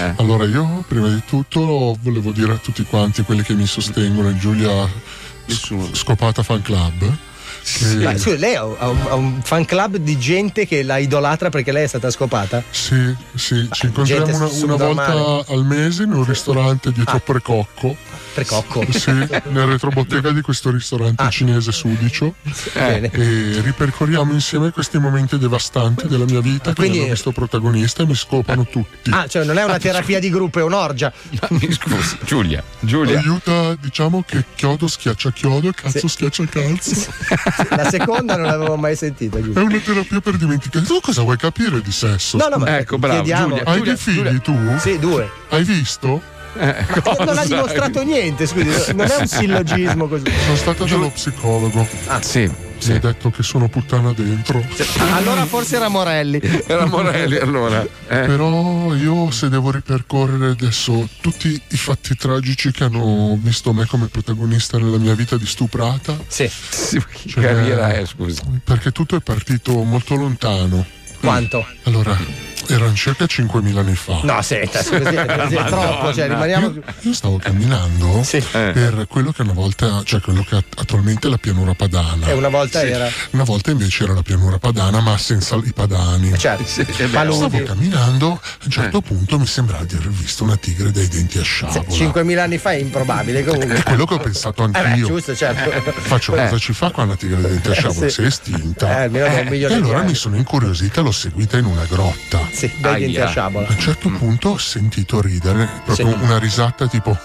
[0.00, 0.14] Eh.
[0.16, 4.88] Allora, io prima di tutto volevo dire a tutti quanti quelli che mi sostengono Giulia
[5.46, 7.16] S- Scopata Fan Club.
[7.62, 7.96] Che...
[7.96, 11.48] Ma scusi, lei ha, ha un, ha un fan club di gente che la idolatra
[11.48, 12.62] perché lei è stata scopata?
[12.70, 17.96] Sì, sì, ci incontriamo una, una volta al mese in un ristorante dietro Precocco.
[18.32, 18.84] Precocco?
[18.90, 22.34] Sì, nel retrobottega di questo ristorante cinese sudicio.
[22.72, 23.10] Bene.
[23.10, 28.06] E ripercorriamo insieme questi momenti devastanti della mia vita Quindi- che hanno visto protagonista e
[28.06, 29.10] mi scopano tutti.
[29.10, 31.12] Ah, cioè non è una terapia di gruppo, è un'orgia.
[31.50, 33.18] Mi scusi, Giulia, Giulia.
[33.18, 37.12] Aiuta, diciamo che chiodo schiaccia chiodo e cazzo schiaccia calzo.
[37.70, 39.38] La seconda non l'avevo mai sentita.
[39.38, 40.84] È una terapia per dimenticare.
[40.84, 42.36] Tu cosa vuoi capire di sesso?
[42.36, 43.48] No, no, ma Ecco, bravo, chiediamo.
[43.48, 44.38] Giulia, Hai Giulia, dei figli Giulia.
[44.40, 44.78] tu?
[44.78, 45.30] Sì, due.
[45.50, 46.22] Hai visto?
[46.58, 46.84] Eh,
[47.24, 50.24] Non ha dimostrato niente, scusi, non è un sillogismo così.
[50.44, 51.86] Sono stata dallo psicologo.
[52.06, 52.50] Ah, sì.
[52.86, 54.64] Mi ha detto che sono puttana dentro.
[55.12, 56.40] Allora forse era Morelli.
[56.66, 57.82] Era Morelli allora.
[57.82, 57.88] eh.
[58.06, 64.06] Però io se devo ripercorrere adesso tutti i fatti tragici che hanno visto me come
[64.06, 66.16] protagonista nella mia vita di stuprata.
[66.26, 66.48] Sì.
[66.48, 68.42] che carriera è, scusa?
[68.64, 70.84] Perché tutto è partito molto lontano.
[71.20, 71.64] Quanto?
[71.84, 72.16] Allora,
[72.68, 74.20] erano circa 5.000 anni fa.
[74.22, 76.66] No, senta, scusi, è troppo, cioè rimaniamo.
[76.68, 81.38] Io, io stavo camminando per quello che una volta, cioè quello che attualmente è la
[81.38, 82.26] pianura padana.
[82.26, 82.86] E una volta Sì.
[82.86, 83.08] era.
[83.30, 86.36] Una volta invece era la pianura padana, ma senza i padani.
[86.38, 86.64] Certo.
[86.66, 86.86] Sì.
[87.08, 91.38] Stavo camminando, a un certo punto mi sembrava di aver visto una tigre dai denti
[91.38, 91.82] a sciabola.
[91.88, 93.74] 5.000 anni fa è improbabile comunque.
[93.76, 95.06] È quello che ho pensato Eh beh, anch'io.
[95.06, 95.70] giusto, certo.
[96.00, 98.08] Faccio cosa ci fa quando la tigre dai denti a Eh, sciabola?
[98.08, 98.10] sì.
[98.14, 99.04] Si è estinta.
[99.04, 102.40] Eh, e allora mi sono incuriosita l'ho seguita in una grotta.
[102.52, 103.66] Sì, dai denti a sciabola.
[103.66, 106.22] A un certo punto ho sentito ridere, proprio Sì.
[106.22, 107.16] una risata tipo.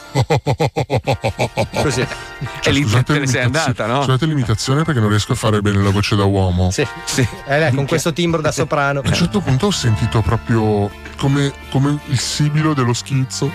[1.81, 2.05] Così.
[2.61, 4.01] Cioè, E lì scusate te ne sei andata, no?
[4.03, 6.69] Scusate l'imitazione perché non riesco a fare bene la voce da uomo.
[6.71, 6.81] Sì.
[6.81, 7.27] Eh,
[7.59, 8.99] beh, con questo timbro da soprano.
[9.03, 13.51] A un certo punto ho sentito proprio come, come il sibilo dello schizzo.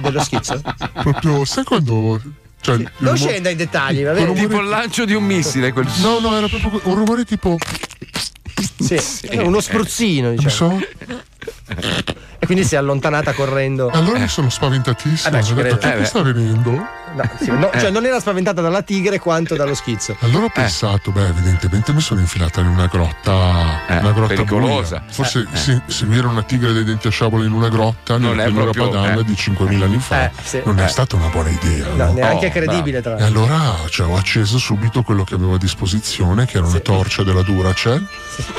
[0.00, 0.60] dello schizzo?
[0.92, 2.20] Proprio, sai quando.
[2.60, 4.32] Cioè, Non rumore- scenda in dettagli, va bene?
[4.34, 5.72] Tipo il lancio di un missile.
[5.72, 5.86] Quel...
[6.00, 7.58] No, no, era proprio un rumore tipo.
[8.84, 10.80] Sì, è uno spruzzino, diciamo.
[12.38, 13.88] E quindi si è allontanata correndo.
[13.88, 15.34] Allora mi sono spaventatissimo.
[15.34, 16.86] Eh beh, ci ho detto, che Eh sta venendo?
[17.14, 17.78] No, sì, no, Eh.
[17.78, 20.16] Cioè, non era spaventata dalla tigre quanto dallo schizzo.
[20.20, 23.32] Allora ho pensato, beh, evidentemente mi sono infilata in una grotta,
[23.88, 24.98] una grotta pericolosa.
[24.98, 25.12] buia.
[25.12, 28.42] Forse Eh, se- seguire una tigre dei denti a sciabola in una grotta Non nella
[28.44, 29.24] pianura proprio- padana eh.
[29.24, 30.60] di 5.000 anni fa Eh, sì.
[30.64, 30.84] non Eh.
[30.84, 31.86] è stata una buona idea.
[31.94, 32.12] No, no?
[32.14, 36.46] neanche Oh, credibile, tra E allora cioè, ho acceso subito quello che avevo a disposizione,
[36.46, 38.04] che era una torcia della Duracell.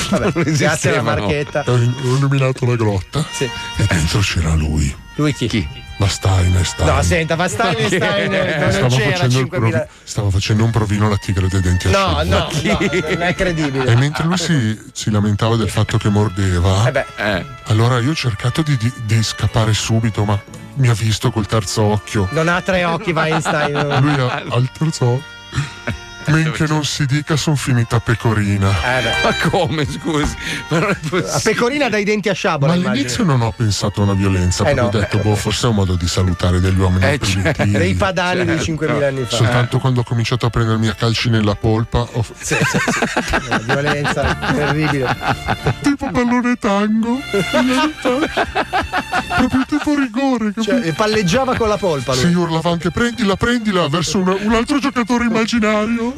[0.10, 1.64] Vabbè, grazie alla marchetta.
[1.68, 3.44] Ho in- ho illuminato la grotta Sì.
[3.44, 4.96] e dentro c'era lui.
[5.16, 5.68] Lui chi?
[5.98, 6.94] Ma Stein, Stein.
[6.94, 9.48] No, senta, ma Stein, Stein, non Stavo c'era facendo, il 5.000.
[9.50, 12.78] provi- stavo facendo un provino alla tigre dei denti a No, no, no,
[13.10, 13.86] non è credibile.
[13.92, 17.46] E mentre lui si, si lamentava del fatto che mordeva, Eh beh.
[17.68, 20.38] allora io ho cercato di, di- di scappare subito, ma
[20.76, 22.28] mi ha visto col terzo occhio.
[22.32, 23.72] Non ha tre occhi Weinstein.
[24.02, 25.34] Lui ha, ha il terzo occhio.
[26.28, 28.70] Men che non si dica, sono finita pecorina.
[28.70, 29.12] Eh beh.
[29.24, 30.36] Ma come, scusi?
[30.70, 31.40] Ma non è La possibile.
[31.44, 32.72] pecorina dai denti a sciabola.
[32.72, 32.94] Ma immagino.
[32.94, 34.88] all'inizio non ho pensato a una violenza, Eh perché no.
[34.88, 37.72] ho detto, boh, forse è un modo di salutare degli uomini Eh, primitivi.
[37.72, 39.36] Dei padani di 5.000 anni fa.
[39.36, 43.36] Soltanto quando ho cominciato a prendermi a calci nella polpa, ho Sì, sì, sì.
[43.52, 45.16] Eh, Violenza terribile.
[45.82, 47.20] tipo pallone tango.
[49.38, 50.54] Proprio tipo rigore.
[50.60, 52.22] Cioè, palleggiava con la polpa lui.
[52.22, 56.14] Si urlava anche prendila, prendila verso una- un altro giocatore immaginario.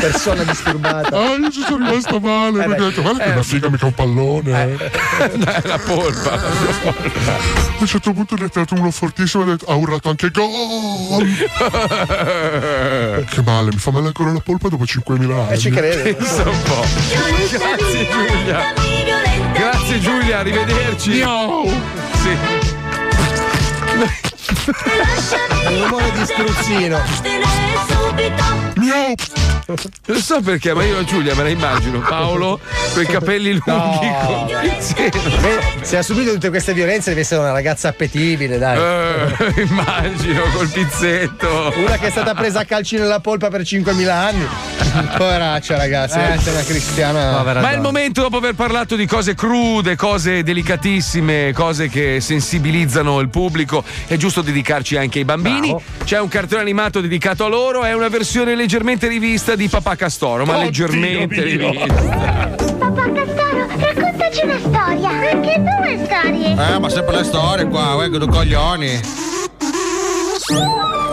[0.00, 1.16] Persona disturbata.
[1.16, 2.64] Ah, io ci sono rimasta male.
[2.64, 2.82] Eh perché beh.
[2.82, 4.62] ho detto, guarda che è una figa, mica un pallone.
[4.62, 4.90] eh."
[5.36, 6.32] Dai, la polpa.
[6.32, 6.40] A
[7.78, 11.26] un certo punto ne ha tirato uno fortissimo e ha detto- ha urlato anche gol.
[13.28, 15.52] che male, mi fa male ancora la polpa dopo 5.000 anni.
[15.52, 16.02] Eh, ci credo.
[16.16, 16.84] Pensa un po'.
[17.50, 18.72] Grazie Giulia.
[19.52, 21.22] Grazie Giulia, arrivederci.
[22.22, 22.70] Sì.
[24.46, 27.00] È un rumore di spruzzino.
[28.76, 29.14] Miau.
[30.06, 32.00] Non so perché, ma io a Giulia me la immagino.
[32.00, 32.58] Paolo,
[32.92, 34.10] con i capelli lunghi.
[34.26, 34.50] con-
[34.80, 34.94] Sì.
[35.40, 38.76] Beh, Se ha subito tutte queste violenze deve essere una ragazza appetibile, dai.
[38.78, 41.72] Eh, immagino col pizzetto.
[41.76, 44.46] Una che è stata presa a calci nella polpa per 5.000 anni.
[45.16, 46.18] Poveraccia, ragazzi.
[46.18, 46.34] Eh.
[46.44, 46.50] Eh.
[46.50, 47.42] una cristiana.
[47.42, 53.20] Ma è il momento, dopo aver parlato di cose crude, cose delicatissime, cose che sensibilizzano
[53.20, 55.76] il pubblico, è giusto dedicarci anche ai bambini.
[56.04, 60.44] C'è un cartone animato dedicato a loro, è una versione leggermente rivista di Papà Castoro,
[60.44, 61.70] ma Oddio leggermente mio.
[61.70, 62.54] rivista.
[62.78, 65.10] Papà Castoro, raccontaci una storia.
[65.32, 66.74] Anche due storie.
[66.74, 69.00] Eh, ma sempre le storie qua, uè, che due coglioni.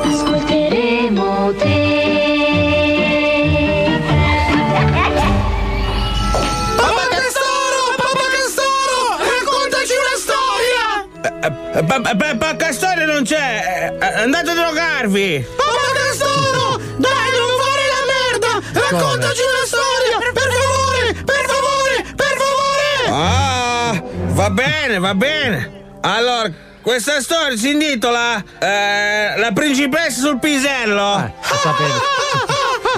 [0.04, 2.09] Ascolteremo te.
[11.72, 13.94] Papà Papà Castore non c'è!
[14.00, 15.46] eh, Andate a drogarvi!
[15.56, 16.78] Papà Castoro!
[16.98, 18.52] Dai, non fare la merda!
[18.90, 20.18] Raccontaci una storia!
[20.34, 21.14] Per favore!
[21.24, 22.06] Per favore!
[22.16, 23.08] Per favore!
[23.08, 24.02] Ah,
[24.34, 25.72] va bene, va bene.
[26.02, 26.50] Allora,
[26.82, 31.34] questa storia si intitola eh, La principessa sul pisello.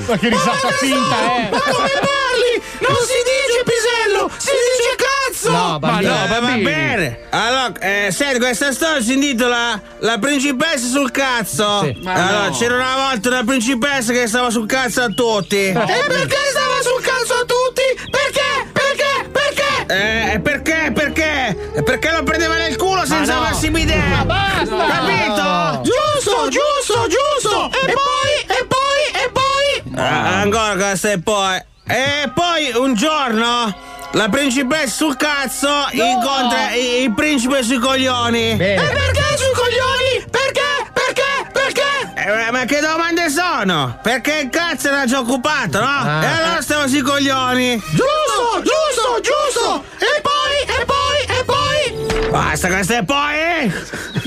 [0.07, 1.49] Ma che risata finta, eh!
[1.51, 2.61] Ma come parli?
[2.79, 4.31] Non si dice pisello!
[4.37, 4.95] Si dice
[5.41, 5.51] cazzo!
[5.51, 6.13] No, bambino.
[6.25, 7.19] Eh, va bene.
[7.31, 11.81] Allora, eh, senti, questa storia si intitola La principessa sul cazzo.
[11.83, 11.99] Sì.
[12.03, 12.55] Ma Allora, no.
[12.55, 15.55] c'era una volta una principessa che stava sul cazzo a tutti.
[15.57, 18.09] E perché stava sul cazzo a tutti?
[18.09, 18.69] Perché?
[18.71, 19.29] Perché?
[19.31, 20.33] Perché?
[20.33, 20.91] Eh, perché?
[20.93, 21.81] Perché?
[21.83, 23.41] Perché lo prendeva nel culo senza no.
[23.41, 24.03] massima idea.
[24.07, 24.85] Ma basta!
[24.87, 25.81] Capito?
[25.83, 27.69] Giusto, giusto, giusto!
[27.71, 29.93] E poi, e poi, e poi!
[29.95, 31.57] Ah, Ancora questo e poi.
[31.87, 33.75] E poi un giorno
[34.13, 38.51] la principessa sul cazzo incontra il, principe sui coglioni.
[38.51, 40.25] E perché sui coglioni?
[40.29, 40.61] Perché?
[40.91, 41.49] Perché?
[41.51, 42.13] Perché?
[42.15, 43.99] Eh, ma che domande sono?
[44.01, 45.85] Perché il cazzo era già occupato, no?
[45.85, 46.23] Ah.
[46.23, 47.81] e allora stiamo sui coglioni.
[47.89, 49.83] Giusto, giusto, giusto!
[49.97, 52.29] E poi, e poi, e poi!
[52.29, 53.73] Basta questo e poi!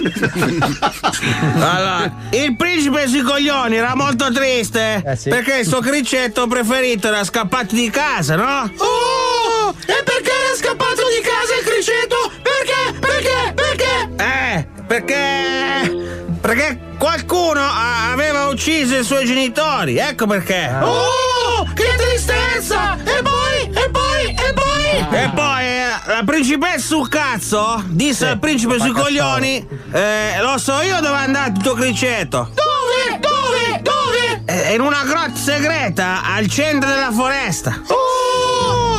[1.60, 7.74] allora, il principe sui coglioni era molto triste perché il suo cricetto preferito era scappato
[7.74, 8.70] di casa, no?
[8.78, 9.43] Oh!
[9.86, 12.32] E perché era scappato di casa il criceto?
[12.42, 12.98] Perché?
[12.98, 13.52] Perché?
[13.54, 14.08] Perché?
[14.16, 16.12] Eh, perché.
[16.40, 20.70] Perché qualcuno a- aveva ucciso i suoi genitori, ecco perché.
[20.80, 21.66] Oh!
[21.74, 22.96] Che tristezza!
[23.02, 25.20] E poi, e poi, e poi!
[25.22, 30.80] E poi eh, la principessa sul cazzo disse al principe sui coglioni: eh, Lo so
[30.82, 32.50] io dove è andato il tuo cricetto.
[32.54, 33.18] Dove?
[33.20, 33.80] Dove?
[33.82, 34.42] Dove?
[34.46, 37.80] Eh, in una grotta segreta al centro della foresta.
[37.88, 38.53] Oh!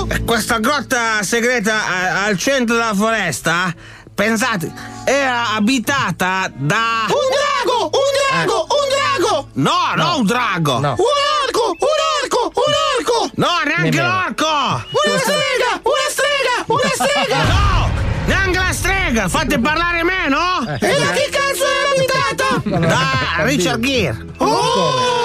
[0.08, 3.74] E Questa grotta segreta a- al centro della foresta,
[4.14, 4.72] pensate,
[5.04, 7.06] era abitata da.
[7.08, 7.90] Un drago!
[7.92, 8.68] Un drago!
[8.70, 9.48] Un drago!
[9.54, 10.78] No, no, un drago!
[10.78, 11.76] Un orco!
[11.80, 12.52] Un orco!
[12.54, 13.32] Un orco!
[13.36, 14.08] No, neanche Nemmeno.
[14.08, 14.46] l'orco!
[14.46, 15.80] Una strega!
[15.82, 16.64] Una strega!
[16.68, 17.44] Una strega!
[17.56, 18.04] No!
[18.26, 19.28] Neanche la strega!
[19.28, 20.62] Fate parlare meno!
[20.80, 22.88] E da chi cazzo era abitata?
[22.88, 24.26] Da Richard Gere!
[24.38, 25.25] Oh!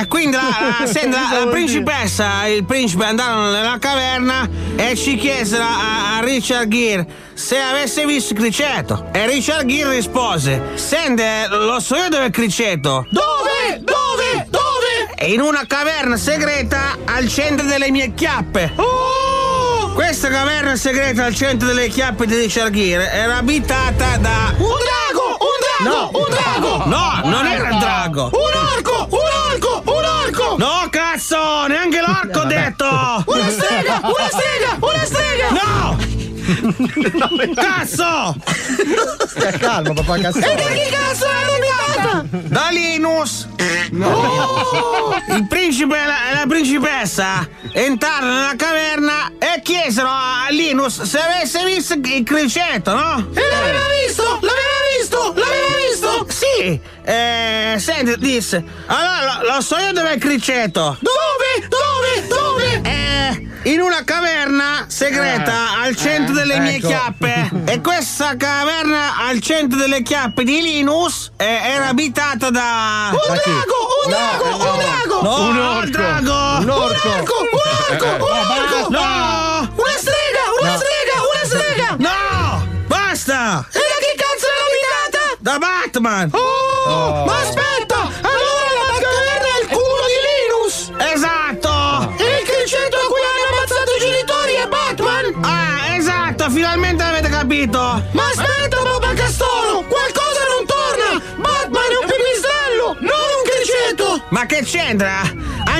[0.00, 0.42] E quindi la,
[0.80, 6.16] la- senti, la- la principessa e il principe andarono nella caverna e ci chiesero a,
[6.16, 9.08] a Richard Gere se avesse visto il criceto.
[9.12, 13.06] E Richard Gere rispose: Senti, lo so io dove è il criceto.
[13.10, 13.80] Dove?
[13.80, 14.46] Dove?
[14.48, 15.14] Dove?
[15.14, 18.72] È in una caverna segreta al centro delle mie chiappe.
[18.76, 19.92] Oh!
[19.94, 24.52] Questa caverna segreta al centro delle chiappe di Richard Gere era abitata da.
[24.56, 25.36] Un drago!
[25.38, 26.18] Un drago!
[26.18, 26.84] Un drago!
[26.86, 28.30] No, non era il drago!
[28.32, 29.06] Un orco!
[29.10, 29.22] Un!
[30.56, 31.66] No, cazzo!
[31.66, 32.86] Neanche l'orco ho detto!
[33.26, 34.00] Una strega!
[34.02, 34.76] Una strega!
[34.80, 35.50] Una strega!
[35.50, 35.96] No!
[37.54, 38.36] Cazzo!
[39.26, 42.24] Stia calmo, papà E da chi cazzo era abitata?
[42.30, 43.48] Da Linus!
[44.00, 45.14] Oh!
[45.28, 51.64] Il principe e la, la principessa entrarono nella caverna e chiesero a Linus se avesse
[51.64, 53.28] visto il criceto, no?
[53.34, 54.22] E l'aveva visto!
[54.22, 55.34] L'aveva visto!
[55.34, 56.26] L'aveva visto!
[56.28, 56.80] Sì!
[57.06, 58.64] Eh, senti, disse.
[58.86, 60.96] Allora, lo, lo so io dove è il criceto.
[61.00, 61.68] Dove?
[61.68, 62.26] Dove?
[62.28, 62.80] Dove?
[62.82, 66.88] Eh, in una caverna segreta al centro delle mie ecco.
[66.88, 67.50] chiappe.
[67.74, 73.10] E questa caverna al centro delle chiappe di Linus eh, era abitata da.
[73.12, 73.80] Un drago!
[74.04, 74.70] Un drago!
[74.70, 75.22] Un drago!
[75.22, 76.32] No, un no, il drago!
[76.60, 77.08] Un orco!
[77.08, 77.34] Un orco!
[77.40, 78.06] Un orco!
[78.06, 78.90] Un orco!
[78.90, 79.72] No!
[79.76, 80.42] Una strega!
[80.60, 80.76] Una No.
[80.78, 81.16] strega!
[81.32, 81.96] Una strega!
[81.98, 82.66] No!
[82.86, 83.66] Basta!
[83.72, 83.80] E
[85.44, 86.30] Da Batman!
[86.32, 87.24] Oh!
[87.26, 88.00] Ma aspetta!
[88.00, 90.88] Allora la caverna è il culo di Linus!
[91.12, 92.14] Esatto!
[92.16, 95.44] E il criceto a cui hanno ammazzato i genitori è Batman!
[95.44, 97.78] Ah, esatto, finalmente avete capito!
[97.78, 99.84] Ma aspetta, papà Castoro!
[99.86, 101.22] Qualcosa non torna!
[101.36, 104.24] Batman è un pipistrello, non un criceto!
[104.30, 105.20] Ma che c'entra?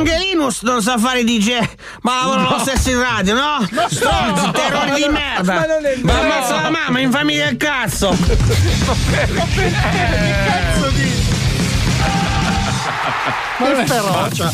[0.05, 1.59] Anche Linus non sa fare DJ,
[2.03, 3.67] ma lavorano lo stesso in radio, no?
[3.89, 5.55] Stronzi, terrori di merda!
[5.55, 6.25] Ma non è Ma vero.
[6.25, 8.15] ammazza la mamma, in famiglia il cazzo!
[13.57, 14.51] Che ferocia.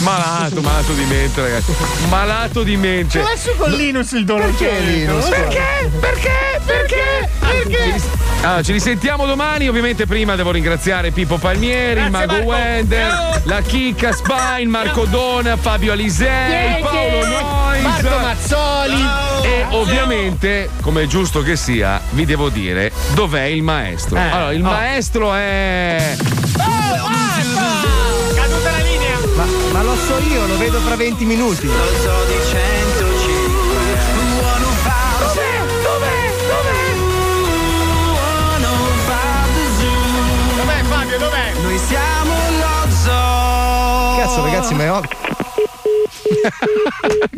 [0.00, 1.74] Malato, malato di mente, ragazzi.
[2.08, 3.24] Malato di mente.
[3.36, 5.28] Su con Linus il dono Perché Linus?
[5.28, 5.90] Perché?
[5.98, 6.60] Perché?
[6.64, 7.28] Perché?
[7.38, 8.00] Perché?
[8.42, 9.66] Allora, ci risentiamo domani.
[9.68, 15.92] Ovviamente, prima devo ringraziare Pippo Palmieri, il Mago Wender, la Chicca Spine, Marco Dona, Fabio
[15.92, 19.04] Alisei, Paolo Nois, Marco Mazzoli.
[19.42, 24.16] E ovviamente, come è giusto che sia, vi devo dire dov'è il maestro.
[24.16, 24.70] Eh, Allora, il oh.
[24.70, 26.16] maestro è.
[28.34, 29.18] Caduta la linea!
[29.34, 31.66] Ma, ma lo so io, lo vedo fra 20 minuti.
[31.66, 33.66] Lo so di 105
[35.18, 35.60] Dov'è?
[35.82, 36.32] Dov'è?
[36.48, 36.94] Dov'è?
[40.56, 41.18] Dov'è Fabio?
[41.18, 41.52] Dov'è?
[41.62, 45.24] Noi siamo lo zoo Cazzo, ragazzi, ma è ovvio.